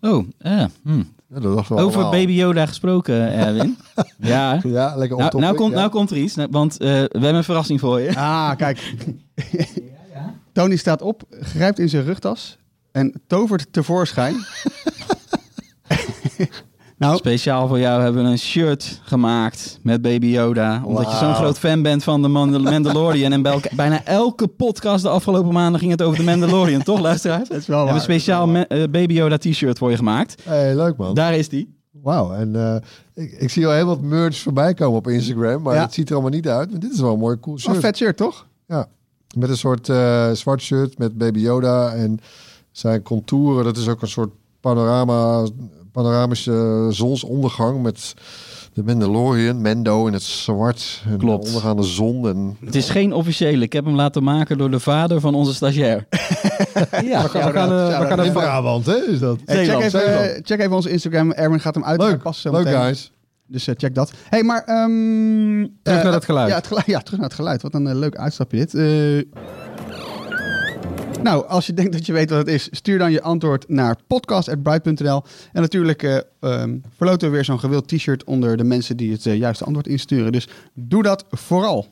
Oh, 0.00 0.26
eh, 0.38 0.64
hm. 0.82 1.02
ja, 1.28 1.40
we 1.40 1.48
over 1.48 1.76
allemaal. 1.76 2.10
Baby 2.10 2.32
Yoda 2.32 2.66
gesproken, 2.66 3.32
Erwin. 3.32 3.78
ja. 4.18 4.60
Ja, 4.62 4.96
lekker 4.96 5.16
op 5.16 5.22
Nou, 5.22 5.40
nou, 5.40 5.54
komt, 5.54 5.74
nou 5.74 5.90
komt 5.90 6.10
er 6.10 6.16
iets, 6.16 6.34
nou, 6.34 6.48
want 6.50 6.72
eh, 6.72 6.88
we 6.88 7.08
hebben 7.10 7.34
een 7.34 7.44
verrassing 7.44 7.80
voor 7.80 8.00
je. 8.00 8.16
Ah, 8.16 8.56
kijk. 8.56 8.94
Tony 10.52 10.76
staat 10.76 11.02
op, 11.02 11.22
grijpt 11.30 11.78
in 11.78 11.88
zijn 11.88 12.04
rugtas 12.04 12.58
en 12.92 13.22
tovert 13.26 13.72
tevoorschijn. 13.72 14.36
nou, 16.98 17.16
Speciaal 17.16 17.68
voor 17.68 17.78
jou 17.78 18.02
hebben 18.02 18.24
we 18.24 18.30
een 18.30 18.38
shirt 18.38 19.00
gemaakt 19.04 19.78
met 19.82 20.02
Baby 20.02 20.26
Yoda. 20.26 20.82
Omdat 20.84 21.10
je 21.10 21.16
zo'n 21.16 21.34
groot 21.34 21.58
fan 21.58 21.82
bent 21.82 22.04
van 22.04 22.22
de 22.22 22.28
Mandal- 22.28 22.60
Mandalorian. 22.72 23.32
En 23.32 23.42
bij 23.42 23.52
elke- 23.52 23.70
bijna 23.76 24.04
elke 24.04 24.46
podcast 24.46 25.02
de 25.02 25.08
afgelopen 25.08 25.52
maanden 25.52 25.80
ging 25.80 25.90
het 25.92 26.02
over 26.02 26.18
de 26.18 26.24
Mandalorian, 26.24 26.82
toch 26.82 27.00
luisteraars? 27.00 27.48
We 27.48 27.54
dat 27.54 27.62
is 27.62 27.66
wel 27.66 27.76
hebben 27.76 27.94
een 27.94 28.06
waar. 28.06 28.10
speciaal 28.16 28.46
me- 28.46 28.66
eh, 28.66 28.82
Baby 28.90 29.12
Yoda 29.14 29.36
t-shirt 29.38 29.78
voor 29.78 29.90
je 29.90 29.96
gemaakt. 29.96 30.42
Hey, 30.44 30.74
leuk 30.76 30.96
man. 30.96 31.14
Daar 31.14 31.34
is 31.34 31.48
die. 31.48 31.76
Wauw. 32.02 32.32
En 32.32 32.56
eh, 32.56 33.24
ik, 33.24 33.32
ik 33.32 33.50
zie 33.50 33.66
al 33.66 33.72
heel 33.72 33.86
wat 33.86 34.00
merch 34.00 34.36
voorbij 34.38 34.74
komen 34.74 34.98
op 34.98 35.08
Instagram. 35.08 35.62
Maar 35.62 35.74
Ja. 35.74 35.82
het 35.82 35.94
ziet 35.94 36.08
er 36.08 36.12
allemaal 36.14 36.32
niet 36.32 36.48
uit. 36.48 36.70
Maar 36.70 36.80
dit 36.80 36.92
is 36.92 37.00
wel 37.00 37.12
een 37.12 37.18
mooi 37.18 37.40
cool 37.40 37.58
shirt. 37.58 37.74
een 37.74 37.80
vet 37.80 37.96
shirt, 37.96 38.16
toch? 38.16 38.46
Met 39.36 39.48
een 39.48 39.56
soort 39.56 39.88
eh, 39.88 40.30
zwart 40.30 40.62
shirt 40.62 40.98
met 40.98 41.18
Baby 41.18 41.38
Yoda. 41.38 41.92
En 41.92 42.18
zijn 42.72 43.02
contouren. 43.02 43.64
Dat 43.64 43.76
is 43.76 43.88
ook 43.88 44.02
een 44.02 44.08
soort 44.08 44.30
panorama, 44.60 45.46
panoramische 46.02 46.86
zonsondergang. 46.90 47.82
Met 47.82 48.14
de 48.74 48.82
Mandalorian, 48.84 49.60
Mendo 49.60 50.06
in 50.06 50.12
het 50.12 50.22
zwart. 50.22 51.02
En 51.06 51.18
Klopt. 51.18 51.42
de 51.42 51.48
ondergaande 51.48 51.82
zon. 51.82 52.28
En 52.28 52.56
Het 52.64 52.74
is 52.74 52.90
geen 52.90 53.12
officiële. 53.12 53.64
Ik 53.64 53.72
heb 53.72 53.84
hem 53.84 53.94
laten 53.94 54.22
maken 54.22 54.58
door 54.58 54.70
de 54.70 54.80
vader 54.80 55.20
van 55.20 55.34
onze 55.34 55.54
stagiair. 55.54 56.06
ja, 57.04 57.22
We 57.22 57.28
gaan, 57.28 57.46
we 57.46 57.52
gaan, 57.52 57.72
eh, 57.72 58.00
we 58.00 58.06
gaan 58.06 58.24
in 58.24 58.32
Brabant, 58.32 58.86
hè? 58.86 58.96
Is 58.96 59.18
dat? 59.18 59.38
Hey, 59.44 59.66
check, 59.66 59.80
even, 59.80 60.04
eh, 60.34 60.40
check 60.42 60.60
even 60.60 60.72
onze 60.72 60.90
Instagram. 60.90 61.32
Erwin 61.32 61.60
gaat 61.60 61.74
hem 61.74 61.84
uit 61.84 62.00
Leuk, 62.00 62.22
passen. 62.22 62.52
leuk 62.52 62.68
guys. 62.68 63.12
Dus 63.46 63.66
eh, 63.66 63.74
check 63.78 63.94
dat. 63.94 64.12
hey, 64.28 64.42
maar... 64.42 64.62
ehm, 64.64 65.66
Terug 65.82 65.98
eh, 65.98 66.04
naar 66.04 66.12
het 66.12 66.24
geluid. 66.24 66.48
Ja, 66.48 66.54
het 66.56 66.66
geluid. 66.66 66.86
Ja, 66.86 66.98
terug 67.00 67.18
naar 67.18 67.28
het 67.28 67.38
geluid. 67.38 67.62
Wat 67.62 67.74
een 67.74 67.86
eh, 67.86 67.94
leuk 67.94 68.16
uitstapje 68.16 68.58
dit. 68.58 68.72
Eh, 71.18 71.24
nou, 71.24 71.46
als 71.46 71.66
je 71.66 71.74
denkt 71.74 71.92
dat 71.92 72.06
je 72.06 72.12
weet 72.12 72.30
wat 72.30 72.38
het 72.38 72.48
is, 72.48 72.68
stuur 72.70 72.98
dan 72.98 73.12
je 73.12 73.22
antwoord 73.22 73.68
naar 73.68 73.96
podcast.bright.nl. 74.06 75.22
En 75.52 75.60
natuurlijk 75.60 76.02
eh 76.02 76.18
ehm, 76.40 76.78
verloten 76.96 77.28
we 77.28 77.34
weer 77.34 77.44
zo'n 77.44 77.60
gewild 77.60 77.88
t-shirt 77.88 78.24
onder 78.24 78.56
de 78.56 78.64
mensen 78.64 78.96
die 78.96 79.12
het 79.12 79.26
eh, 79.26 79.36
juiste 79.36 79.64
antwoord 79.64 79.86
insturen. 79.86 80.32
Dus 80.32 80.48
doe 80.74 81.02
dat 81.02 81.24
vooral. 81.30 81.86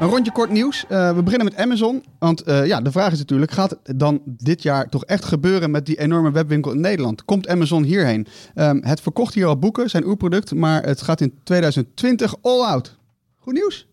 Een 0.00 0.08
rondje 0.08 0.32
kort 0.32 0.50
nieuws. 0.50 0.84
Eh, 0.88 1.14
we 1.14 1.22
beginnen 1.22 1.48
met 1.48 1.56
Amazon. 1.56 2.04
Want 2.18 2.42
eh, 2.42 2.66
ja, 2.66 2.80
de 2.80 2.92
vraag 2.92 3.12
is 3.12 3.18
natuurlijk, 3.18 3.52
gaat 3.52 3.70
het 3.70 3.98
dan 3.98 4.22
dit 4.24 4.62
jaar 4.62 4.88
toch 4.88 5.04
echt 5.04 5.24
gebeuren 5.24 5.70
met 5.70 5.86
die 5.86 5.98
enorme 5.98 6.30
webwinkel 6.30 6.72
in 6.72 6.80
Nederland? 6.80 7.24
Komt 7.24 7.48
Amazon 7.48 7.82
hierheen? 7.82 8.26
Ehm, 8.54 8.78
het 8.80 9.00
verkocht 9.00 9.34
hier 9.34 9.46
al 9.46 9.58
boeken, 9.58 9.90
zijn 9.90 10.06
oerproduct, 10.06 10.54
maar 10.54 10.82
het 10.82 11.02
gaat 11.02 11.20
in 11.20 11.34
2020 11.42 12.34
all 12.42 12.60
out. 12.60 12.96
Goed 13.38 13.54
nieuws? 13.54 13.86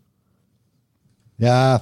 Ja, 1.41 1.81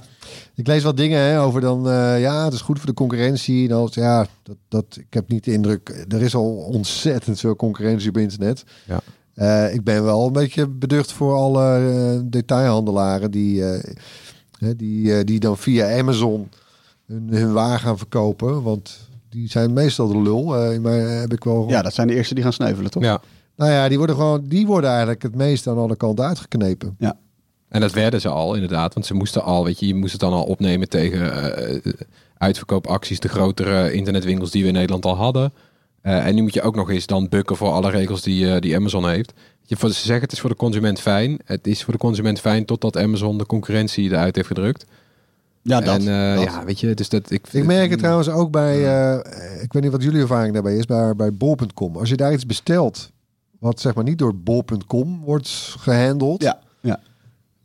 ik 0.54 0.66
lees 0.66 0.82
wat 0.82 0.96
dingen 0.96 1.20
hè, 1.20 1.40
over 1.40 1.60
dan, 1.60 1.88
eh, 1.88 2.20
ja, 2.20 2.44
het 2.44 2.52
is 2.52 2.60
goed 2.60 2.78
voor 2.78 2.86
de 2.86 2.94
concurrentie. 2.94 3.68
En 3.68 3.74
als, 3.74 3.94
ja, 3.94 4.26
dat, 4.42 4.56
dat, 4.68 4.84
ik 4.96 5.14
heb 5.14 5.28
niet 5.28 5.44
de 5.44 5.52
indruk, 5.52 6.04
er 6.08 6.22
is 6.22 6.34
al 6.34 6.54
ontzettend 6.54 7.40
veel 7.40 7.56
concurrentie 7.56 8.08
op 8.08 8.16
internet. 8.16 8.64
Ja. 8.86 9.00
Eh, 9.34 9.74
ik 9.74 9.84
ben 9.84 10.04
wel 10.04 10.26
een 10.26 10.32
beetje 10.32 10.68
beducht 10.68 11.12
voor 11.12 11.34
alle 11.34 11.76
eh, 11.76 12.20
detailhandelaren 12.24 13.30
die, 13.30 13.64
eh, 13.64 13.94
hè, 14.58 14.76
die, 14.76 15.24
die 15.24 15.40
dan 15.40 15.56
via 15.56 15.98
Amazon 15.98 16.48
hun, 17.06 17.28
hun 17.30 17.52
waar 17.52 17.78
gaan 17.78 17.98
verkopen. 17.98 18.62
Want 18.62 19.08
die 19.30 19.48
zijn 19.48 19.72
meestal 19.72 20.08
de 20.08 20.22
lul. 20.22 20.56
Eh, 20.56 20.78
maar 20.78 20.98
heb 20.98 21.32
ik 21.32 21.44
wel. 21.44 21.68
Ja, 21.68 21.82
dat 21.82 21.94
zijn 21.94 22.06
de 22.06 22.14
eerste 22.14 22.34
die 22.34 22.42
gaan 22.42 22.52
sneuvelen, 22.52 22.90
toch? 22.90 23.02
Ja. 23.02 23.20
Nou 23.56 23.70
ja, 23.70 23.88
die 23.88 23.98
worden 23.98 24.16
gewoon, 24.16 24.44
die 24.44 24.66
worden 24.66 24.90
eigenlijk 24.90 25.22
het 25.22 25.34
meest 25.34 25.66
aan 25.66 25.78
alle 25.78 25.96
kanten 25.96 26.24
uitgeknepen. 26.24 26.96
En 27.70 27.80
dat 27.80 27.92
werden 27.92 28.20
ze 28.20 28.28
al, 28.28 28.54
inderdaad. 28.54 28.94
Want 28.94 29.06
ze 29.06 29.14
moesten 29.14 29.42
al, 29.42 29.64
weet 29.64 29.80
je, 29.80 29.86
je 29.86 29.94
moest 29.94 30.12
het 30.12 30.20
dan 30.20 30.32
al 30.32 30.44
opnemen 30.44 30.88
tegen 30.88 31.54
eh, 31.54 31.92
uitverkoopacties, 32.38 33.20
de 33.20 33.28
grotere 33.28 33.92
internetwinkels 33.92 34.50
die 34.50 34.62
we 34.62 34.68
in 34.68 34.74
Nederland 34.74 35.04
al 35.04 35.16
hadden. 35.16 35.52
Eh, 36.02 36.26
en 36.26 36.34
nu 36.34 36.42
moet 36.42 36.54
je 36.54 36.62
ook 36.62 36.76
nog 36.76 36.90
eens 36.90 37.06
dan 37.06 37.28
bukken 37.28 37.56
voor 37.56 37.70
alle 37.70 37.90
regels 37.90 38.22
die, 38.22 38.52
eh, 38.52 38.60
die 38.60 38.76
Amazon 38.76 39.08
heeft. 39.08 39.32
Je, 39.62 39.76
voor, 39.76 39.88
ze 39.88 39.94
zeggen 39.94 40.22
het 40.22 40.32
is 40.32 40.40
voor 40.40 40.50
de 40.50 40.56
consument 40.56 41.00
fijn. 41.00 41.38
Het 41.44 41.66
is 41.66 41.84
voor 41.84 41.92
de 41.92 41.98
consument 41.98 42.40
fijn 42.40 42.64
totdat 42.64 42.96
Amazon 42.96 43.38
de 43.38 43.46
concurrentie 43.46 44.10
eruit 44.10 44.36
heeft 44.36 44.48
gedrukt. 44.48 44.86
Ja, 45.62 45.82
en 45.82 46.08
eh, 46.08 46.36
dat. 46.36 46.44
ja, 46.44 46.64
weet 46.64 46.80
je, 46.80 46.94
dus 46.94 47.08
dat 47.08 47.30
ik. 47.30 47.48
Ik 47.50 47.64
merk 47.64 47.90
het 47.90 47.98
trouwens 47.98 48.28
ook 48.28 48.50
bij, 48.50 48.86
eh, 48.86 49.62
ik 49.62 49.72
weet 49.72 49.82
niet 49.82 49.92
wat 49.92 50.02
jullie 50.02 50.20
ervaring 50.20 50.52
daarbij 50.52 50.76
is, 50.76 50.86
bij, 50.86 51.16
bij 51.16 51.34
bol.com. 51.34 51.96
Als 51.96 52.08
je 52.08 52.16
daar 52.16 52.32
iets 52.32 52.46
bestelt, 52.46 53.10
wat 53.58 53.80
zeg 53.80 53.94
maar 53.94 54.04
niet 54.04 54.18
door 54.18 54.36
bol.com 54.36 55.20
wordt 55.20 55.74
gehandeld. 55.78 56.42
Ja, 56.42 56.58
ja. 56.80 57.00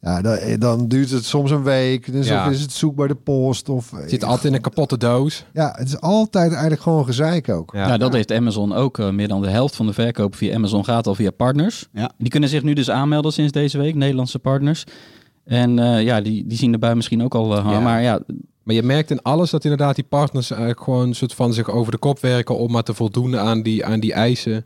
Ja, 0.06 0.22
dan, 0.22 0.38
dan 0.60 0.88
duurt 0.88 1.10
het 1.10 1.26
soms 1.26 1.52
een 1.52 1.64
week. 1.64 2.12
Dus 2.12 2.28
Ja. 2.28 2.46
of 2.46 2.52
is 2.52 2.62
het 2.62 2.72
zoek 2.72 2.96
bij 2.96 3.08
de 3.08 3.16
post. 3.16 3.70
Of, 3.70 3.92
Het 3.92 4.10
zit 4.10 4.24
altijd 4.24 4.46
in 4.46 4.54
een 4.54 4.62
kapotte 4.62 4.98
doos. 4.98 5.46
Ja, 5.54 5.74
het 5.78 5.88
is 5.88 6.00
altijd 6.02 6.52
eigenlijk 6.52 6.82
gewoon 6.82 7.06
gezeik 7.06 7.50
ook. 7.50 7.74
Ja. 7.74 7.88
Ja, 7.88 7.98
dat 7.98 8.14
heeft 8.14 8.32
Amazon 8.32 8.74
ook. 8.74 9.00
eh, 9.00 9.10
meer 9.10 9.28
dan 9.28 9.42
de 9.42 9.50
helft 9.50 9.76
van 9.76 9.86
de 9.86 9.94
verkoop 9.94 10.36
via 10.36 10.56
Amazon 10.56 10.84
gaat 10.86 11.08
al 11.08 11.16
via 11.16 11.32
partners. 11.32 11.88
Ja. 11.94 12.12
Die 12.18 12.30
kunnen 12.30 12.50
zich 12.50 12.64
nu 12.64 12.74
dus 12.74 12.90
aanmelden 12.90 13.34
sinds 13.34 13.52
deze 13.52 13.78
week, 13.78 13.96
Nederlandse 13.96 14.40
partners. 14.40 14.84
En 15.46 15.80
eh, 15.80 16.04
ja, 16.04 16.22
die, 16.22 16.48
die 16.48 16.58
zien 16.58 16.72
de 16.72 16.78
bui 16.78 16.96
misschien 16.96 17.24
ook 17.24 17.36
al. 17.36 17.58
eh, 17.58 17.68
Ja. 17.72 17.80
Maar 17.80 18.02
ja, 18.02 18.20
Maar 18.64 18.76
je 18.76 18.84
merkt 18.84 19.12
in 19.12 19.22
alles 19.22 19.50
dat 19.50 19.64
inderdaad 19.64 19.96
die 19.96 20.04
partners 20.10 20.50
eigenlijk 20.52 20.82
gewoon 20.82 21.08
een 21.08 21.16
soort 21.16 21.34
van 21.34 21.54
zich 21.54 21.70
over 21.70 21.92
de 21.92 21.98
kop 21.98 22.20
werken 22.20 22.58
om 22.58 22.72
maar 22.72 22.84
te 22.84 22.94
voldoen 22.94 23.38
aan 23.38 23.62
die, 23.62 23.86
aan 23.86 24.00
die 24.00 24.14
eisen. 24.14 24.66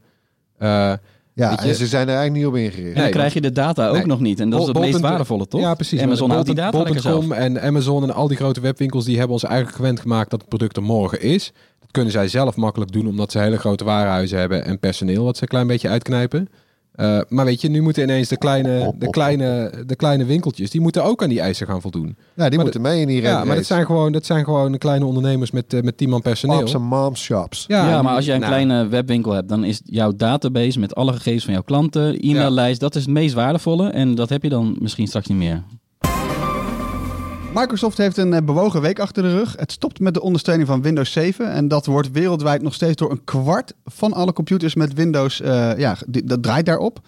Eh, 0.57 0.93
Ja, 1.39 1.59
en 1.63 1.75
ze 1.75 1.87
zijn 1.87 2.07
er 2.07 2.15
eigenlijk 2.15 2.37
niet 2.37 2.45
op 2.45 2.55
ingericht. 2.55 2.95
en 2.95 3.01
dan 3.01 3.11
krijg 3.11 3.33
je 3.33 3.41
de 3.41 3.51
data 3.51 3.87
ook 3.87 3.95
Nee. 3.95 4.05
nog 4.05 4.19
niet. 4.19 4.39
En 4.39 4.49
dat 4.49 4.59
is 4.59 4.65
het 4.65 4.75
Bol- 4.75 4.83
meest 4.85 4.99
waardevolle, 4.99 5.47
toch? 5.47 5.61
Ja, 5.61 5.73
precies. 5.73 6.01
Amazon 6.01 6.29
houdt 6.29 6.45
die 6.45 6.55
data 6.55 6.71
Bol- 6.71 6.83
lekker 6.83 7.01
zelf. 7.01 7.15
Bol.com 7.25 7.37
en 7.37 7.61
Amazon 7.61 8.03
en 8.03 8.13
al 8.13 8.27
die 8.27 8.37
grote 8.37 8.59
webwinkels 8.61 9.05
die 9.05 9.15
hebben 9.17 9.33
ons 9.33 9.43
eigenlijk 9.43 9.75
gewend 9.75 9.99
gemaakt 9.99 10.29
dat 10.29 10.39
het 10.39 10.49
product 10.49 10.77
er 10.77 10.83
morgen 10.83 11.21
is. 11.21 11.51
Dat 11.79 11.91
kunnen 11.91 12.11
zij 12.11 12.27
zelf 12.27 12.55
makkelijk 12.55 12.91
doen 12.91 13.07
omdat 13.07 13.31
ze 13.31 13.39
hele 13.39 13.57
grote 13.57 13.83
warenhuizen 13.83 14.39
hebben 14.39 14.65
en 14.65 14.79
personeel 14.79 15.23
wat 15.23 15.35
ze 15.37 15.41
een 15.43 15.47
klein 15.49 15.67
beetje 15.67 15.89
uitknijpen. 15.89 16.49
Eh, 16.91 17.19
maar 17.27 17.45
weet 17.45 17.61
je, 17.61 17.69
nu 17.69 17.81
moeten 17.81 18.03
ineens 18.03 18.27
de 18.27 18.37
kleine, 18.37 18.93
de, 18.97 19.09
kleine, 19.09 19.71
de 19.85 19.95
kleine 19.95 20.25
winkeltjes, 20.25 20.69
die 20.69 20.81
moeten 20.81 21.03
ook 21.03 21.23
aan 21.23 21.29
die 21.29 21.39
eisen 21.39 21.67
gaan 21.67 21.81
voldoen. 21.81 22.15
Ja, 22.35 22.43
die 22.47 22.55
Maar 22.55 22.63
moeten 22.63 22.81
mee 22.81 23.01
in 23.01 23.07
die 23.07 23.21
Ja, 23.21 23.43
maar 23.43 23.55
dat 23.55 23.65
zijn 23.65 23.85
gewoon, 23.85 24.11
dat 24.11 24.25
zijn 24.25 24.43
gewoon 24.43 24.77
kleine 24.77 25.05
ondernemers 25.05 25.51
met, 25.51 25.73
eh, 25.73 25.81
met 25.81 25.97
10 25.97 26.09
man 26.09 26.21
personeel. 26.21 26.59
Pops 26.59 26.73
en 26.73 26.81
moms 26.81 27.21
shops. 27.23 27.65
Ja, 27.67 28.01
maar 28.01 28.15
als 28.15 28.25
jij 28.25 28.35
een 28.35 28.41
nou, 28.41 28.53
kleine 28.53 28.87
webwinkel 28.87 29.31
hebt, 29.31 29.49
dan 29.49 29.63
is 29.63 29.81
jouw 29.85 30.15
database 30.15 30.79
met 30.79 30.95
alle 30.95 31.13
gegevens 31.13 31.43
van 31.43 31.53
jouw 31.53 31.63
klanten, 31.63 32.19
e-maillijst, 32.19 32.79
dat 32.79 32.95
is 32.95 33.01
het 33.01 33.11
meest 33.11 33.33
waardevolle. 33.33 33.89
En 33.89 34.15
dat 34.15 34.29
heb 34.29 34.43
je 34.43 34.49
dan 34.49 34.75
misschien 34.79 35.07
straks 35.07 35.27
niet 35.27 35.37
meer. 35.37 35.63
Microsoft 37.59 37.97
heeft 37.97 38.17
een 38.17 38.33
eh, 38.33 38.41
bewogen 38.43 38.81
week 38.81 38.99
achter 38.99 39.23
de 39.23 39.31
rug. 39.31 39.55
Het 39.57 39.71
stopt 39.71 39.99
met 39.99 40.13
de 40.13 40.21
ondersteuning 40.21 40.67
van 40.67 40.81
Windows 40.81 41.11
7. 41.11 41.51
En 41.51 41.67
dat 41.67 41.85
wordt 41.85 42.11
wereldwijd 42.11 42.61
nog 42.61 42.73
steeds 42.73 42.95
door 42.95 43.11
een 43.11 43.23
kwart 43.23 43.73
van 43.85 44.13
alle 44.13 44.33
computers 44.33 44.75
met 44.75 44.93
Windows. 44.93 45.41
eh, 45.41 45.77
ja, 45.77 45.97
die- 46.07 46.23
dat 46.23 46.43
draait 46.43 46.65
daarop. 46.65 46.99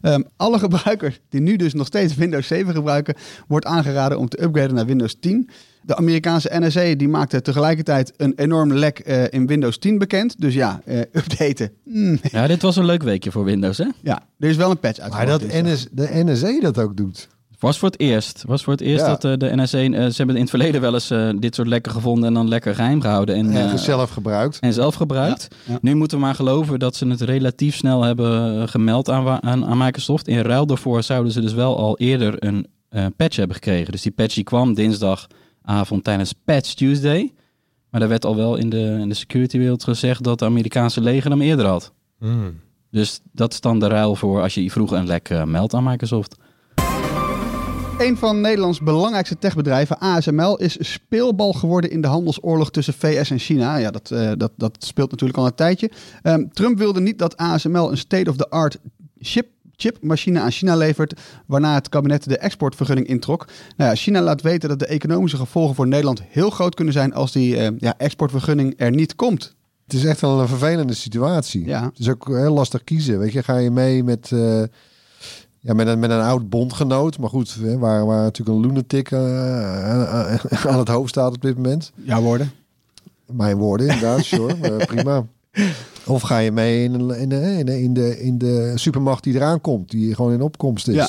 Ehm, 0.00 0.22
alle 0.36 0.58
gebruikers 0.64 1.20
die 1.28 1.40
nu 1.40 1.56
dus 1.56 1.74
nog 1.74 1.86
steeds 1.86 2.14
Windows 2.14 2.46
7 2.46 2.74
gebruiken, 2.74 3.14
wordt 3.48 3.66
aangeraden 3.66 4.18
om 4.18 4.28
te 4.28 4.42
upgraden 4.42 4.74
naar 4.74 4.86
Windows 4.86 5.16
10. 5.20 5.48
De 5.82 5.96
Amerikaanse 5.96 6.50
NSA 6.52 6.94
die 6.94 7.08
maakte 7.08 7.42
tegelijkertijd 7.42 8.12
een 8.16 8.32
enorm 8.36 8.72
lek 8.72 8.98
eh, 8.98 9.24
in 9.30 9.46
Windows 9.46 9.78
10 9.78 9.98
bekend. 9.98 10.40
Dus 10.40 10.54
ja, 10.54 10.80
eh, 10.84 10.98
updaten. 10.98 11.70
Mm, 11.84 12.18
Ja, 12.22 12.46
dit 12.46 12.62
was 12.62 12.76
een 12.76 12.84
leuk 12.84 13.02
weekje 13.02 13.30
voor 13.30 13.44
Windows, 13.44 13.78
hè? 13.78 13.86
ja, 14.02 14.22
er 14.38 14.48
is 14.48 14.56
wel 14.56 14.70
een 14.70 14.78
patch 14.80 14.98
Maar 14.98 15.10
uitgebracht. 15.12 15.52
dat. 15.52 15.62
NS, 15.72 15.86
de 15.92 16.08
NSA 16.12 16.60
dat 16.60 16.78
ook 16.78 16.96
doet. 16.96 17.28
Was 17.58 17.78
voor 17.78 17.88
het 17.88 18.00
eerst. 18.00 18.44
Was 18.46 18.62
voor 18.64 18.72
het 18.72 18.82
eerst 18.82 19.04
Ja. 19.06 19.16
dat 19.16 19.24
eh, 19.24 19.32
de 19.36 19.56
NSA... 19.62 19.78
eh, 19.78 19.90
ze 20.06 20.14
hebben 20.16 20.34
in 20.34 20.40
het 20.40 20.50
verleden 20.50 20.80
wel 20.80 20.94
eens 20.94 21.10
eh, 21.10 21.28
dit 21.38 21.54
soort 21.54 21.68
lekken 21.68 21.92
gevonden 21.92 22.28
en 22.28 22.34
dan 22.34 22.48
lekker 22.48 22.74
geheim 22.74 23.00
gehouden. 23.00 23.34
En, 23.34 23.50
En 23.52 23.78
zelf 23.78 24.10
gebruikt. 24.10 24.58
en 24.58 24.72
zelf 24.72 24.94
gebruikt. 24.94 25.48
Ja, 25.66 25.72
ja. 25.72 25.78
Nu 25.82 25.94
moeten 25.94 26.18
we 26.18 26.24
maar 26.24 26.34
geloven 26.34 26.78
dat 26.78 26.96
ze 26.96 27.06
het 27.08 27.20
relatief 27.20 27.76
snel 27.76 28.02
hebben 28.02 28.68
gemeld 28.68 29.10
aan, 29.10 29.42
aan, 29.42 29.66
aan 29.66 29.78
Microsoft. 29.78 30.28
In 30.28 30.40
ruil 30.40 30.66
daarvoor 30.66 31.02
zouden 31.02 31.32
ze 31.32 31.40
dus 31.40 31.52
wel 31.54 31.76
al 31.78 31.98
eerder 31.98 32.34
een 32.46 32.66
eh, 32.88 33.06
patch 33.16 33.36
hebben 33.36 33.56
gekregen. 33.56 33.92
Dus 33.92 34.02
die 34.02 34.12
patch 34.12 34.34
die 34.34 34.44
kwam 34.44 34.74
dinsdagavond 34.74 36.04
tijdens 36.04 36.32
Patch 36.44 36.74
Tuesday. 36.74 37.32
Maar 37.90 38.00
daar 38.00 38.08
werd 38.08 38.24
al 38.24 38.36
wel 38.36 38.56
in 38.56 38.70
de, 38.70 38.96
in 39.00 39.08
de 39.08 39.14
security 39.14 39.58
wereld 39.58 39.84
gezegd 39.84 40.24
dat 40.24 40.38
de 40.38 40.44
Amerikaanse 40.44 41.00
leger 41.00 41.30
hem 41.30 41.40
eerder 41.40 41.66
had. 41.66 41.92
Hmm. 42.18 42.60
Dus 42.90 43.20
dat 43.32 43.52
is 43.52 43.60
dan 43.60 43.78
de 43.78 43.86
ruil 43.86 44.14
voor 44.16 44.42
als 44.42 44.54
je 44.54 44.70
vroeg 44.70 44.90
een 44.90 45.06
lek 45.06 45.44
meldt 45.44 45.74
aan 45.74 45.84
Microsoft. 45.84 46.36
Een 47.98 48.16
van 48.16 48.40
Nederlands 48.40 48.80
belangrijkste 48.80 49.38
techbedrijven, 49.38 49.98
ASML, 49.98 50.56
is 50.56 50.92
speelbal 50.92 51.52
geworden 51.52 51.90
in 51.90 52.00
de 52.00 52.08
handelsoorlog 52.08 52.70
tussen 52.70 52.94
VS 52.94 53.30
en 53.30 53.38
China. 53.38 53.76
Ja, 53.76 53.90
dat, 53.90 54.10
eh, 54.10 54.32
dat, 54.36 54.52
dat 54.56 54.76
speelt 54.78 55.10
natuurlijk 55.10 55.38
al 55.38 55.46
een 55.46 55.54
tijdje. 55.54 55.90
Ehm, 56.22 56.44
Trump 56.52 56.78
wilde 56.78 57.00
niet 57.00 57.18
dat 57.18 57.36
ASML 57.36 57.90
een 57.90 57.98
state-of-the-art 57.98 58.78
chip 59.18 59.46
chipmachine 59.76 60.40
aan 60.40 60.50
China 60.50 60.76
levert, 60.76 61.20
waarna 61.46 61.74
het 61.74 61.88
kabinet 61.88 62.28
de 62.28 62.38
exportvergunning 62.38 63.06
introk. 63.06 63.46
Nou 63.76 63.90
ja, 63.90 63.96
China 63.96 64.22
laat 64.22 64.42
weten 64.42 64.68
dat 64.68 64.78
de 64.78 64.86
economische 64.86 65.36
gevolgen 65.36 65.74
voor 65.74 65.86
Nederland 65.86 66.22
heel 66.28 66.50
groot 66.50 66.74
kunnen 66.74 66.94
zijn 66.94 67.14
als 67.14 67.32
die 67.32 67.56
eh, 67.56 67.68
ja, 67.78 67.94
exportvergunning 67.98 68.74
er 68.76 68.90
niet 68.90 69.14
komt. 69.14 69.54
Het 69.84 69.94
is 69.94 70.04
echt 70.04 70.20
wel 70.20 70.40
een 70.40 70.48
vervelende 70.48 70.94
situatie. 70.94 71.66
Ja. 71.66 71.84
Het 71.84 71.98
is 71.98 72.08
ook 72.08 72.26
heel 72.26 72.52
lastig 72.52 72.84
kiezen. 72.84 73.18
Weet 73.18 73.32
je, 73.32 73.42
ga 73.42 73.56
je 73.56 73.70
mee 73.70 74.04
met, 74.04 74.32
eh, 74.32 74.62
ja, 75.66 75.74
met, 75.74 75.86
een, 75.86 75.98
met 75.98 76.10
een 76.10 76.20
oud 76.20 76.48
bondgenoot. 76.48 77.18
Maar 77.18 77.28
goed, 77.30 77.56
hè, 77.60 77.78
waar, 77.78 78.06
waar 78.06 78.22
natuurlijk 78.22 78.58
een 78.58 78.66
lunatic 78.66 79.10
eh, 79.10 79.84
aan, 79.84 80.38
aan 80.72 80.78
het 80.78 80.88
hoofd 80.88 81.08
staat 81.08 81.34
op 81.34 81.42
dit 81.42 81.56
moment. 81.56 81.92
Jouw 81.94 82.20
woorden? 82.22 82.50
Mijn 83.26 83.56
woorden, 83.56 83.86
inderdaad. 83.86 84.24
sure, 84.34 84.54
eh, 84.54 84.86
prima. 84.86 85.26
Of 86.06 86.22
ga 86.22 86.38
je 86.38 86.52
mee 86.52 86.84
in, 86.84 86.94
een- 86.94 87.10
in, 87.20 87.28
de, 87.28 87.40
in, 87.58 87.64
de, 87.66 87.82
in, 87.82 87.94
de, 87.94 88.20
in 88.20 88.38
de 88.38 88.72
supermacht 88.74 89.22
die 89.24 89.34
eraan 89.34 89.60
komt. 89.60 89.90
Die 89.90 90.14
gewoon 90.14 90.32
in 90.32 90.40
opkomst 90.42 90.88
is. 90.88 90.94
Ja. 90.94 91.08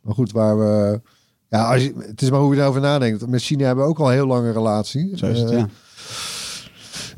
Maar 0.00 0.14
goed, 0.14 0.32
waar 0.32 0.58
we... 0.58 1.00
Ja, 1.50 1.72
als 1.72 1.82
je, 1.82 1.94
het 1.98 2.22
is 2.22 2.30
maar 2.30 2.40
hoe 2.40 2.54
je 2.54 2.60
erover 2.60 2.80
nadenkt. 2.80 3.26
Met 3.26 3.42
China 3.42 3.64
hebben 3.66 3.84
we 3.84 3.90
ook 3.90 3.98
al 3.98 4.08
heel 4.08 4.26
lange 4.26 4.52
relatie. 4.52 5.10
Zo 5.16 5.26
is 5.26 5.40
het, 5.40 5.50
Eh, 5.50 5.58
ja. 5.58 5.68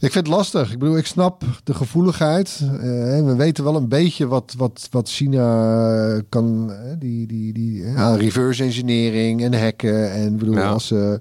Ik 0.00 0.12
vind 0.12 0.26
het 0.26 0.34
lastig. 0.36 0.72
Ik 0.72 0.78
bedoel, 0.78 0.96
ik 0.96 1.06
snap 1.06 1.42
de 1.64 1.74
gevoeligheid. 1.74 2.60
Eh, 2.62 2.78
we 3.24 3.34
weten 3.36 3.64
wel 3.64 3.76
een 3.76 3.88
beetje 3.88 4.26
wat, 4.26 4.54
wat, 4.56 4.88
wat 4.90 5.08
China 5.08 6.20
kan. 6.28 6.72
eh, 6.72 6.92
die, 6.98 7.26
die, 7.26 7.52
die, 7.52 7.84
eh, 7.84 7.96
aan 7.96 8.16
reverse 8.16 8.62
engineering 8.64 9.42
en 9.42 9.60
hacken. 9.62 10.12
En 10.12 10.36
bedoel, 10.36 10.54
Ja. 10.54 10.68
als 10.70 10.86
ze. 10.86 11.20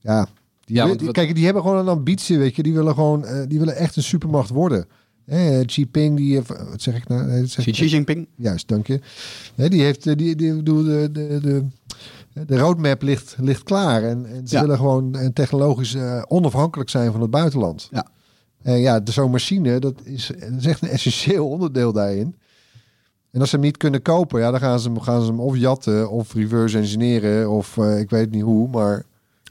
ja, 0.00 0.26
die, 0.64 0.76
Ja, 0.76 0.86
want 0.86 0.98
die- 0.98 1.10
kijk, 1.10 1.34
die 1.34 1.44
hebben 1.44 1.62
gewoon 1.62 1.78
een 1.78 1.88
ambitie, 1.88 2.38
weet 2.38 2.56
je. 2.56 2.62
Die 2.62 2.74
willen 2.74 2.94
gewoon, 2.94 3.24
eh, 3.24 3.42
die 3.48 3.58
willen 3.58 3.76
echt 3.76 3.96
een 3.96 4.02
supermacht 4.02 4.50
worden. 4.50 4.86
Eh, 5.26 5.60
Xi 5.66 5.80
Jinping, 5.80 6.16
die 6.16 6.34
heeft, 6.34 6.48
wat 6.48 6.82
zeg 6.82 6.96
ik 6.96 7.08
nou? 7.08 7.26
Nee, 7.26 7.46
zeg 7.46 7.64
Xi 7.70 7.86
Jinping. 7.86 8.26
Juist, 8.36 8.68
dank 8.68 8.86
je. 8.86 9.00
Hè, 9.54 9.68
die 9.68 9.82
heeft, 9.82 10.06
eh, 10.06 10.16
die, 10.16 10.36
die, 10.36 10.54
bedoel, 10.56 10.82
de, 10.82 11.08
de, 11.12 11.38
de, 11.42 11.64
de 12.46 12.58
roadmap 12.58 13.02
ligt, 13.02 13.36
ligt 13.40 13.62
klaar. 13.62 14.02
En, 14.02 14.26
en 14.26 14.48
ze 14.48 14.54
Ja. 14.54 14.60
willen 14.60 14.76
gewoon 14.76 15.14
eh, 15.14 15.26
technologisch 15.26 15.94
eh, 15.94 16.22
onafhankelijk 16.28 16.90
zijn 16.90 17.12
van 17.12 17.20
het 17.20 17.30
buitenland. 17.30 17.88
Ja. 17.90 18.06
En 18.62 18.78
ja, 18.78 19.00
zo'n 19.04 19.30
machine, 19.30 19.78
dat 19.78 19.94
is, 20.04 20.26
dat 20.38 20.58
is 20.58 20.66
echt 20.66 20.82
een 20.82 20.88
essentieel 20.88 21.48
onderdeel 21.48 21.92
daarin. 21.92 22.36
En 23.30 23.40
als 23.40 23.50
ze 23.50 23.56
hem 23.56 23.64
niet 23.64 23.76
kunnen 23.76 24.02
kopen, 24.02 24.40
ja, 24.40 24.50
dan 24.50 24.60
gaan 24.60 24.80
ze 24.80 24.88
hem, 24.88 25.00
gaan 25.00 25.20
ze 25.20 25.26
hem 25.26 25.40
of 25.40 25.56
jatten 25.56 26.10
of 26.10 26.34
reverse 26.34 26.78
engineeren 26.78 27.50
of 27.50 27.76
eh, 27.78 27.98
ik 27.98 28.10
weet 28.10 28.30
niet 28.30 28.42
hoe, 28.42 28.68
maar 28.68 29.04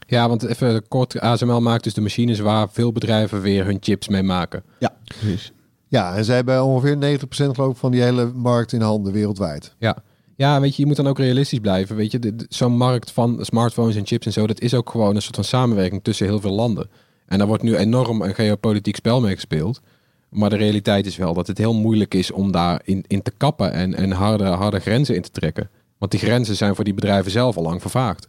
Ja, 0.06 0.28
want 0.28 0.42
even 0.44 0.88
kort, 0.88 1.20
ASML 1.20 1.60
maakt 1.60 1.84
dus 1.84 1.94
de 1.94 2.00
machines 2.00 2.38
waar 2.38 2.68
veel 2.70 2.92
bedrijven 2.92 3.40
weer 3.40 3.64
hun 3.64 3.76
chips 3.80 4.08
mee 4.08 4.22
maken. 4.22 4.62
Ja, 4.78 4.94
precies. 5.04 5.52
ja, 5.88 6.16
en 6.16 6.24
ze 6.24 6.32
hebben 6.32 6.64
ongeveer 6.64 7.18
90% 7.18 7.26
geloof 7.26 7.70
ik 7.72 7.76
van 7.76 7.90
die 7.90 8.02
hele 8.02 8.26
markt 8.34 8.72
in 8.72 8.80
handen 8.80 9.12
wereldwijd. 9.12 9.74
Ja. 9.78 9.96
Ja, 10.42 10.60
weet 10.60 10.76
je, 10.76 10.82
je 10.82 10.88
moet 10.88 10.96
dan 10.96 11.06
ook 11.06 11.18
realistisch 11.18 11.58
blijven. 11.58 11.96
Weet 11.96 12.12
je, 12.12 12.34
zo'n 12.48 12.76
markt 12.76 13.10
van 13.10 13.38
smartphones 13.40 13.96
en 13.96 14.06
chips 14.06 14.26
en 14.26 14.32
zo, 14.32 14.46
dat 14.46 14.60
is 14.60 14.74
ook 14.74 14.90
gewoon 14.90 15.14
een 15.14 15.22
soort 15.22 15.34
van 15.34 15.44
samenwerking 15.44 16.02
tussen 16.02 16.26
heel 16.26 16.40
veel 16.40 16.52
landen. 16.52 16.90
En 17.26 17.38
daar 17.38 17.46
wordt 17.46 17.62
nu 17.62 17.76
enorm 17.76 18.22
een 18.22 18.34
geopolitiek 18.34 18.96
spel 18.96 19.20
mee 19.20 19.34
gespeeld. 19.34 19.80
Maar 20.28 20.50
de 20.50 20.56
realiteit 20.56 21.06
is 21.06 21.16
wel 21.16 21.34
dat 21.34 21.46
het 21.46 21.58
heel 21.58 21.74
moeilijk 21.74 22.14
is 22.14 22.30
om 22.30 22.52
daar 22.52 22.80
in, 22.84 23.22
te 23.22 23.32
kappen 23.36 23.72
en, 23.72 23.94
en 23.94 24.10
harde, 24.10 24.44
harde 24.44 24.78
grenzen 24.78 25.14
in 25.14 25.22
te 25.22 25.30
trekken. 25.30 25.70
Want 25.98 26.10
die 26.10 26.20
grenzen 26.20 26.56
zijn 26.56 26.74
voor 26.74 26.84
die 26.84 26.94
bedrijven 26.94 27.30
zelf 27.30 27.56
al 27.56 27.62
lang 27.62 27.80
vervaagd. 27.80 28.28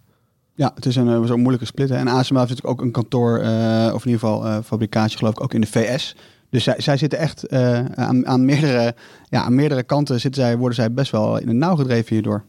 Ja, 0.56 0.71
het 0.76 0.86
is 0.86 0.95
een 0.95 1.10
eh, 1.10 1.23
zo'n 1.23 1.39
moeilijke 1.39 1.65
split. 1.65 1.89
hè. 1.89 1.95
En 1.95 2.08
ASML 2.08 2.39
heeft 2.39 2.49
natuurlijk 2.49 2.80
ook 2.80 2.82
een 2.82 2.91
kantoor, 2.91 3.39
eh, 3.39 3.91
of 3.93 4.06
in 4.06 4.12
ieder 4.12 4.28
geval 4.28 4.45
eh, 4.45 4.58
fabrikatie 4.63 5.17
geloof 5.17 5.34
ik, 5.34 5.43
ook 5.43 5.54
in 5.54 5.62
de 5.62 5.67
VS. 5.67 6.15
Dus 6.53 6.63
zij, 6.63 6.75
zij 6.77 6.97
zitten 6.97 7.19
echt 7.19 7.47
eh, 7.47 7.85
aan, 7.85 8.27
aan, 8.27 8.45
meerdere, 8.45 8.95
ja, 9.29 9.43
aan 9.43 9.55
meerdere 9.55 9.83
kanten 9.83 10.19
zitten 10.19 10.41
zij, 10.41 10.57
worden 10.57 10.75
zij 10.75 10.93
best 10.93 11.11
wel 11.11 11.37
in 11.37 11.47
het 11.47 11.57
nauw 11.57 11.75
gedreven 11.75 12.13
hierdoor. 12.13 12.43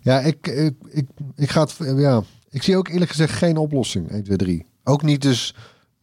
Ja, 0.00 0.20
ik, 0.20 0.46
ik, 0.46 0.74
ik, 0.88 1.06
ik 1.36 1.50
ga 1.50 1.60
het, 1.60 1.76
ja, 1.96 2.22
ik 2.50 2.62
zie 2.62 2.76
ook 2.76 2.88
eerlijk 2.88 3.10
gezegd 3.10 3.32
geen 3.32 3.56
oplossing. 3.56 4.10
1, 4.10 4.24
2, 4.24 4.36
3. 4.36 4.66
Ook 4.84 5.02
niet 5.02 5.22
dus 5.22 5.54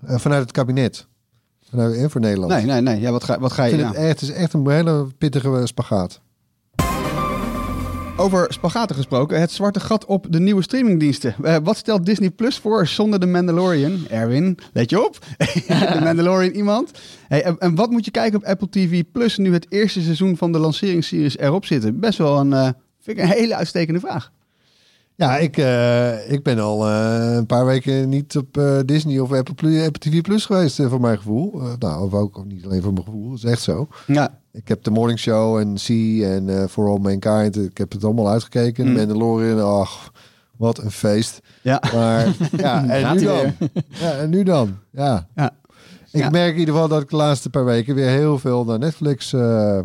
eh, 0.06 0.18
vanuit 0.18 0.42
het 0.42 0.52
kabinet. 0.52 1.08
Vanuit, 1.70 2.12
voor 2.12 2.22
Nederland. 2.22 2.52
Nee, 2.52 2.66
nee, 2.66 2.82
nee. 2.82 3.00
Ja, 3.00 3.12
wat 3.12 3.24
ga, 3.24 3.40
wat 3.40 3.52
ga 3.52 3.66
ik 3.66 3.72
je... 3.72 3.78
vind 3.78 3.94
ja. 3.94 4.00
het, 4.00 4.08
echt, 4.10 4.20
het 4.20 4.30
is 4.30 4.36
echt 4.36 4.54
een 4.54 4.70
hele 4.70 5.08
pittige 5.18 5.58
eh, 5.58 5.66
spagaat. 5.66 6.22
Over 8.18 8.54
spagaten 8.54 8.96
gesproken, 8.96 9.40
het 9.40 9.52
zwarte 9.52 9.80
gat 9.80 10.06
op 10.06 10.26
de 10.30 10.40
nieuwe 10.40 10.62
streamingdiensten. 10.62 11.36
Eh, 11.44 11.56
wat 11.64 11.78
stelt 11.78 12.06
Disney 12.06 12.30
Plus 12.30 12.58
voor 12.58 12.88
zonder 12.88 13.20
de 13.20 13.26
Mandalorian? 13.26 14.08
Erwin, 14.10 14.58
let 14.74 14.90
je 14.90 15.06
op. 15.06 15.20
de 15.94 16.00
Mandalorian 16.04 16.54
iemand. 16.54 16.92
En 17.60 17.76
wat 17.76 17.90
moet 17.90 18.06
je 18.06 18.12
kijken 18.12 18.40
op 18.40 18.46
Apple 18.46 18.70
TV 18.70 19.04
Plus 19.12 19.38
nu 19.38 19.54
het 19.54 19.66
eerste 19.70 20.02
seizoen 20.02 20.38
van 20.38 20.52
de 20.52 20.58
lanceringsseries 20.58 21.38
erop 21.38 21.66
zitten? 21.66 22.00
Best 22.00 22.18
wel 22.18 22.40
een, 22.40 22.54
eh, 22.54 22.70
vind 23.00 23.18
ik 23.18 23.24
een 23.24 23.30
hele 23.30 23.56
uitstekende 23.56 24.00
vraag. 24.00 24.32
Ja, 25.18 25.38
ik, 25.38 25.58
eh, 25.58 26.32
ik 26.32 26.44
ben 26.44 26.60
al 26.60 26.88
eh, 26.88 27.36
een 27.36 27.46
paar 27.46 27.66
weken 27.66 28.10
niet 28.10 28.38
op 28.38 28.58
eh, 28.58 28.80
Disney 28.86 29.20
of 29.20 29.32
Apple, 29.34 29.54
Plus- 29.54 29.86
Apple 29.86 30.12
TV 30.12 30.22
Plus 30.22 30.46
geweest, 30.46 30.82
voor 30.82 31.02
mijn 31.02 31.18
gevoel. 31.18 31.62
Nou, 31.80 32.04
of 32.06 32.14
ook 32.14 32.46
niet 32.46 32.66
alleen 32.66 32.82
voor 32.82 32.94
mijn 32.94 33.06
gevoel, 33.06 33.30
dat 33.30 33.38
is 33.38 33.44
echt 33.44 33.62
zo. 33.62 33.88
Ja, 34.08 34.40
Ik 34.52 34.68
heb 34.68 34.84
de 34.84 34.92
Morning 34.92 35.20
Show 35.20 35.58
en 35.58 35.74
C 35.76 35.90
en 36.24 36.70
For 36.70 36.88
All 36.90 37.00
Mankind, 37.00 37.58
ik 37.58 37.78
heb 37.78 37.92
het 37.92 38.04
allemaal 38.04 38.30
uitgekeken. 38.30 38.88
Mm. 38.88 38.94
Mandalorian, 38.94 39.62
ach, 39.80 40.12
wat 40.58 40.78
een 40.78 40.92
feest. 40.92 41.40
ja. 41.62 41.82
Maar 41.94 42.28
ja, 42.58 42.86
en 42.90 43.16
nu 43.16 43.24
dan? 43.24 43.54
Ja, 44.02 44.12
en 44.12 44.30
nu 44.30 44.44
dan? 44.44 44.78
Ja. 44.92 45.28
ja. 45.36 45.52
Ik 46.12 46.22
Ja. 46.22 46.30
merk 46.30 46.54
in 46.54 46.60
ieder 46.60 46.74
geval 46.74 46.90
dat 46.90 47.02
ik 47.02 47.10
de 47.10 47.16
laatste 47.16 47.50
paar 47.50 47.66
weken 47.66 47.96
weer 47.96 48.10
heel 48.10 48.40
veel 48.40 48.66
naar 48.66 48.80
Netflix 48.80 49.34
eh, 49.34 49.80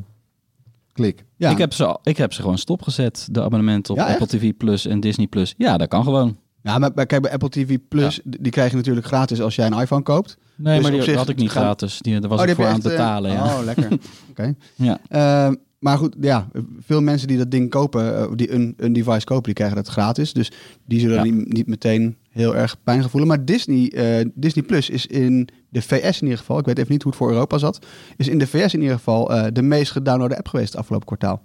klik. 1.01 1.25
ja. 1.37 1.51
Ik, 1.51 1.59
heb 1.59 1.73
ze, 1.73 1.85
al- 1.87 2.01
ik 2.03 2.17
heb 2.17 2.33
ze 2.33 2.41
gewoon 2.41 2.59
stopgezet, 2.59 3.29
de 3.31 3.43
abonnementen 3.43 3.95
op 3.95 4.01
Ja, 4.01 4.07
Apple 4.07 4.27
TV 4.27 4.53
Plus 4.57 4.87
en 4.87 5.01
Disney 5.01 5.27
Plus. 5.27 5.55
Ja, 5.57 5.77
dat 5.77 5.89
kan 5.89 6.05
gewoon. 6.05 6.37
Ja, 6.63 6.79
maar 6.79 6.93
kijk, 7.07 7.23
bij 7.23 7.33
Apple 7.33 7.49
TV 7.49 7.79
Plus, 7.89 8.21
die 8.25 8.53
krijg 8.53 8.71
je 8.71 8.77
natuurlijk 8.77 9.07
gratis 9.07 9.41
als 9.41 9.55
jij 9.55 9.67
een 9.67 9.81
iPhone 9.81 10.03
koopt. 10.03 10.37
Nee, 10.57 10.75
Dus 10.75 10.83
maar 10.83 10.93
die 10.93 11.03
zich 11.03 11.15
had 11.17 11.29
ik 11.29 11.37
niet 11.37 11.51
gaan- 11.51 11.63
gratis. 11.63 11.99
Die, 12.01 12.21
daar 12.21 12.31
was 12.31 12.41
Oh, 12.43 12.47
ik 12.49 12.55
voor 12.55 12.67
aan 12.67 12.75
het 12.75 12.85
eh, 12.85 12.91
betalen. 12.91 13.33
ja. 13.33 13.45
Oh, 13.45 13.65
lekker. 13.65 13.89
Oké. 14.31 14.55
Ja. 14.75 14.99
Eh, 15.09 15.53
maar 15.79 15.99
goed, 15.99 16.17
ja, 16.21 16.49
veel 16.81 17.01
mensen 17.01 17.29
die 17.29 17.37
dat 17.39 17.51
ding 17.51 17.71
kopen, 17.71 18.17
eh, 18.19 18.29
die 18.35 18.53
een, 18.53 18.75
een 18.77 18.93
device 18.93 19.25
kopen, 19.25 19.43
die 19.45 19.55
krijgen 19.55 19.77
dat 19.77 19.89
gratis. 19.89 20.33
Dus 20.33 20.51
die 20.87 21.01
zullen 21.01 21.17
Ja. 21.17 21.23
niet, 21.23 21.53
niet 21.53 21.67
meteen 21.67 22.17
heel 22.31 22.57
erg 22.57 22.77
pijn 22.85 23.03
gevoelen. 23.03 23.29
Maar 23.29 23.45
Disney, 23.45 23.93
eh, 23.93 24.27
Disney 24.35 24.65
Plus 24.65 24.91
is 24.91 25.07
in 25.07 25.49
de 25.69 25.83
VS 25.83 26.17
in 26.21 26.23
ieder 26.23 26.39
geval, 26.39 26.59
ik 26.59 26.67
weet 26.67 26.79
even 26.79 26.93
niet 26.93 27.03
hoe 27.03 27.13
het 27.13 27.21
voor 27.21 27.31
Europa 27.31 27.59
zat, 27.59 27.87
is 28.17 28.29
in 28.29 28.39
de 28.39 28.47
VS 28.47 28.75
in 28.75 28.81
ieder 28.81 28.97
geval 28.97 29.33
eh, 29.35 29.47
de 29.53 29.63
meest 29.63 29.93
gedownloade 29.93 30.37
app 30.37 30.49
geweest 30.49 30.77
afgelopen 30.77 31.07
kwartaal. 31.07 31.43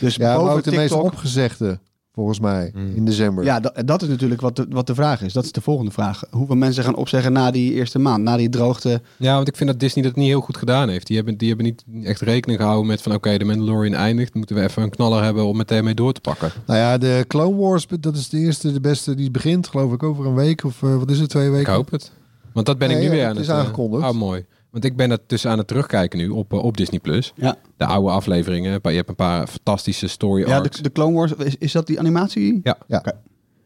Dus 0.00 0.14
Ja, 0.14 0.36
boven 0.36 0.52
ook 0.52 0.62
de 0.64 0.70
meest 0.70 0.92
opgezegde, 0.92 1.78
volgens 2.16 2.40
mij, 2.40 2.70
Mm. 2.74 2.94
in 2.94 3.04
december. 3.04 3.44
Ja, 3.44 3.60
dat, 3.60 3.82
dat 3.84 4.02
is 4.02 4.08
natuurlijk 4.08 4.40
wat 4.40 4.56
de, 4.56 4.66
wat 4.70 4.86
de 4.86 4.94
vraag 4.94 5.22
is. 5.22 5.32
Dat 5.32 5.44
is 5.44 5.52
de 5.52 5.60
volgende 5.60 5.90
vraag. 5.90 6.22
Hoeveel 6.30 6.56
mensen 6.56 6.84
gaan 6.84 6.96
opzeggen 6.96 7.32
na 7.32 7.50
die 7.50 7.72
eerste 7.72 7.98
maand, 7.98 8.22
na 8.22 8.36
die 8.36 8.48
droogte? 8.48 9.00
Ja, 9.16 9.34
want 9.34 9.48
ik 9.48 9.56
vind 9.56 9.70
dat 9.70 9.80
Disney 9.80 10.04
dat 10.04 10.14
niet 10.16 10.26
heel 10.26 10.40
goed 10.40 10.56
gedaan 10.56 10.88
heeft. 10.88 11.06
Die 11.06 11.16
hebben, 11.16 11.36
die 11.36 11.48
hebben 11.48 11.66
niet 11.66 11.84
echt 12.06 12.20
rekening 12.20 12.58
gehouden 12.60 12.86
met 12.86 13.02
van 13.02 13.14
oké, 13.14 13.38
de 13.38 13.44
Mandalorian 13.44 13.94
eindigt. 13.94 14.34
Moeten 14.34 14.56
we 14.56 14.62
even 14.62 14.82
een 14.82 14.90
knaller 14.90 15.22
hebben 15.24 15.44
om 15.46 15.56
meteen 15.56 15.84
mee 15.84 15.94
door 15.94 16.12
te 16.12 16.20
pakken. 16.20 16.50
Nou 16.66 16.78
ja, 16.78 16.98
de 16.98 17.24
Clone 17.28 17.56
Wars, 17.56 17.86
dat 18.00 18.16
is 18.16 18.28
de 18.28 18.38
eerste, 18.38 18.72
de 18.72 18.80
beste. 18.80 19.14
Die 19.14 19.30
begint, 19.30 19.66
geloof 19.68 19.92
ik, 19.92 20.02
over 20.02 20.26
een 20.26 20.34
week 20.34 20.64
of 20.64 20.82
eh, 20.82 20.96
wat 20.96 21.10
is 21.10 21.18
het, 21.20 21.28
twee 21.30 21.46
Ik 21.46 21.52
weken? 21.52 21.72
hoop 21.72 21.90
het. 21.90 22.12
Want 22.52 22.66
dat 22.66 22.78
ben 22.78 22.90
ik 22.90 22.96
nu 22.98 23.02
ja, 23.04 23.10
weer 23.10 23.20
het 23.20 23.28
aan 23.30 23.40
is 23.40 23.46
het... 23.46 23.56
eh, 23.56 23.62
aangekondigd. 23.62 24.02
Oh, 24.08 24.10
mooi. 24.14 24.44
Want 24.76 24.88
ik 24.88 24.96
ben 24.96 25.08
dat 25.08 25.20
dus 25.26 25.46
aan 25.46 25.58
het 25.58 25.66
terugkijken 25.66 26.18
nu 26.18 26.28
op, 26.28 26.52
eh, 26.52 26.64
op 26.64 26.76
Disney+. 26.76 27.00
Plus. 27.00 27.32
Ja, 27.36 27.56
De 27.76 27.84
oude 27.84 28.10
afleveringen. 28.10 28.80
Je 28.82 28.88
hebt 28.90 29.08
een 29.08 29.14
paar 29.14 29.46
fantastische 29.46 30.06
story 30.06 30.46
ja 30.48 30.58
arcs. 30.58 30.76
de, 30.76 30.82
de 30.82 30.92
Clone 30.92 31.16
Wars, 31.16 31.32
is, 31.32 31.56
is 31.58 31.72
dat 31.72 31.86
die 31.86 31.98
animatie? 31.98 32.60
Ja. 32.62 32.78
Ja. 32.86 32.98
Oké. 32.98 33.12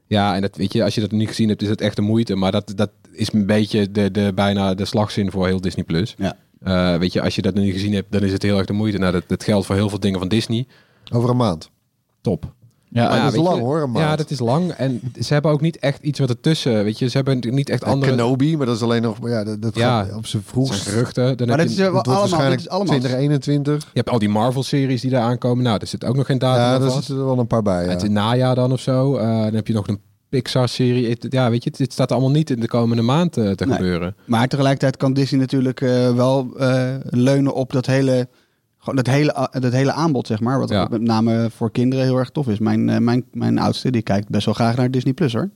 Ja, 0.06 0.34
en 0.34 0.40
dat, 0.40 0.56
weet 0.56 0.72
je, 0.72 0.84
als 0.84 0.94
je 0.94 1.00
dat 1.00 1.10
niet 1.10 1.28
gezien 1.28 1.48
hebt, 1.48 1.62
is 1.62 1.68
het 1.68 1.80
echt 1.80 1.96
de 1.96 2.02
moeite. 2.02 2.34
Maar 2.34 2.52
dat, 2.52 2.72
dat 2.76 2.90
is 3.12 3.32
een 3.32 3.46
beetje 3.46 3.90
de, 3.90 4.10
de, 4.10 4.32
bijna 4.34 4.74
de 4.74 4.84
slagzin 4.84 5.30
voor 5.30 5.46
heel 5.46 5.60
Disney+. 5.60 5.84
Plus. 5.84 6.14
Ja. 6.18 6.36
Eh, 6.60 6.98
weet 6.98 7.12
je, 7.12 7.22
als 7.22 7.34
je 7.34 7.42
dat 7.42 7.54
nog 7.54 7.64
niet 7.64 7.72
gezien 7.72 7.92
hebt, 7.92 8.12
dan 8.12 8.22
is 8.22 8.32
het 8.32 8.42
heel 8.42 8.58
erg 8.58 8.66
de 8.66 8.72
moeite. 8.72 8.98
Nou, 8.98 9.12
dat, 9.12 9.24
dat 9.26 9.44
geldt 9.44 9.66
voor 9.66 9.74
heel 9.74 9.88
veel 9.88 10.00
dingen 10.00 10.18
van 10.18 10.28
Disney. 10.28 10.66
Over 11.12 11.30
een 11.30 11.36
maand. 11.36 11.70
Top. 12.20 12.54
Ja, 12.92 13.08
Maar 13.08 13.16
ja, 13.16 13.24
dat 13.24 13.32
is 13.32 13.38
lang 13.40 13.56
je, 13.56 13.62
hoor, 13.62 13.80
een 13.82 13.90
maand. 13.90 14.04
Ja, 14.04 14.16
dat 14.16 14.30
is 14.30 14.38
lang. 14.38 14.70
En 14.72 15.00
ze 15.20 15.32
hebben 15.32 15.50
ook 15.50 15.60
niet 15.60 15.78
echt 15.78 16.02
iets 16.02 16.18
wat 16.18 16.28
ertussen, 16.28 16.84
weet 16.84 16.98
je. 16.98 17.08
Ze 17.08 17.16
hebben 17.16 17.38
niet 17.54 17.68
echt 17.70 17.82
En 17.82 17.90
andere... 17.92 18.10
Kenobi, 18.10 18.56
maar 18.56 18.66
dat 18.66 18.76
is 18.76 18.82
alleen 18.82 19.02
nog... 19.02 19.20
maar 19.20 19.30
Ja, 19.30 19.44
dat, 19.44 19.62
dat 19.62 19.74
Ja, 19.76 20.04
gaat 20.04 20.16
op 20.16 20.26
zijn 20.26 20.42
vroegst. 20.46 20.82
zijn 20.82 20.94
geruchten. 20.94 21.36
Dan 21.36 21.46
Maar 21.48 21.58
heb 21.58 21.66
dit 21.66 21.76
je, 21.76 21.82
is 21.82 21.88
allemaal, 21.88 22.02
dit 22.02 22.12
waarschijnlijk 22.14 22.60
is 22.60 22.68
allemaal 22.68 22.98
2021. 22.98 23.82
je 23.82 23.88
hebt 23.92 24.10
al 24.10 24.18
die 24.18 24.28
Marvel-series 24.28 25.00
die 25.00 25.10
daar 25.10 25.22
aankomen. 25.22 25.64
Nou, 25.64 25.78
er 25.80 25.86
zit 25.86 26.04
ook 26.04 26.16
nog 26.16 26.26
geen 26.26 26.38
datum 26.38 26.62
Ja, 26.62 26.78
daar 26.78 26.90
zitten 26.90 27.16
er 27.18 27.24
wel 27.24 27.38
een 27.38 27.46
paar 27.46 27.62
bij. 27.62 27.84
Ja. 27.84 27.90
Het 27.90 28.02
is 28.02 28.08
najaar 28.08 28.54
dan 28.54 28.72
of 28.72 28.80
zo. 28.80 29.16
Eh, 29.16 29.26
dan 29.42 29.54
heb 29.54 29.66
je 29.66 29.72
nog 29.72 29.88
een 29.88 30.00
Pixar-serie. 30.28 31.16
Ja, 31.28 31.50
weet 31.50 31.64
je, 31.64 31.70
dit 31.70 31.92
staat 31.92 32.12
allemaal 32.12 32.30
niet 32.30 32.50
in 32.50 32.60
de 32.60 32.66
komende 32.68 33.02
maand 33.02 33.36
eh, 33.36 33.50
te 33.50 33.66
Nee. 33.66 33.76
gebeuren. 33.76 34.16
Maar 34.26 34.48
tegelijkertijd 34.48 34.96
kan 34.96 35.12
Disney 35.12 35.40
natuurlijk 35.40 35.80
eh, 35.80 36.14
wel 36.14 36.50
eh, 36.58 36.88
leunen 37.04 37.54
op 37.54 37.72
dat 37.72 37.86
hele, 37.86 38.28
gewoon 38.80 38.96
dat, 38.96 39.06
hele, 39.06 39.48
dat 39.60 39.72
hele 39.72 39.92
aanbod, 39.92 40.26
zeg 40.26 40.40
maar. 40.40 40.58
Wat 40.58 40.68
Ja. 40.68 40.86
met 40.90 41.00
name 41.00 41.50
voor 41.56 41.70
kinderen 41.70 42.04
heel 42.04 42.16
erg 42.16 42.30
tof 42.30 42.48
is. 42.48 42.58
Mijn, 42.58 42.88
eh, 42.88 42.98
mijn, 42.98 43.24
mijn 43.32 43.58
oudste, 43.58 43.90
die 43.90 44.02
kijkt 44.02 44.28
best 44.28 44.44
wel 44.44 44.54
graag 44.54 44.76
naar 44.76 44.90
Disney 44.90 45.12
Plus, 45.12 45.32
hoor. 45.32 45.50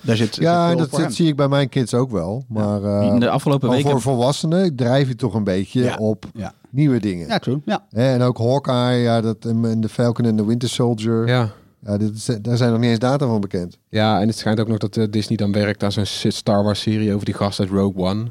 Daar 0.00 0.16
zit, 0.16 0.36
Ja, 0.36 0.68
zit 0.68 0.78
dat, 0.78 0.90
dat 0.90 1.12
zie 1.14 1.28
ik 1.28 1.36
bij 1.36 1.48
mijn 1.48 1.68
kids 1.68 1.94
ook 1.94 2.10
wel. 2.10 2.44
Maar, 2.48 2.82
eh, 2.82 3.06
In 3.12 3.20
de 3.20 3.28
afgelopen 3.30 3.70
weken... 3.70 3.90
voor 3.90 4.00
volwassenen 4.00 4.76
drijf 4.76 5.08
je 5.08 5.14
toch 5.16 5.34
een 5.34 5.44
beetje 5.44 5.82
Ja. 5.82 5.96
op 5.96 6.24
Ja. 6.34 6.52
nieuwe 6.70 7.00
dingen. 7.00 7.26
Ja, 7.28 7.38
true. 7.38 7.60
Ja. 7.64 7.84
Hè, 7.90 8.12
En 8.14 8.22
ook 8.22 8.38
Hawkeye, 8.38 8.98
ja, 9.02 9.20
dat, 9.20 9.36
en 9.44 9.80
de 9.80 9.88
Falcon 9.88 10.24
en 10.24 10.36
de 10.36 10.44
Winter 10.44 10.68
Soldier. 10.68 11.26
Ja. 11.28 11.50
Ja. 11.80 11.96
dit 11.98 12.14
is- 12.14 12.38
daar 12.42 12.56
zijn 12.56 12.70
nog 12.70 12.80
niet 12.80 12.90
eens 12.90 12.98
data 12.98 13.26
van 13.26 13.40
bekend. 13.40 13.78
ja, 13.88 14.20
en 14.20 14.26
het 14.28 14.36
schijnt 14.36 14.60
ook 14.60 14.68
nog 14.68 14.78
dat 14.78 14.96
eh, 14.96 15.04
Disney 15.10 15.36
dan 15.36 15.52
werkt 15.52 15.82
aan 15.82 15.92
zo'n 15.92 16.04
Star 16.32 16.64
Wars-serie 16.64 17.12
over 17.14 17.24
die 17.24 17.34
gast 17.34 17.60
uit 17.60 17.68
Rogue 17.70 18.04
One. 18.04 18.24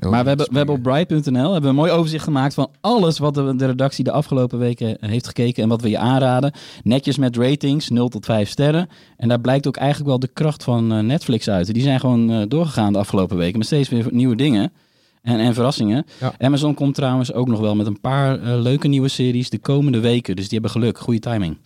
Maar 0.00 0.22
we 0.22 0.28
hebben, 0.28 0.48
we 0.50 0.56
hebben 0.56 0.74
op 0.74 0.82
Bright.nl 0.82 1.52
hebben 1.52 1.70
een 1.70 1.76
mooi 1.76 1.90
overzicht 1.90 2.24
gemaakt 2.24 2.54
van 2.54 2.70
alles 2.80 3.18
wat 3.18 3.34
de, 3.34 3.56
de 3.56 3.66
redactie 3.66 4.04
de 4.04 4.12
afgelopen 4.12 4.58
weken 4.58 4.96
heeft 5.00 5.26
gekeken 5.26 5.62
en 5.62 5.68
wat 5.68 5.82
we 5.82 5.88
je 5.88 5.98
aanraden. 5.98 6.52
Netjes 6.82 7.18
met 7.18 7.36
ratings, 7.36 7.88
0 7.88 8.08
tot 8.08 8.24
5 8.24 8.48
sterren. 8.48 8.88
En 9.16 9.28
daar 9.28 9.40
blijkt 9.40 9.66
ook 9.66 9.76
eigenlijk 9.76 10.08
wel 10.08 10.18
de 10.18 10.28
kracht 10.32 10.64
van 10.64 10.92
eh, 10.92 10.98
Netflix 10.98 11.48
uit. 11.50 11.74
Die 11.74 11.82
zijn 11.82 12.00
gewoon 12.00 12.30
eh, 12.30 12.42
doorgegaan 12.48 12.92
de 12.92 12.98
afgelopen 12.98 13.36
weken 13.36 13.58
met 13.58 13.66
steeds 13.66 13.88
weer 13.88 14.06
nieuwe 14.10 14.36
dingen. 14.36 14.72
En, 15.22 15.38
en 15.38 15.54
verrassingen. 15.54 16.06
Ja. 16.20 16.34
Amazon 16.38 16.74
komt 16.74 16.94
trouwens 16.94 17.32
ook 17.32 17.48
nog 17.48 17.60
wel 17.60 17.76
met 17.76 17.86
een 17.86 18.00
paar 18.00 18.42
eh, 18.42 18.60
leuke 18.60 18.88
nieuwe 18.88 19.08
series 19.08 19.50
de 19.50 19.58
komende 19.58 20.00
weken. 20.00 20.36
Dus 20.36 20.48
die 20.48 20.58
hebben 20.60 20.80
geluk. 20.80 20.98
Goede 20.98 21.20
timing. 21.20 21.56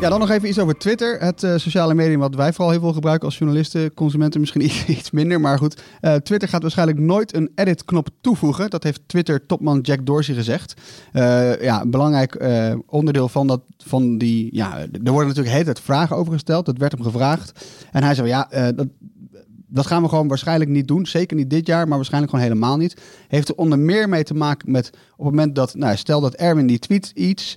Ja, 0.00 0.08
dan 0.08 0.18
nog 0.18 0.30
even 0.30 0.48
iets 0.48 0.58
over 0.58 0.78
Twitter. 0.78 1.20
Het 1.20 1.42
eh, 1.42 1.56
sociale 1.56 1.94
medium 1.94 2.20
wat 2.20 2.34
wij 2.34 2.52
vooral 2.52 2.70
heel 2.70 2.80
veel 2.80 2.92
gebruiken 2.92 3.26
als 3.26 3.38
journalisten. 3.38 3.94
Consumenten 3.94 4.40
misschien 4.40 4.62
iets, 4.96 5.10
minder, 5.10 5.40
maar 5.40 5.58
goed. 5.58 5.82
Eh, 6.00 6.14
Twitter 6.14 6.48
gaat 6.48 6.62
waarschijnlijk 6.62 6.98
nooit 6.98 7.34
een 7.34 7.50
edit-knop 7.54 8.08
toevoegen. 8.20 8.70
Dat 8.70 8.82
heeft 8.82 9.00
Twitter-topman 9.06 9.80
Jack 9.80 10.06
Dorsey 10.06 10.34
gezegd. 10.34 10.80
Eh, 11.12 11.62
ja, 11.62 11.80
een 11.80 11.90
belangrijk 11.90 12.44
onderdeel 12.86 13.28
van, 13.28 13.46
dat, 13.46 13.60
van 13.78 14.18
die... 14.18 14.48
Ja, 14.54 14.78
er 14.78 15.10
worden 15.10 15.28
natuurlijk 15.28 15.54
hele 15.54 15.64
tijd 15.64 15.80
vragen 15.80 16.16
over 16.16 16.32
gesteld. 16.32 16.66
Dat 16.66 16.78
werd 16.78 16.92
hem 16.92 17.02
gevraagd. 17.02 17.66
En 17.92 18.02
hij 18.02 18.14
zei, 18.14 18.28
ja, 18.28 18.48
dat, 18.74 18.86
dat 19.66 19.86
gaan 19.86 20.02
we 20.02 20.08
gewoon 20.08 20.28
waarschijnlijk 20.28 20.70
niet 20.70 20.88
doen. 20.88 21.06
Zeker 21.06 21.36
niet 21.36 21.50
dit 21.50 21.66
jaar, 21.66 21.88
maar 21.88 21.96
waarschijnlijk 21.96 22.32
gewoon 22.32 22.46
helemaal 22.48 22.76
niet. 22.76 23.00
Heeft 23.28 23.48
er 23.48 23.54
onder 23.54 23.78
meer 23.78 24.08
mee 24.08 24.24
te 24.24 24.34
maken 24.34 24.70
met 24.70 24.88
op 25.16 25.24
het 25.24 25.34
moment 25.34 25.54
dat, 25.54 25.74
nou, 25.74 25.96
stel 25.96 26.20
dat 26.20 26.34
Erwin 26.34 26.66
die 26.66 26.78
tweet 26.78 27.12
iets, 27.14 27.56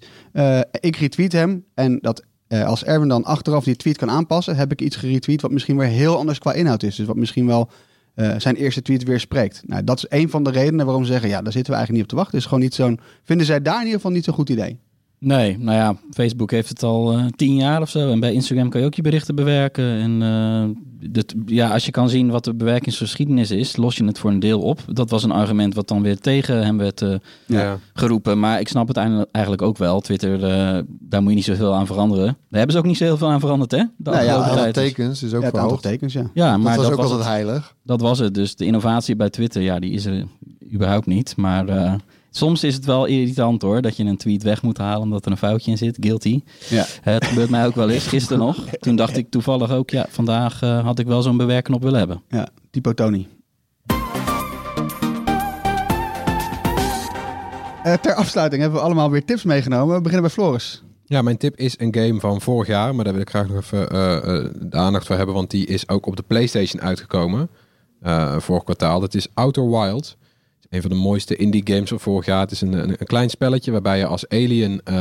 ik 0.80 0.96
retweet 0.96 1.32
hem 1.32 1.66
en 1.74 2.00
dat 2.02 2.24
eh, 2.52 2.66
als 2.66 2.84
Erwin 2.84 3.08
dan 3.08 3.24
achteraf 3.24 3.64
die 3.64 3.76
tweet 3.76 3.98
kan 3.98 4.10
aanpassen, 4.10 4.56
heb 4.56 4.72
ik 4.72 4.82
iets 4.82 4.96
geretweet 4.96 5.42
wat 5.42 5.52
misschien 5.52 5.78
weer 5.78 5.88
heel 5.88 6.18
anders 6.18 6.40
qua 6.40 6.54
inhoud 6.54 6.84
is. 6.84 6.96
Dus 6.96 7.08
wat 7.08 7.16
misschien 7.16 7.46
wel 7.48 7.70
eh, 8.14 8.34
zijn 8.38 8.56
eerste 8.56 8.82
tweet 8.82 9.04
weer 9.04 9.20
spreekt. 9.20 9.62
Nou, 9.66 9.84
dat 9.84 9.98
is 9.98 10.06
een 10.10 10.30
van 10.30 10.44
de 10.44 10.52
redenen 10.52 10.86
waarom 10.86 11.04
ze 11.04 11.12
zeggen, 11.12 11.30
ja, 11.30 11.42
daar 11.42 11.52
zitten 11.52 11.72
we 11.72 11.78
eigenlijk 11.78 11.92
niet 11.92 12.02
op 12.02 12.10
te 12.10 12.16
wachten. 12.16 12.38
Is 12.38 12.46
gewoon 12.46 12.60
niet 12.60 12.74
zo'n, 12.74 13.00
vinden 13.24 13.46
zij 13.46 13.62
daar 13.62 13.76
in 13.76 13.82
ieder 13.82 13.96
geval 13.96 14.12
niet 14.12 14.24
zo'n 14.24 14.34
goed 14.34 14.50
idee. 14.50 14.80
Nee, 15.26 15.58
nou 15.60 15.78
ja, 15.78 15.96
Facebook 16.14 16.52
heeft 16.52 16.70
het 16.70 16.84
al 16.84 17.12
eh, 17.14 17.26
tien 17.36 17.56
jaar 17.56 17.82
of 17.82 17.90
zo. 17.90 18.12
En 18.12 18.20
bij 18.20 18.34
Instagram 18.34 18.70
kan 18.70 18.80
je 18.80 18.86
ook 18.86 18.94
je 18.94 19.02
berichten 19.02 19.36
bewerken. 19.36 19.84
En 19.86 20.22
eh, 20.22 21.20
ja, 21.46 21.70
als 21.70 21.86
je 21.86 21.92
kan 21.92 22.10
zien 22.10 22.30
wat 22.30 22.44
de 22.44 22.54
bewerkingsgeschiedenis 22.54 23.52
is, 23.52 23.76
los 23.76 23.96
je 23.98 24.06
het 24.06 24.20
voor 24.20 24.32
een 24.32 24.40
deel 24.40 24.62
op. 24.62 24.80
Dat 24.88 25.10
was 25.10 25.24
een 25.24 25.32
argument 25.32 25.74
wat 25.76 25.88
dan 25.88 26.02
weer 26.02 26.20
tegen 26.20 26.66
hem 26.66 26.78
werd 26.78 27.02
eh, 27.02 27.14
Ja. 27.46 27.78
geroepen. 27.94 28.40
Maar 28.40 28.60
ik 28.60 28.68
snap 28.68 28.88
het 28.88 28.98
eigenlijk 29.32 29.62
ook 29.62 29.78
wel. 29.78 30.00
Twitter, 30.02 30.44
eh, 30.44 30.80
daar 31.00 31.22
moet 31.22 31.30
je 31.30 31.36
niet 31.36 31.46
zoveel 31.46 31.74
aan 31.74 31.86
veranderen. 31.88 32.26
Daar 32.26 32.36
hebben 32.50 32.72
ze 32.72 32.78
ook 32.78 32.86
niet 32.86 32.98
zoveel 32.98 33.30
aan 33.30 33.40
veranderd, 33.40 33.72
hè? 33.72 33.84
De 33.98 34.10
Nou 34.12 34.24
ja, 34.24 34.56
Het 34.64 34.74
tekens 34.74 35.24
is 35.24 35.34
ook 35.34 35.40
Ja, 35.42 35.46
het 35.48 35.56
aantal 35.56 35.60
verhoogd. 35.62 35.84
tekens, 35.84 36.14
ja. 36.14 36.30
Ja, 36.34 36.58
maar 36.58 36.76
dat 36.76 36.84
was 36.86 36.94
ook 36.94 37.02
was 37.02 37.12
altijd 37.12 37.24
het. 37.30 37.34
heilig. 37.34 37.76
Dat 37.84 38.02
was 38.02 38.20
het. 38.20 38.34
Dus 38.34 38.56
de 38.56 38.66
innovatie 38.66 39.16
bij 39.16 39.30
Twitter, 39.30 39.62
ja, 39.62 39.80
die 39.80 39.92
is 39.92 40.06
er 40.06 40.26
überhaupt 40.74 41.06
niet. 41.06 41.34
Maar 41.38 41.68
eh, 41.68 41.94
soms 42.32 42.64
is 42.64 42.76
het 42.76 42.86
wel 42.86 43.06
irritant 43.06 43.62
hoor, 43.62 43.82
dat 43.82 43.98
je 43.98 44.04
een 44.04 44.18
tweet 44.18 44.44
weg 44.44 44.62
moet 44.62 44.78
halen 44.78 45.02
omdat 45.02 45.26
er 45.26 45.32
een 45.32 45.38
foutje 45.38 45.72
in 45.72 45.78
zit. 45.78 45.98
Guilty. 46.00 46.42
Ja. 46.70 46.86
Het 47.02 47.26
gebeurt 47.26 47.50
mij 47.50 47.66
ook 47.66 47.76
wel 47.76 47.90
eens, 47.90 48.08
gisteren 48.08 48.40
nog. 48.40 48.66
Toen 48.80 48.96
dacht 48.96 49.18
ik 49.18 49.30
toevallig 49.30 49.72
ook, 49.72 49.90
ja, 49.90 50.06
vandaag 50.10 50.62
eh, 50.62 50.84
had 50.84 51.00
ik 51.00 51.08
wel 51.08 51.22
zo'n 51.22 51.38
bewerkknop 51.38 51.82
willen 51.82 52.00
hebben. 52.00 52.22
Ja, 52.30 52.50
typo 52.72 52.94
Tony. 52.94 53.28
Eh, 57.84 57.94
ter 57.94 58.14
afsluiting 58.14 58.62
hebben 58.62 58.80
we 58.80 58.86
allemaal 58.86 59.12
weer 59.12 59.26
tips 59.26 59.44
meegenomen. 59.44 59.96
We 59.96 60.02
beginnen 60.02 60.22
bij 60.22 60.32
Floris. 60.36 60.84
Ja, 61.06 61.22
mijn 61.22 61.38
tip 61.38 61.56
is 61.56 61.80
een 61.80 61.96
game 61.96 62.20
van 62.20 62.42
vorig 62.42 62.68
jaar, 62.68 62.96
maar 62.96 63.04
daar 63.04 63.14
wil 63.14 63.22
ik 63.22 63.30
graag 63.30 63.48
nog 63.48 63.58
even 63.58 63.90
eh, 63.90 64.18
eh, 64.18 64.46
de 64.60 64.78
aandacht 64.78 65.08
voor 65.08 65.16
hebben, 65.16 65.36
want 65.36 65.52
die 65.52 65.66
is 65.66 65.90
ook 65.90 66.06
op 66.06 66.16
de 66.16 66.24
PlayStation 66.24 66.82
uitgekomen 66.82 67.50
eh 68.02 68.40
vorig 68.40 68.64
kwartaal. 68.64 69.00
Dat 69.00 69.14
is 69.14 69.28
Outer 69.34 69.70
Wilds. 69.70 70.18
Een 70.72 70.82
van 70.82 70.90
de 70.90 70.96
mooiste 70.96 71.36
indie 71.36 71.62
games 71.66 71.90
van 71.90 72.00
vorig 72.00 72.26
jaar. 72.26 72.40
Het 72.40 72.52
is 72.52 72.62
een, 72.62 72.74
een, 72.74 72.90
een 72.90 73.06
klein 73.06 73.30
spelletje 73.30 73.72
waarbij 73.72 73.98
je 73.98 74.06
als 74.06 74.30
alien 74.30 74.82
eh, 74.84 74.96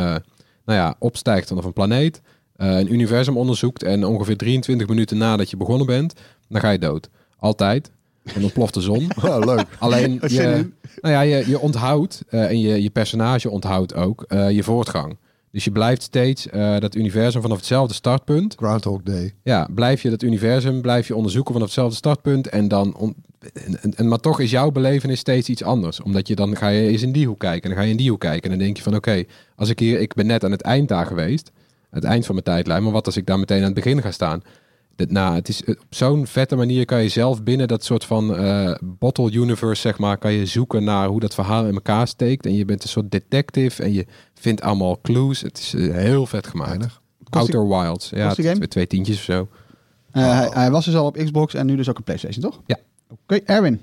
nou 0.64 0.79
ja, 0.79 0.95
opstijgt 0.99 1.49
vanaf 1.49 1.64
een 1.64 1.73
planeet, 1.73 2.21
eh, 2.57 2.79
een 2.79 2.93
universum 2.93 3.37
onderzoekt 3.37 3.83
en 3.83 4.05
ongeveer 4.05 4.37
23 4.37 4.89
minuten 4.89 5.18
nadat 5.18 5.51
je 5.51 5.57
begonnen 5.57 5.87
bent, 5.87 6.14
dan 6.49 6.61
ga 6.61 6.71
je 6.71 6.79
dood. 6.79 7.09
Altijd. 7.37 7.91
En 8.35 8.41
dan 8.41 8.53
ploft 8.53 8.75
de 8.75 8.81
zon. 8.81 9.11
Oh, 9.25 9.39
leuk. 9.45 9.66
Alleen 9.79 10.21
je, 10.27 10.71
nou 11.01 11.14
ja, 11.14 11.21
je, 11.21 11.49
je 11.49 11.59
onthoudt 11.59 12.23
eh, 12.29 12.49
en 12.51 12.61
je, 12.61 12.83
je 12.83 12.91
personage 12.91 13.51
onthoudt 13.51 13.95
ook 13.95 14.25
je 14.29 14.62
voortgang. 14.62 15.18
Dus 15.53 15.64
je 15.64 15.71
blijft 15.73 16.03
steeds 16.03 16.47
dat 16.79 16.95
universum 16.95 17.43
vanaf 17.43 17.57
hetzelfde 17.57 17.95
startpunt. 17.95 18.55
Groundhog 18.55 19.03
Day. 19.03 19.35
Ja, 19.43 19.68
blijf 19.75 20.03
je 20.03 20.11
dat 20.11 20.23
universum 20.23 20.81
blijf 20.81 21.07
je 21.09 21.16
onderzoeken 21.16 21.53
vanaf 21.53 21.66
hetzelfde 21.68 21.97
startpunt. 21.97 22.49
En 22.49 22.68
dan 22.68 22.97
on- 22.97 23.14
en, 23.53 23.95
en- 23.97 24.09
maar 24.09 24.18
toch 24.18 24.41
is 24.41 24.51
jouw 24.51 24.70
belevenis 24.70 25.18
steeds 25.18 25.49
iets 25.49 25.62
anders. 25.62 26.01
Omdat 26.03 26.28
je 26.28 26.34
dan 26.34 26.57
ga 26.57 26.68
je 26.68 26.88
eens 26.88 27.03
in 27.03 27.12
die 27.12 27.26
hoek 27.26 27.38
kijken. 27.38 27.62
En 27.62 27.68
dan 27.68 27.78
ga 27.78 27.84
je 27.84 27.91
in 27.91 27.97
die 27.97 28.11
hoek 28.11 28.20
kijken. 28.20 28.43
En 28.43 28.51
dan 28.51 28.59
denk 28.59 28.76
je 28.76 28.82
van 28.82 28.95
oké, 28.95 29.24
als 29.57 29.68
ik 29.68 29.78
hier, 29.78 30.01
ik 30.01 30.14
ben 30.14 30.26
net 30.26 30.45
aan 30.45 30.51
het 30.51 30.62
eind 30.62 30.88
daar 30.88 31.07
geweest. 31.07 31.51
Het 31.91 32.05
eind 32.05 32.24
van 32.26 32.34
mijn 32.34 32.47
tijdlijn. 32.47 32.82
Maar 32.82 32.93
wat 32.93 33.07
als 33.07 33.16
ik 33.16 33.26
daar 33.26 33.38
meteen 33.38 33.59
aan 33.59 33.64
het 33.64 33.74
begin 33.74 34.03
ga 34.03 34.11
staan? 34.11 34.43
Dat, 34.97 35.11
nou, 35.11 35.34
het 35.34 35.49
is 35.49 35.64
eh, 35.64 35.74
op 35.80 35.86
zo'n 35.95 36.26
vette 36.26 36.57
manier 36.57 36.84
kan 36.84 37.03
je 37.03 37.09
zelf 37.09 37.43
binnen 37.43 37.68
dat 37.68 37.84
soort 37.84 38.05
van 38.05 38.36
eh, 38.36 38.74
bottle 38.82 39.30
universe, 39.32 39.80
zeg 39.80 39.99
maar, 39.99 40.18
kan 40.18 40.32
je 40.32 40.47
zoeken 40.47 40.84
naar 40.84 41.09
hoe 41.09 41.20
dat 41.20 41.34
verhaal 41.34 41.66
in 41.66 41.74
elkaar 41.74 42.09
steekt. 42.09 42.47
En 42.47 42.55
je 42.55 42.64
bent 42.64 42.82
een 42.82 42.88
soort 42.88 43.11
detective 43.11 43.82
en 43.82 43.93
je 43.93 44.07
vindt 44.34 44.61
allemaal 44.62 45.01
clues. 45.01 45.41
Het 45.41 45.59
is 45.59 45.74
eh, 45.74 45.95
heel 45.95 46.26
vet 46.26 46.47
gemaakt. 46.47 47.01
Outer 47.30 47.68
Wilds. 47.68 48.11
Ja, 48.11 48.30
game? 48.34 48.68
twee 48.68 48.86
tientjes 48.86 49.16
of 49.16 49.22
zo. 49.22 49.49
Hij, 50.11 50.49
hij 50.53 50.70
was 50.70 50.84
dus 50.84 50.95
al 50.95 51.07
op 51.07 51.16
Xbox 51.16 51.55
en 51.55 51.66
nu 51.66 51.76
dus 51.76 51.88
ook 51.88 51.99
op 51.99 52.05
PlayStation, 52.05 52.43
toch? 52.43 52.61
Ja. 52.66 52.76
Oké, 53.11 53.40
Erwin. 53.44 53.80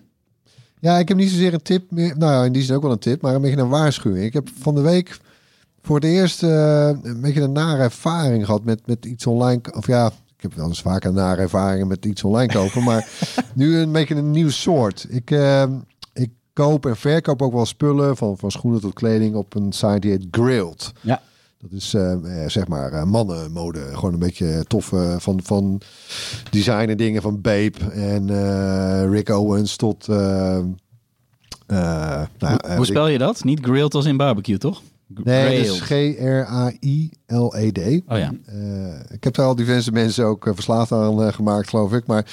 Ja, 0.79 0.97
ik 0.97 1.07
heb 1.07 1.17
niet 1.17 1.29
zozeer 1.29 1.53
een 1.53 1.61
tip 1.61 1.91
meer. 1.91 2.17
Nou 2.17 2.31
ja, 2.31 2.43
in 2.43 2.51
die 2.51 2.63
zin 2.63 2.75
ook 2.75 2.81
wel 2.81 2.91
een 2.91 2.99
tip, 2.99 3.21
maar 3.21 3.35
een 3.35 3.41
beetje 3.41 3.57
een 3.57 3.69
waarschuwing. 3.69 4.25
Ik 4.25 4.33
heb 4.33 4.49
van 4.59 4.75
de 4.75 4.81
week 4.81 5.19
voor 5.81 5.95
het 5.95 6.05
eerst 6.05 6.43
eh, 6.43 6.87
een 7.01 7.21
beetje 7.21 7.41
een 7.41 7.51
nare 7.51 7.83
ervaring 7.83 8.45
gehad 8.45 8.63
met, 8.63 8.87
met 8.87 9.05
iets 9.05 9.25
online. 9.25 9.61
Of 9.73 9.87
ja, 9.87 10.07
ik 10.07 10.41
heb 10.41 10.53
wel 10.53 10.67
eens 10.67 10.81
vaker 10.81 11.13
nare 11.13 11.41
ervaringen 11.41 11.87
met 11.87 12.05
iets 12.05 12.23
online 12.23 12.53
kopen, 12.53 12.83
maar 12.83 13.09
nu 13.53 13.77
een 13.77 13.91
beetje 13.91 14.15
een 14.15 14.31
nieuw 14.31 14.49
soort. 14.49 15.05
Ik, 15.09 15.31
eh, 15.31 15.63
ik 16.13 16.29
koop 16.53 16.85
en 16.85 16.97
verkoop 16.97 17.41
ook 17.41 17.53
wel 17.53 17.65
spullen, 17.65 18.17
van, 18.17 18.37
van 18.37 18.51
schoenen 18.51 18.81
tot 18.81 18.93
kleding, 18.93 19.35
op 19.35 19.55
een 19.55 19.71
site 19.71 19.99
die 19.99 20.11
heet 20.11 20.27
Grilled. 20.31 20.91
Ja. 21.01 21.21
Dat 21.59 21.71
is 21.71 21.93
eh, 21.93 22.43
eh, 22.43 22.49
zeg 22.49 22.67
maar 22.67 22.91
eh, 22.91 23.03
mannenmode. 23.03 23.79
Gewoon 23.93 24.13
een 24.13 24.19
beetje 24.19 24.65
tof 24.67 24.93
van, 25.17 25.41
van 25.43 25.81
design 26.49 26.89
en 26.89 26.97
dingen 26.97 27.21
van 27.21 27.41
Babe 27.41 27.77
en 27.91 28.29
Rick 29.11 29.29
Owens 29.29 29.75
tot... 29.75 30.07
nou, 30.07 30.67
hoe, 32.39 32.59
hoe 32.75 32.85
spel 32.85 33.07
je 33.07 33.17
dat? 33.17 33.43
Niet 33.43 33.59
grilled 33.59 33.93
als 33.93 34.05
in 34.05 34.17
barbecue, 34.17 34.57
toch? 34.57 34.81
Nee, 35.23 35.63
dat 35.63 35.73
is. 35.73 35.81
G-R-A-I-L-E-D. 35.81 37.79
Oh 38.07 38.17
ja. 38.17 38.33
Ik 39.09 39.23
heb 39.23 39.33
daar 39.33 39.45
al 39.45 39.55
diverse 39.55 39.91
mensen 39.91 40.25
ook 40.25 40.49
verslaafd 40.53 40.91
aan 40.91 41.33
gemaakt, 41.33 41.69
geloof 41.69 41.93
ik. 41.93 42.07
Maar, 42.07 42.31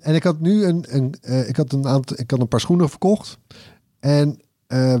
en 0.00 0.14
ik 0.14 0.22
had 0.22 0.40
nu 0.40 0.64
een, 0.64 0.84
een, 0.88 1.14
ik 1.48 1.56
had 1.56 1.72
een, 1.72 1.86
aantal, 1.86 2.16
ik 2.18 2.30
had 2.30 2.40
een 2.40 2.48
paar 2.48 2.60
schoenen 2.60 2.88
verkocht. 2.88 3.38
En 4.00 4.40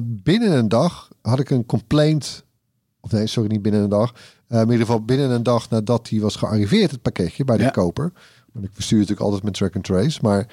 binnen 0.02 0.52
een 0.52 0.68
dag 0.68 1.08
had 1.22 1.38
ik 1.38 1.50
een 1.50 1.66
complaint. 1.66 2.44
Of 3.06 3.12
nee, 3.12 3.26
sorry, 3.26 3.50
niet 3.50 3.62
binnen 3.62 3.82
een 3.82 3.88
dag. 3.88 4.14
Eh, 4.48 4.58
in 4.60 4.64
ieder 4.64 4.80
geval 4.86 5.04
binnen 5.04 5.30
een 5.30 5.42
dag 5.42 5.70
nadat 5.70 6.06
die 6.08 6.20
was 6.20 6.36
gearriveerd, 6.36 6.90
het 6.90 7.02
pakketje 7.02 7.44
bij 7.44 7.56
de 7.56 7.62
Ja. 7.62 7.70
koper. 7.70 8.12
Want 8.52 8.64
ik 8.66 8.70
verstuur 8.74 8.98
natuurlijk 8.98 9.26
altijd 9.26 9.44
met 9.44 9.54
track 9.54 9.74
and 9.74 9.84
trace. 9.84 10.18
Maar 10.22 10.46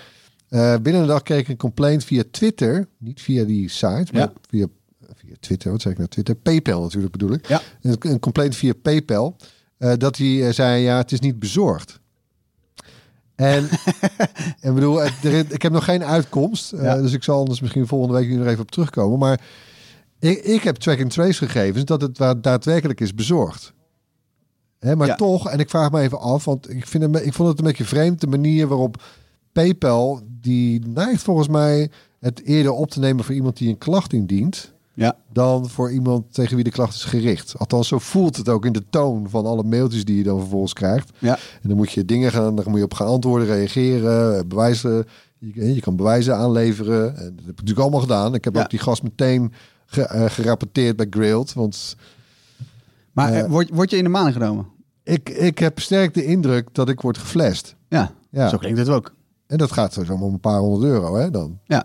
eh, 0.50 0.76
binnen 0.82 1.02
een 1.02 1.08
dag 1.08 1.24
kreeg 1.24 1.40
ik 1.40 1.48
een 1.48 1.58
complaint 1.58 2.04
via 2.04 2.24
Twitter. 2.32 2.88
Niet 2.98 3.22
via 3.22 3.44
die 3.44 3.70
site, 3.70 4.06
maar 4.14 4.22
Ja. 4.22 4.34
via 4.50 4.68
via 5.16 5.36
Twitter, 5.40 5.72
wat 5.72 5.82
zeg 5.82 5.92
ik 5.92 5.98
nou? 5.98 6.10
Twitter, 6.10 6.36
PayPal 6.36 6.82
natuurlijk 6.82 7.12
bedoel 7.12 7.32
ik. 7.34 7.48
Ja. 7.48 7.62
Een, 7.82 7.96
een 8.00 8.20
complaint 8.20 8.56
via 8.56 8.74
PayPal. 8.82 9.36
eh, 9.78 9.94
dat 9.98 10.18
hij 10.18 10.52
zei, 10.54 10.82
ja, 10.84 10.98
het 10.98 11.12
is 11.12 11.20
niet 11.20 11.40
bezorgd. 11.40 12.00
En, 13.36 13.70
en 14.60 14.74
bedoel, 14.74 15.04
er 15.04 15.34
ik 15.50 15.62
heb 15.62 15.72
nog 15.72 15.84
geen 15.84 16.04
uitkomst. 16.04 16.70
Dus 16.80 17.14
ik 17.14 17.24
zal 17.24 17.40
anders 17.40 17.62
misschien 17.62 17.88
volgende 17.88 18.14
week 18.20 18.28
hier 18.28 18.38
nog 18.38 18.48
even 18.48 18.62
op 18.62 18.72
terugkomen. 18.72 19.20
Maar 19.20 19.42
ik, 20.30 20.44
ik 20.44 20.64
heb 20.64 20.76
track 20.76 21.02
and 21.02 21.10
trace 21.12 21.46
gegevens 21.48 21.86
dat 21.86 22.02
het 22.02 22.18
waar 22.18 22.42
daadwerkelijk 22.42 23.02
is 23.02 23.14
bezorgd. 23.16 23.74
Hè, 24.80 24.96
maar 24.96 25.08
Ja. 25.08 25.16
toch, 25.16 25.50
en 25.50 25.60
ik 25.60 25.70
vraag 25.70 25.92
me 25.92 26.00
even 26.02 26.20
af, 26.20 26.46
want 26.46 26.70
ik, 26.70 26.88
vind 26.88 27.04
hem, 27.04 27.16
ik 27.16 27.34
vond 27.34 27.50
het 27.50 27.58
een 27.60 27.66
beetje 27.66 27.84
vreemd 27.86 28.22
de 28.22 28.28
manier 28.28 28.68
waarop 28.68 29.04
PayPal, 29.52 30.22
die 30.42 30.82
neigt 30.88 31.22
volgens 31.24 31.48
mij 31.48 31.90
het 32.20 32.42
eerder 32.44 32.72
op 32.72 32.90
te 32.90 33.00
nemen 33.00 33.24
voor 33.26 33.36
iemand 33.36 33.58
die 33.58 33.70
een 33.70 33.78
klacht 33.78 34.14
indient, 34.14 34.72
Ja. 34.94 35.16
dan 35.32 35.70
voor 35.70 35.92
iemand 35.92 36.34
tegen 36.34 36.56
wie 36.56 36.64
de 36.64 36.70
klacht 36.72 36.94
is 36.96 37.04
gericht. 37.04 37.54
Althans, 37.58 37.88
zo 37.88 38.00
voelt 38.00 38.36
het 38.38 38.50
ook 38.50 38.66
in 38.66 38.72
de 38.72 38.84
toon 38.90 39.30
van 39.30 39.46
alle 39.46 39.64
mailtjes 39.64 40.06
die 40.06 40.18
je 40.18 40.24
dan 40.24 40.40
vervolgens 40.40 40.74
krijgt. 40.74 41.12
Ja. 41.20 41.36
En 41.62 41.68
dan 41.70 41.78
moet 41.78 41.92
je 41.92 42.06
dingen 42.06 42.32
gaan, 42.32 42.56
dan 42.56 42.66
moet 42.68 42.78
je 42.78 42.84
op 42.84 42.94
gaan 42.94 43.08
antwoorden, 43.08 43.48
reageren, 43.48 44.48
bewijzen. 44.48 45.06
Je, 45.40 45.74
je 45.76 45.82
kan 45.82 45.96
bewijzen 45.96 46.36
aanleveren. 46.38 47.08
En 47.18 47.24
dat 47.24 47.46
heb 47.46 47.50
ik 47.50 47.60
natuurlijk 47.60 47.80
allemaal 47.80 48.00
gedaan. 48.00 48.34
Ik 48.34 48.44
heb 48.44 48.56
Ja. 48.56 48.62
ook 48.62 48.70
die 48.70 48.80
gast 48.80 49.04
meteen 49.04 49.54
ge, 49.94 50.02
eh, 50.02 50.26
gerapporteerd 50.30 50.96
bij 50.96 51.08
Grailed, 51.10 51.54
want 51.54 51.96
Maar 53.12 53.34
eh, 53.34 53.50
word, 53.50 53.70
word 53.74 53.90
je 53.90 53.98
in 53.98 54.04
de 54.04 54.10
maan 54.10 54.32
genomen? 54.32 54.66
ik, 55.04 55.30
ik 55.30 55.60
heb 55.60 55.80
sterk 55.80 56.14
de 56.14 56.26
indruk 56.26 56.68
dat 56.72 56.90
ik 56.90 57.02
word 57.02 57.18
geflasht. 57.18 57.76
Ja, 57.90 58.12
Ja. 58.30 58.50
zo 58.50 58.58
klinkt 58.58 58.80
het 58.80 58.90
ook. 58.90 59.14
En 59.48 59.58
dat 59.58 59.72
gaat 59.72 59.94
zo 59.94 60.02
om 60.10 60.22
een 60.34 60.40
paar 60.40 60.60
honderd 60.60 60.92
euro, 60.92 61.16
hè, 61.16 61.30
dan. 61.32 61.60
Ja. 61.66 61.84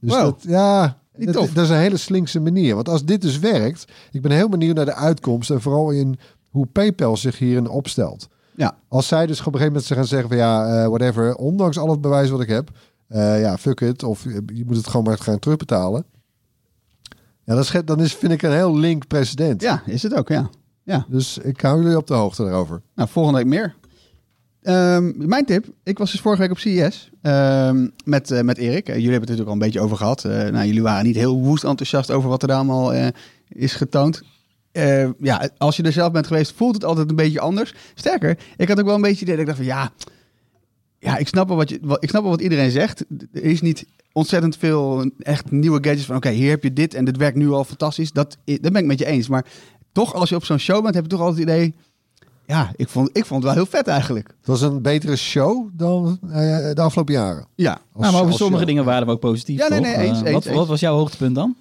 Dus 0.00 0.10
Wow. 0.12 0.20
dat, 0.22 0.42
ja, 0.46 0.98
Niet 1.16 1.32
dat, 1.32 1.48
dat 1.54 1.64
is 1.64 1.70
een 1.70 1.76
hele 1.76 1.96
slinkse 1.96 2.40
manier. 2.40 2.74
Want 2.74 2.88
als 2.88 3.04
dit 3.04 3.22
dus 3.22 3.38
werkt, 3.38 3.84
ik 4.12 4.22
ben 4.22 4.30
heel 4.30 4.48
benieuwd 4.48 4.76
naar 4.76 4.84
de 4.84 4.94
uitkomst 4.94 5.50
en 5.50 5.60
vooral 5.60 5.90
in 5.90 6.18
hoe 6.50 6.66
PayPal 6.66 7.16
zich 7.16 7.38
hierin 7.38 7.68
opstelt. 7.68 8.28
Ja. 8.56 8.76
Als 8.88 9.06
zij 9.08 9.26
dus 9.26 9.38
op 9.40 9.46
een 9.46 9.52
gegeven 9.52 9.72
moment 9.72 9.84
ze 9.88 9.94
gaan 9.94 10.06
zeggen 10.06 10.28
van 10.28 10.36
ja, 10.38 10.88
whatever, 10.88 11.34
ondanks 11.34 11.78
al 11.78 11.90
het 11.90 12.00
bewijs 12.00 12.30
wat 12.30 12.40
ik 12.40 12.48
heb, 12.48 12.70
ja, 13.08 13.58
fuck 13.58 13.80
it, 13.80 14.02
of 14.02 14.24
je 14.54 14.62
moet 14.66 14.76
het 14.76 14.86
gewoon 14.86 15.04
maar 15.06 15.18
gaan 15.18 15.38
terugbetalen. 15.38 16.04
Ja, 17.46 17.54
dat 17.54 17.64
is, 17.64 17.80
dan 17.84 18.00
is, 18.00 18.14
vind 18.14 18.32
ik 18.32 18.42
een 18.42 18.52
heel 18.52 18.76
link 18.76 19.06
precedent. 19.06 19.62
Ja, 19.62 19.82
is 19.86 20.02
het 20.02 20.14
ook, 20.14 20.28
ja. 20.28 20.50
ja. 20.82 21.06
Dus 21.08 21.38
ik 21.38 21.60
hou 21.60 21.82
jullie 21.82 21.96
op 21.96 22.06
de 22.06 22.14
hoogte 22.14 22.42
daarover. 22.42 22.82
Nou, 22.94 23.08
volgende 23.08 23.38
week 23.38 23.48
meer. 23.48 23.74
Ehm, 24.62 25.12
mijn 25.28 25.44
tip, 25.44 25.66
ik 25.82 25.98
was 25.98 26.10
dus 26.10 26.20
vorige 26.20 26.42
week 26.42 26.50
op 26.50 26.58
CES 26.58 27.10
ehm, 27.22 27.88
met, 28.04 28.30
eh, 28.30 28.40
met 28.40 28.58
Erik. 28.58 28.88
Eh, 28.88 28.94
jullie 28.94 29.10
hebben 29.10 29.28
het 29.28 29.38
natuurlijk 29.38 29.46
al 29.48 29.52
een 29.52 29.58
beetje 29.58 29.80
over 29.80 29.96
gehad. 29.96 30.24
Eh, 30.24 30.30
nou, 30.32 30.66
jullie 30.66 30.82
waren 30.82 31.04
niet 31.04 31.16
heel 31.16 31.40
woest 31.40 31.64
enthousiast 31.64 32.10
over 32.10 32.28
wat 32.28 32.42
er 32.42 32.48
daar 32.48 32.56
allemaal 32.56 33.12
is 33.48 33.74
getoond. 33.74 34.22
Eh, 34.76 35.08
ja, 35.18 35.48
als 35.58 35.76
je 35.76 35.82
er 35.82 35.92
zelf 35.92 36.12
bent 36.12 36.26
geweest, 36.26 36.52
voelt 36.56 36.74
het 36.74 36.84
altijd 36.84 37.10
een 37.10 37.16
beetje 37.16 37.40
anders. 37.40 37.74
Sterker, 37.94 38.38
ik 38.56 38.68
had 38.68 38.78
ook 38.78 38.86
wel 38.86 38.94
een 38.94 39.00
beetje 39.00 39.22
idee 39.22 39.36
dat 39.36 39.40
ik 39.40 39.46
dacht 39.46 39.58
van 39.58 39.66
ja, 39.66 39.90
ja 41.06 41.16
ik, 41.16 41.28
snap 41.28 41.48
wel 41.48 41.56
wat 41.56 41.68
je, 41.68 41.78
wat, 41.82 42.02
ik 42.02 42.08
snap 42.08 42.22
wel 42.22 42.30
wat 42.30 42.40
iedereen 42.40 42.70
zegt. 42.70 43.04
Er 43.32 43.42
is 43.42 43.60
niet 43.60 43.86
ontzettend 44.12 44.56
veel 44.56 45.10
echt 45.18 45.50
nieuwe 45.50 45.78
gadgets 45.84 46.04
van 46.06 46.16
oké, 46.16 46.30
hier 46.30 46.50
heb 46.50 46.62
je 46.62 46.72
dit 46.72 46.94
en 46.94 47.04
dit 47.04 47.16
werkt 47.16 47.36
nu 47.36 47.50
al 47.50 47.64
fantastisch. 47.64 48.12
Dat, 48.12 48.36
dat 48.44 48.60
ben 48.72 48.74
ik 48.76 48.84
met 48.84 48.98
je 48.98 49.06
eens. 49.06 49.28
Maar 49.28 49.44
toch, 49.92 50.14
als 50.14 50.28
je 50.28 50.34
op 50.34 50.44
zo'n 50.44 50.58
show 50.58 50.82
bent, 50.82 50.94
heb 50.94 51.04
je 51.04 51.10
toch 51.10 51.20
altijd 51.20 51.38
het 51.38 51.48
idee... 51.48 51.74
Ja, 52.46 52.72
ik 52.76 52.88
vond, 52.88 53.08
ik 53.12 53.24
vond 53.26 53.42
het 53.44 53.52
wel 53.54 53.62
heel 53.62 53.72
vet 53.78 53.86
eigenlijk. 53.86 54.28
Het 54.38 54.46
was 54.46 54.60
een 54.60 54.82
betere 54.82 55.16
show 55.16 55.68
dan 55.72 56.18
eh, 56.28 56.34
de 56.72 56.80
afgelopen 56.80 57.14
jaren. 57.14 57.46
Ja. 57.54 57.70
Als- 57.70 57.80
Nou, 58.02 58.12
maar 58.12 58.22
over 58.22 58.34
sommige 58.34 58.58
show. 58.58 58.68
dingen 58.68 58.84
waren 58.84 59.06
we 59.06 59.12
ook 59.12 59.20
positief. 59.20 59.58
Ja, 59.58 59.68
nee, 59.68 59.78
toch? 59.80 59.88
nee, 59.88 59.96
eens, 59.96 60.18
Eh, 60.18 60.24
eens, 60.24 60.32
wat, 60.32 60.44
eens. 60.46 60.54
wat 60.56 60.66
was 60.66 60.80
jouw 60.80 60.94
hoogtepunt 60.96 61.34
dan? 61.34 61.56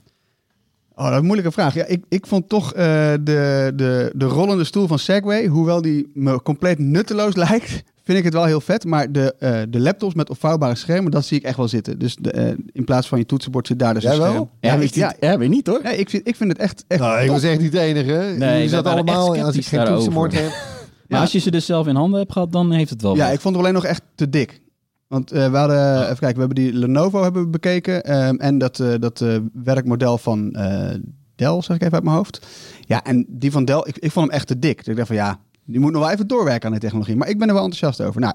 Oh, 0.95 1.03
dat 1.03 1.11
is 1.13 1.19
een 1.19 1.25
moeilijke 1.25 1.51
vraag. 1.51 1.73
Ja, 1.73 1.85
ik, 1.85 2.03
ik 2.09 2.27
vond 2.27 2.49
toch 2.49 2.73
eh, 2.73 2.83
de, 3.21 3.71
de, 3.75 4.11
de 4.15 4.25
rollende 4.25 4.63
stoel 4.63 4.87
van 4.87 4.99
Segway, 4.99 5.47
hoewel 5.47 5.81
die 5.81 6.11
me 6.13 6.41
compleet 6.41 6.79
nutteloos 6.79 7.35
lijkt, 7.45 7.83
vind 8.06 8.18
ik 8.18 8.24
het 8.24 8.34
wel 8.34 8.45
heel 8.45 8.62
vet. 8.62 8.86
Maar 8.86 9.12
de, 9.12 9.36
eh, 9.39 9.62
de 9.70 9.80
laptops 9.80 10.14
met 10.14 10.30
opvouwbare 10.30 10.76
schermen, 10.76 11.12
dat 11.12 11.26
zie 11.26 11.38
ik 11.38 11.43
echt 11.43 11.58
wel 11.58 11.68
zitten. 11.68 11.99
Dus 11.99 12.16
de, 12.16 12.32
eh, 12.32 12.53
in 12.72 12.84
plaats 12.84 13.08
van 13.08 13.18
je 13.18 13.26
toetsenbord 13.26 13.68
zit 13.68 13.80
daar 13.80 13.93
dus 13.93 14.03
een 14.03 14.10
Jij 14.10 14.20
wel? 14.20 14.30
scherm. 14.32 14.49
Ja, 14.60 14.74
ik, 14.74 14.82
ik, 14.82 14.95
ja, 14.95 15.14
ja, 15.20 15.38
weet 15.38 15.49
niet 15.49 15.68
hoor. 15.68 15.80
nee, 15.84 15.97
ik, 15.97 16.10
vind, 16.10 16.28
ik 16.28 16.36
vind 16.36 16.51
het 16.51 16.60
echt, 16.62 16.84
echt 16.88 17.01
Nou, 17.01 17.20
ik 17.22 17.30
was 17.30 17.43
echt 17.43 17.62
niet 17.62 17.72
de 17.72 17.80
enige. 17.80 18.12
Nee, 18.38 18.38
waren 18.38 18.62
echt 18.62 18.86
allemaal, 18.86 19.38
als 19.38 19.56
ik 19.56 19.66
geen 19.66 19.86
toetsenbord 19.86 20.34
heb. 20.34 20.49
Maar 21.08 21.18
Ja. 21.18 21.24
als 21.24 21.32
je 21.32 21.39
ze 21.39 21.51
dus 21.51 21.66
zelf 21.66 21.88
in 21.88 21.95
handen 21.95 22.20
hebt 22.20 22.32
gehad, 22.32 22.51
dan 22.51 22.72
heeft 22.72 22.89
het 22.89 23.01
wel 23.01 23.16
Ja, 23.16 23.26
wat. 23.26 23.34
ik 23.34 23.39
vond 23.39 23.56
het 23.56 23.64
alleen 23.64 23.76
nog 23.76 23.86
echt 23.86 24.01
te 24.16 24.30
dik. 24.30 24.62
Want 25.08 25.32
eh, 25.32 25.51
we 25.51 25.58
hadden, 25.58 26.03
even 26.03 26.18
kijken, 26.18 26.34
we 26.34 26.39
hebben 26.45 26.56
die 26.64 26.74
Lenovo 26.74 27.24
hebben 27.24 27.41
we 27.43 27.47
bekeken. 27.49 28.03
ehm, 28.03 28.36
en 28.36 28.58
dat, 28.58 28.80
eh, 28.80 28.93
dat 28.99 29.24
werkmodel 29.64 30.18
van 30.18 30.51
eh, 30.53 30.89
Dell, 31.36 31.62
zeg 31.62 31.76
ik 31.76 31.82
even 31.82 31.93
uit 31.93 32.03
mijn 32.03 32.16
hoofd. 32.16 32.45
Ja, 32.82 33.03
en 33.03 33.26
die 33.30 33.51
van 33.51 33.66
Dell, 33.66 33.82
ik, 33.86 33.97
ik 33.97 34.12
vond 34.12 34.26
hem 34.28 34.36
echt 34.36 34.47
te 34.47 34.60
dik. 34.60 34.78
Dus 34.78 34.88
ik 34.88 34.95
dacht 34.95 35.08
van 35.08 35.16
ja, 35.16 35.39
die 35.66 35.80
moet 35.80 35.91
nog 35.91 36.01
wel 36.01 36.11
even 36.11 36.28
doorwerken 36.28 36.68
aan 36.68 36.74
de 36.74 36.80
technologie. 36.80 37.16
Maar 37.16 37.30
ik 37.30 37.38
ben 37.38 37.47
er 37.47 37.53
wel 37.53 37.63
enthousiast 37.63 38.01
over. 38.07 38.22
Nou, 38.22 38.34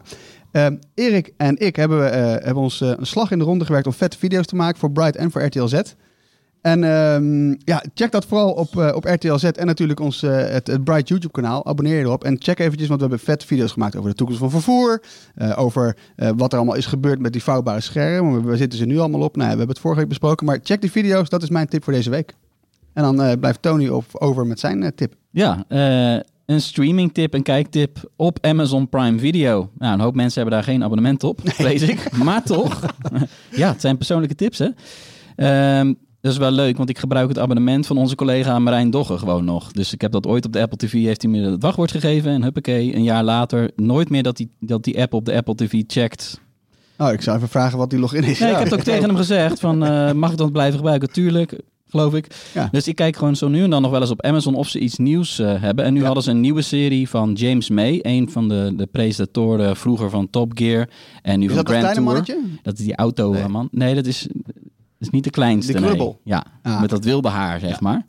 ehm, 0.51 0.77
Erik 0.95 1.33
en 1.37 1.59
ik 1.59 1.77
hebben, 1.77 2.13
eh, 2.13 2.45
hebben 2.45 2.63
ons 2.63 2.81
eh, 2.81 2.93
een 2.97 3.07
slag 3.07 3.31
in 3.31 3.39
de 3.39 3.45
ronde 3.45 3.65
gewerkt 3.65 3.87
om 3.87 3.93
vette 3.93 4.19
video's 4.19 4.47
te 4.47 4.57
maken 4.57 4.79
voor 4.79 4.91
Bright 4.91 5.17
en 5.17 5.31
voor 5.31 5.43
RTL 5.43 5.67
Z. 5.67 5.81
En 6.63 6.85
ehm, 6.85 7.49
ja, 7.49 7.85
check 7.95 8.11
dat 8.11 8.25
vooral 8.25 8.53
op, 8.53 8.79
eh, 8.79 8.95
op 8.95 9.05
RTL 9.05 9.37
Z 9.37 9.45
en 9.45 9.67
natuurlijk 9.67 10.01
ons, 10.01 10.21
het, 10.21 10.85
Bright 10.85 11.09
YouTube 11.09 11.33
kanaal. 11.33 11.67
Abonneer 11.67 11.97
je 11.97 12.05
erop 12.05 12.25
en 12.25 12.37
check 12.39 12.59
eventjes, 12.59 12.89
want 12.89 13.01
we 13.01 13.07
hebben 13.07 13.27
vette 13.27 13.47
video's 13.47 13.73
gemaakt 13.73 13.97
over 13.97 14.11
de 14.11 14.17
toekomst 14.17 14.41
van 14.41 14.51
vervoer. 14.51 15.03
over 15.57 15.97
wat 16.37 16.53
er 16.53 16.59
allemaal 16.59 16.77
is 16.77 16.87
gebeurd 16.87 17.21
met 17.21 17.33
die 17.33 17.43
vouwbare 17.43 17.81
schermen. 17.81 18.45
We, 18.45 18.57
zitten 18.57 18.79
ze 18.79 18.85
nu 18.85 18.99
allemaal 18.99 19.21
op. 19.21 19.37
Nou, 19.37 19.51
we 19.51 19.57
hebben 19.57 19.69
het 19.69 19.79
vorige 19.79 20.01
week 20.01 20.09
besproken, 20.09 20.47
maar 20.47 20.59
check 20.63 20.81
die 20.81 20.91
video's. 20.91 21.29
Dat 21.29 21.43
is 21.43 21.51
mijn 21.51 21.69
tip 21.69 21.85
voor 21.85 21.93
deze 21.93 22.11
week. 22.11 22.35
En 22.93 23.03
dan 23.03 23.39
blijft 23.39 23.63
Tony 23.63 23.89
op, 23.89 24.05
over 24.13 24.47
met 24.47 24.61
zijn 24.61 24.93
tip. 24.95 25.15
Ja, 25.31 25.65
een 26.51 26.61
streaming 26.61 27.15
tip, 27.15 27.35
een 27.35 27.43
kijktip 27.43 28.11
op 28.17 28.39
Amazon 28.41 28.89
Prime 28.89 29.19
Video. 29.19 29.71
Nou, 29.79 29.95
een 29.95 30.01
hoop 30.01 30.15
mensen 30.15 30.41
hebben 30.43 30.59
daar 30.59 30.69
geen 30.69 30.85
abonnement 30.85 31.25
op, 31.25 31.41
lees 31.59 31.83
ik. 31.83 32.11
Maar 32.25 32.43
toch, 32.43 32.95
ja, 33.51 33.69
het 33.73 33.81
zijn 33.81 33.97
persoonlijke 33.97 34.35
tips, 34.35 34.59
hè. 34.59 34.69
Ehm, 35.37 35.95
dat 36.21 36.33
is 36.33 36.39
wel 36.39 36.51
leuk, 36.51 36.77
want 36.77 36.89
ik 36.89 36.99
gebruik 36.99 37.29
het 37.29 37.39
abonnement 37.39 37.87
van 37.87 37.99
onze 37.99 38.15
collega 38.15 38.59
Marijn 38.59 38.91
Dogge 38.91 39.19
gewoon 39.19 39.45
nog. 39.45 39.73
Dus 39.73 39.93
ik 39.93 40.01
heb 40.01 40.13
dat 40.13 40.27
ooit 40.27 40.47
op 40.47 40.53
de 40.53 40.61
Apple 40.61 40.77
TV, 40.77 40.93
heeft 40.93 41.23
hij 41.23 41.31
me 41.31 41.51
het 41.51 41.63
wachtwoord 41.63 41.91
gegeven. 41.91 42.33
En 42.33 42.43
huppakee, 42.43 42.95
een 42.95 43.03
jaar 43.03 43.25
later, 43.25 43.71
nooit 43.77 44.11
meer 44.11 44.23
dat 44.23 44.37
die, 44.37 44.51
dat 44.61 44.85
die 44.85 45.01
app 45.01 45.15
op 45.15 45.25
de 45.25 45.35
Apple 45.35 45.55
TV 45.55 45.83
checkt. 45.87 46.41
Oh, 46.99 47.13
ik 47.13 47.23
zou 47.23 47.37
even 47.37 47.49
vragen 47.49 47.79
wat 47.79 47.91
die 47.91 47.99
login 47.99 48.25
is. 48.25 48.39
Nee, 48.39 48.51
ik 48.51 48.57
heb 48.57 48.65
het 48.65 48.75
ook 48.75 48.81
tegen 48.81 49.05
hem 49.05 49.17
gezegd 49.17 49.61
van, 49.61 49.85
eh, 49.85 50.13
mag 50.13 50.31
ik 50.31 50.37
dat 50.37 50.53
blijven 50.53 50.77
gebruiken? 50.77 51.13
Tuurlijk, 51.13 51.61
geloof 51.91 52.15
ik. 52.15 52.51
Ja. 52.55 52.69
Dus 52.73 52.89
ik 52.89 52.95
kijk 52.97 53.17
gewoon 53.17 53.37
zo 53.37 53.49
nu 53.49 53.63
en 53.63 53.71
dan 53.71 53.83
nog 53.83 53.91
wel 53.91 54.01
eens 54.01 54.11
op 54.11 54.23
Amazon 54.23 54.55
of 54.55 54.69
ze 54.69 54.79
iets 54.79 54.97
nieuws 54.99 55.39
eh, 55.39 55.61
hebben. 55.63 55.85
En 55.85 55.93
nu 55.93 55.99
Ja. 56.01 56.05
hadden 56.05 56.23
ze 56.25 56.31
een 56.31 56.41
nieuwe 56.41 56.63
serie 56.63 57.09
van 57.09 57.33
James 57.33 57.71
May, 57.71 57.99
een 58.03 58.31
van 58.31 58.49
de, 58.49 58.73
de 58.77 58.87
presentatoren 58.87 59.77
vroeger 59.77 60.11
van 60.11 60.31
Top 60.31 60.53
Gear. 60.55 60.89
En 61.23 61.39
nu 61.39 61.47
Is 61.47 61.53
van 61.55 61.65
dat 61.65 61.69
Grand 61.75 61.93
kleine 61.93 61.93
Tour. 61.93 62.03
mannetje? 62.35 62.59
Dat 62.63 62.79
is 62.79 62.85
die 62.85 62.97
auto, 62.97 63.33
Nee. 63.33 63.49
man. 63.49 63.69
Nee, 63.71 63.95
dat 63.95 64.07
is, 64.07 64.27
dat 64.45 64.55
is 64.99 65.11
niet 65.11 65.25
de 65.25 65.31
kleinste. 65.31 65.73
Die 65.73 65.81
nee. 65.81 65.91
krubbel. 65.91 66.21
Ja, 66.25 66.45
Ah. 66.63 66.81
met 66.81 66.91
dat 66.91 67.05
wilde 67.05 67.29
haar, 67.29 67.61
zeg 67.61 67.81
maar. 67.81 68.05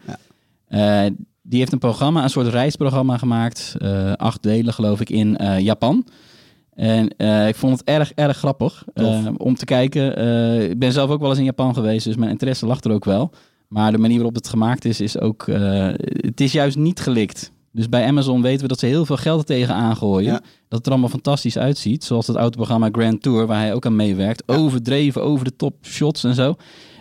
Eh, 0.68 1.06
die 1.42 1.60
heeft 1.60 1.72
een 1.72 1.80
programma, 1.80 2.24
een 2.24 2.30
soort 2.30 2.48
reisprogramma 2.48 3.18
gemaakt. 3.18 3.76
eh, 3.80 4.14
acht 4.14 4.44
delen, 4.44 4.74
geloof 4.74 5.00
ik, 5.02 5.10
in 5.10 5.38
Japan. 5.60 6.06
En 6.76 7.08
ik 7.48 7.56
vond 7.56 7.80
het 7.80 7.88
erg, 7.88 8.12
erg 8.16 8.38
grappig 8.38 8.86
om 9.38 9.56
te 9.56 9.66
kijken. 9.66 10.18
Ik 10.72 10.80
ben 10.80 10.92
zelf 10.92 11.10
ook 11.10 11.20
wel 11.20 11.30
eens 11.30 11.38
in 11.40 11.44
Japan 11.46 11.74
geweest, 11.74 12.06
dus 12.06 12.16
mijn 12.16 12.32
interesse 12.32 12.66
lag 12.66 12.84
er 12.84 12.92
ook 12.92 13.06
wel. 13.06 13.32
Maar 13.72 13.92
de 13.92 13.98
manier 13.98 14.16
waarop 14.16 14.36
het 14.36 14.48
gemaakt 14.48 14.86
is, 14.86 15.02
is 15.02 15.20
ook... 15.20 15.48
eh, 15.48 15.88
het 16.04 16.42
is 16.42 16.52
juist 16.52 16.78
niet 16.78 17.00
gelikt. 17.00 17.52
Dus 17.72 17.90
bij 17.90 18.06
Amazon 18.06 18.42
weten 18.42 18.62
we 18.62 18.68
dat 18.68 18.80
ze 18.80 18.86
heel 18.86 19.06
veel 19.06 19.18
geld 19.18 19.40
er 19.40 19.46
tegen 19.46 19.96
gooien. 19.96 20.32
Ja. 20.32 20.42
Dat 20.68 20.78
het 20.78 20.86
er 20.86 20.92
allemaal 20.92 21.10
fantastisch 21.10 21.58
uitziet. 21.58 22.04
Zoals 22.04 22.28
het 22.28 22.36
autoprogramma 22.36 22.90
Grand 22.92 23.22
Tour, 23.22 23.48
waar 23.48 23.60
hij 23.60 23.74
ook 23.74 23.86
aan 23.86 23.96
meewerkt. 23.96 24.44
Overdreven, 24.46 25.24
over 25.24 25.46
de 25.46 25.56
top 25.56 25.76
shots 25.82 26.24
en 26.24 26.36
zo. 26.36 26.56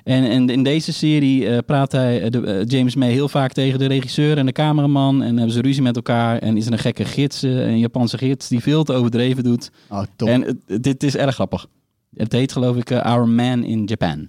En, 0.05 0.25
en 0.25 0.49
in 0.49 0.62
deze 0.62 0.93
serie 0.93 1.49
eh, 1.49 1.59
praat 1.66 1.93
hij, 1.93 2.23
eh, 2.23 2.31
de, 2.31 2.64
James 2.66 2.95
May 2.95 3.11
heel 3.11 3.29
vaak 3.29 3.53
tegen 3.53 3.79
de 3.79 3.87
regisseur 3.87 4.39
en 4.39 4.47
de 4.47 4.53
cameraman. 4.53 5.23
En 5.23 5.37
hebben 5.37 5.55
ze 5.55 5.61
ruzie 5.61 5.83
met 5.83 5.97
elkaar. 5.97 6.39
En 6.39 6.57
is 6.57 6.66
er 6.66 6.73
een 6.73 6.79
gekke 6.79 7.05
gids, 7.05 7.43
een 7.43 7.79
Japanse 7.79 8.18
gids, 8.18 8.49
die 8.49 8.61
veel 8.61 8.85
te 8.85 8.93
overdreven 8.93 9.45
doet. 9.45 9.71
Oh, 9.89 10.03
top. 10.16 10.29
En 10.29 10.62
dit 10.66 11.03
is 11.03 11.16
erg 11.16 11.35
grappig. 11.35 11.66
Het 12.14 12.33
heet 12.33 12.53
geloof 12.53 12.77
ik 12.77 12.93
Our 12.93 13.29
Man 13.29 13.64
in 13.64 13.85
Japan. 13.85 14.29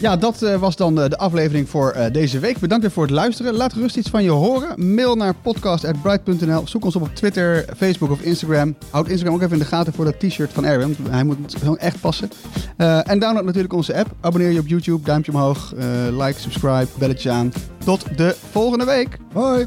Ja, 0.00 0.16
dat 0.16 0.42
eh, 0.42 0.56
was 0.56 0.76
dan 0.76 1.00
eh, 1.00 1.08
de 1.08 1.18
aflevering 1.18 1.68
voor 1.68 1.90
eh, 1.90 2.12
deze 2.12 2.38
week. 2.38 2.58
Bedankt 2.58 2.84
weer 2.84 2.92
voor 2.92 3.02
het 3.02 3.12
luisteren. 3.12 3.54
Laat 3.54 3.72
gerust 3.72 3.96
iets 3.96 4.10
van 4.10 4.22
je 4.22 4.30
horen. 4.30 4.94
Mail 4.94 5.14
naar 5.16 5.34
podcast.bright.nl. 5.34 6.68
Zoek 6.68 6.84
ons 6.84 6.96
op 6.96 7.02
op 7.02 7.14
Twitter, 7.14 7.64
Facebook 7.76 8.10
of 8.10 8.20
Instagram. 8.20 8.76
Houd 8.90 9.08
Instagram 9.08 9.34
ook 9.34 9.42
even 9.42 9.52
in 9.52 9.58
de 9.58 9.64
gaten 9.64 9.92
voor 9.92 10.04
dat 10.04 10.20
t-shirt 10.20 10.52
van 10.52 10.64
Erwin. 10.64 10.96
want 10.98 11.10
Hij 11.10 11.24
moet 11.24 11.54
gewoon 11.58 11.78
echt 11.78 12.00
passen. 12.00 12.30
Eh, 12.76 13.10
en 13.10 13.18
download 13.18 13.44
natuurlijk 13.44 13.72
onze 13.72 13.94
app. 13.94 14.10
Abonneer 14.20 14.50
je 14.50 14.58
op 14.58 14.66
YouTube. 14.66 15.04
Duimpje 15.04 15.32
omhoog. 15.32 15.74
eh, 15.74 15.86
like, 16.10 16.40
subscribe, 16.40 16.88
belletje 16.98 17.30
aan. 17.30 17.52
Tot 17.84 18.18
de 18.18 18.36
volgende 18.50 18.84
week. 18.84 19.18
Hoi. 19.32 19.66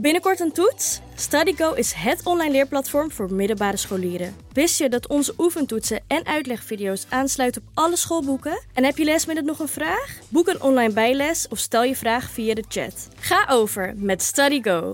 Binnenkort 0.00 0.40
een 0.40 0.52
toets? 0.52 1.00
StudyGo 1.20 1.72
is 1.72 1.92
het 1.92 2.26
online 2.26 2.50
leerplatform 2.50 3.10
voor 3.10 3.32
middelbare 3.32 3.76
scholieren. 3.76 4.36
Wist 4.52 4.78
je 4.78 4.88
dat 4.88 5.08
onze 5.08 5.34
oefentoetsen 5.38 6.00
en 6.06 6.26
uitlegvideo's 6.26 7.06
aansluiten 7.08 7.62
op 7.62 7.68
alle 7.74 7.96
schoolboeken? 7.96 8.62
En 8.74 8.84
heb 8.84 8.96
je 8.96 9.04
lesmiddag 9.04 9.44
nog 9.44 9.58
een 9.58 9.68
vraag? 9.68 10.18
Boek 10.28 10.48
een 10.48 10.62
online 10.62 10.92
bijles 10.92 11.48
of 11.48 11.58
stel 11.58 11.84
je 11.84 11.96
vraag 11.96 12.30
via 12.30 12.54
de 12.54 12.64
chat. 12.68 13.08
Ga 13.18 13.46
over 13.48 13.94
met 13.96 14.22
StudyGo. 14.22 14.88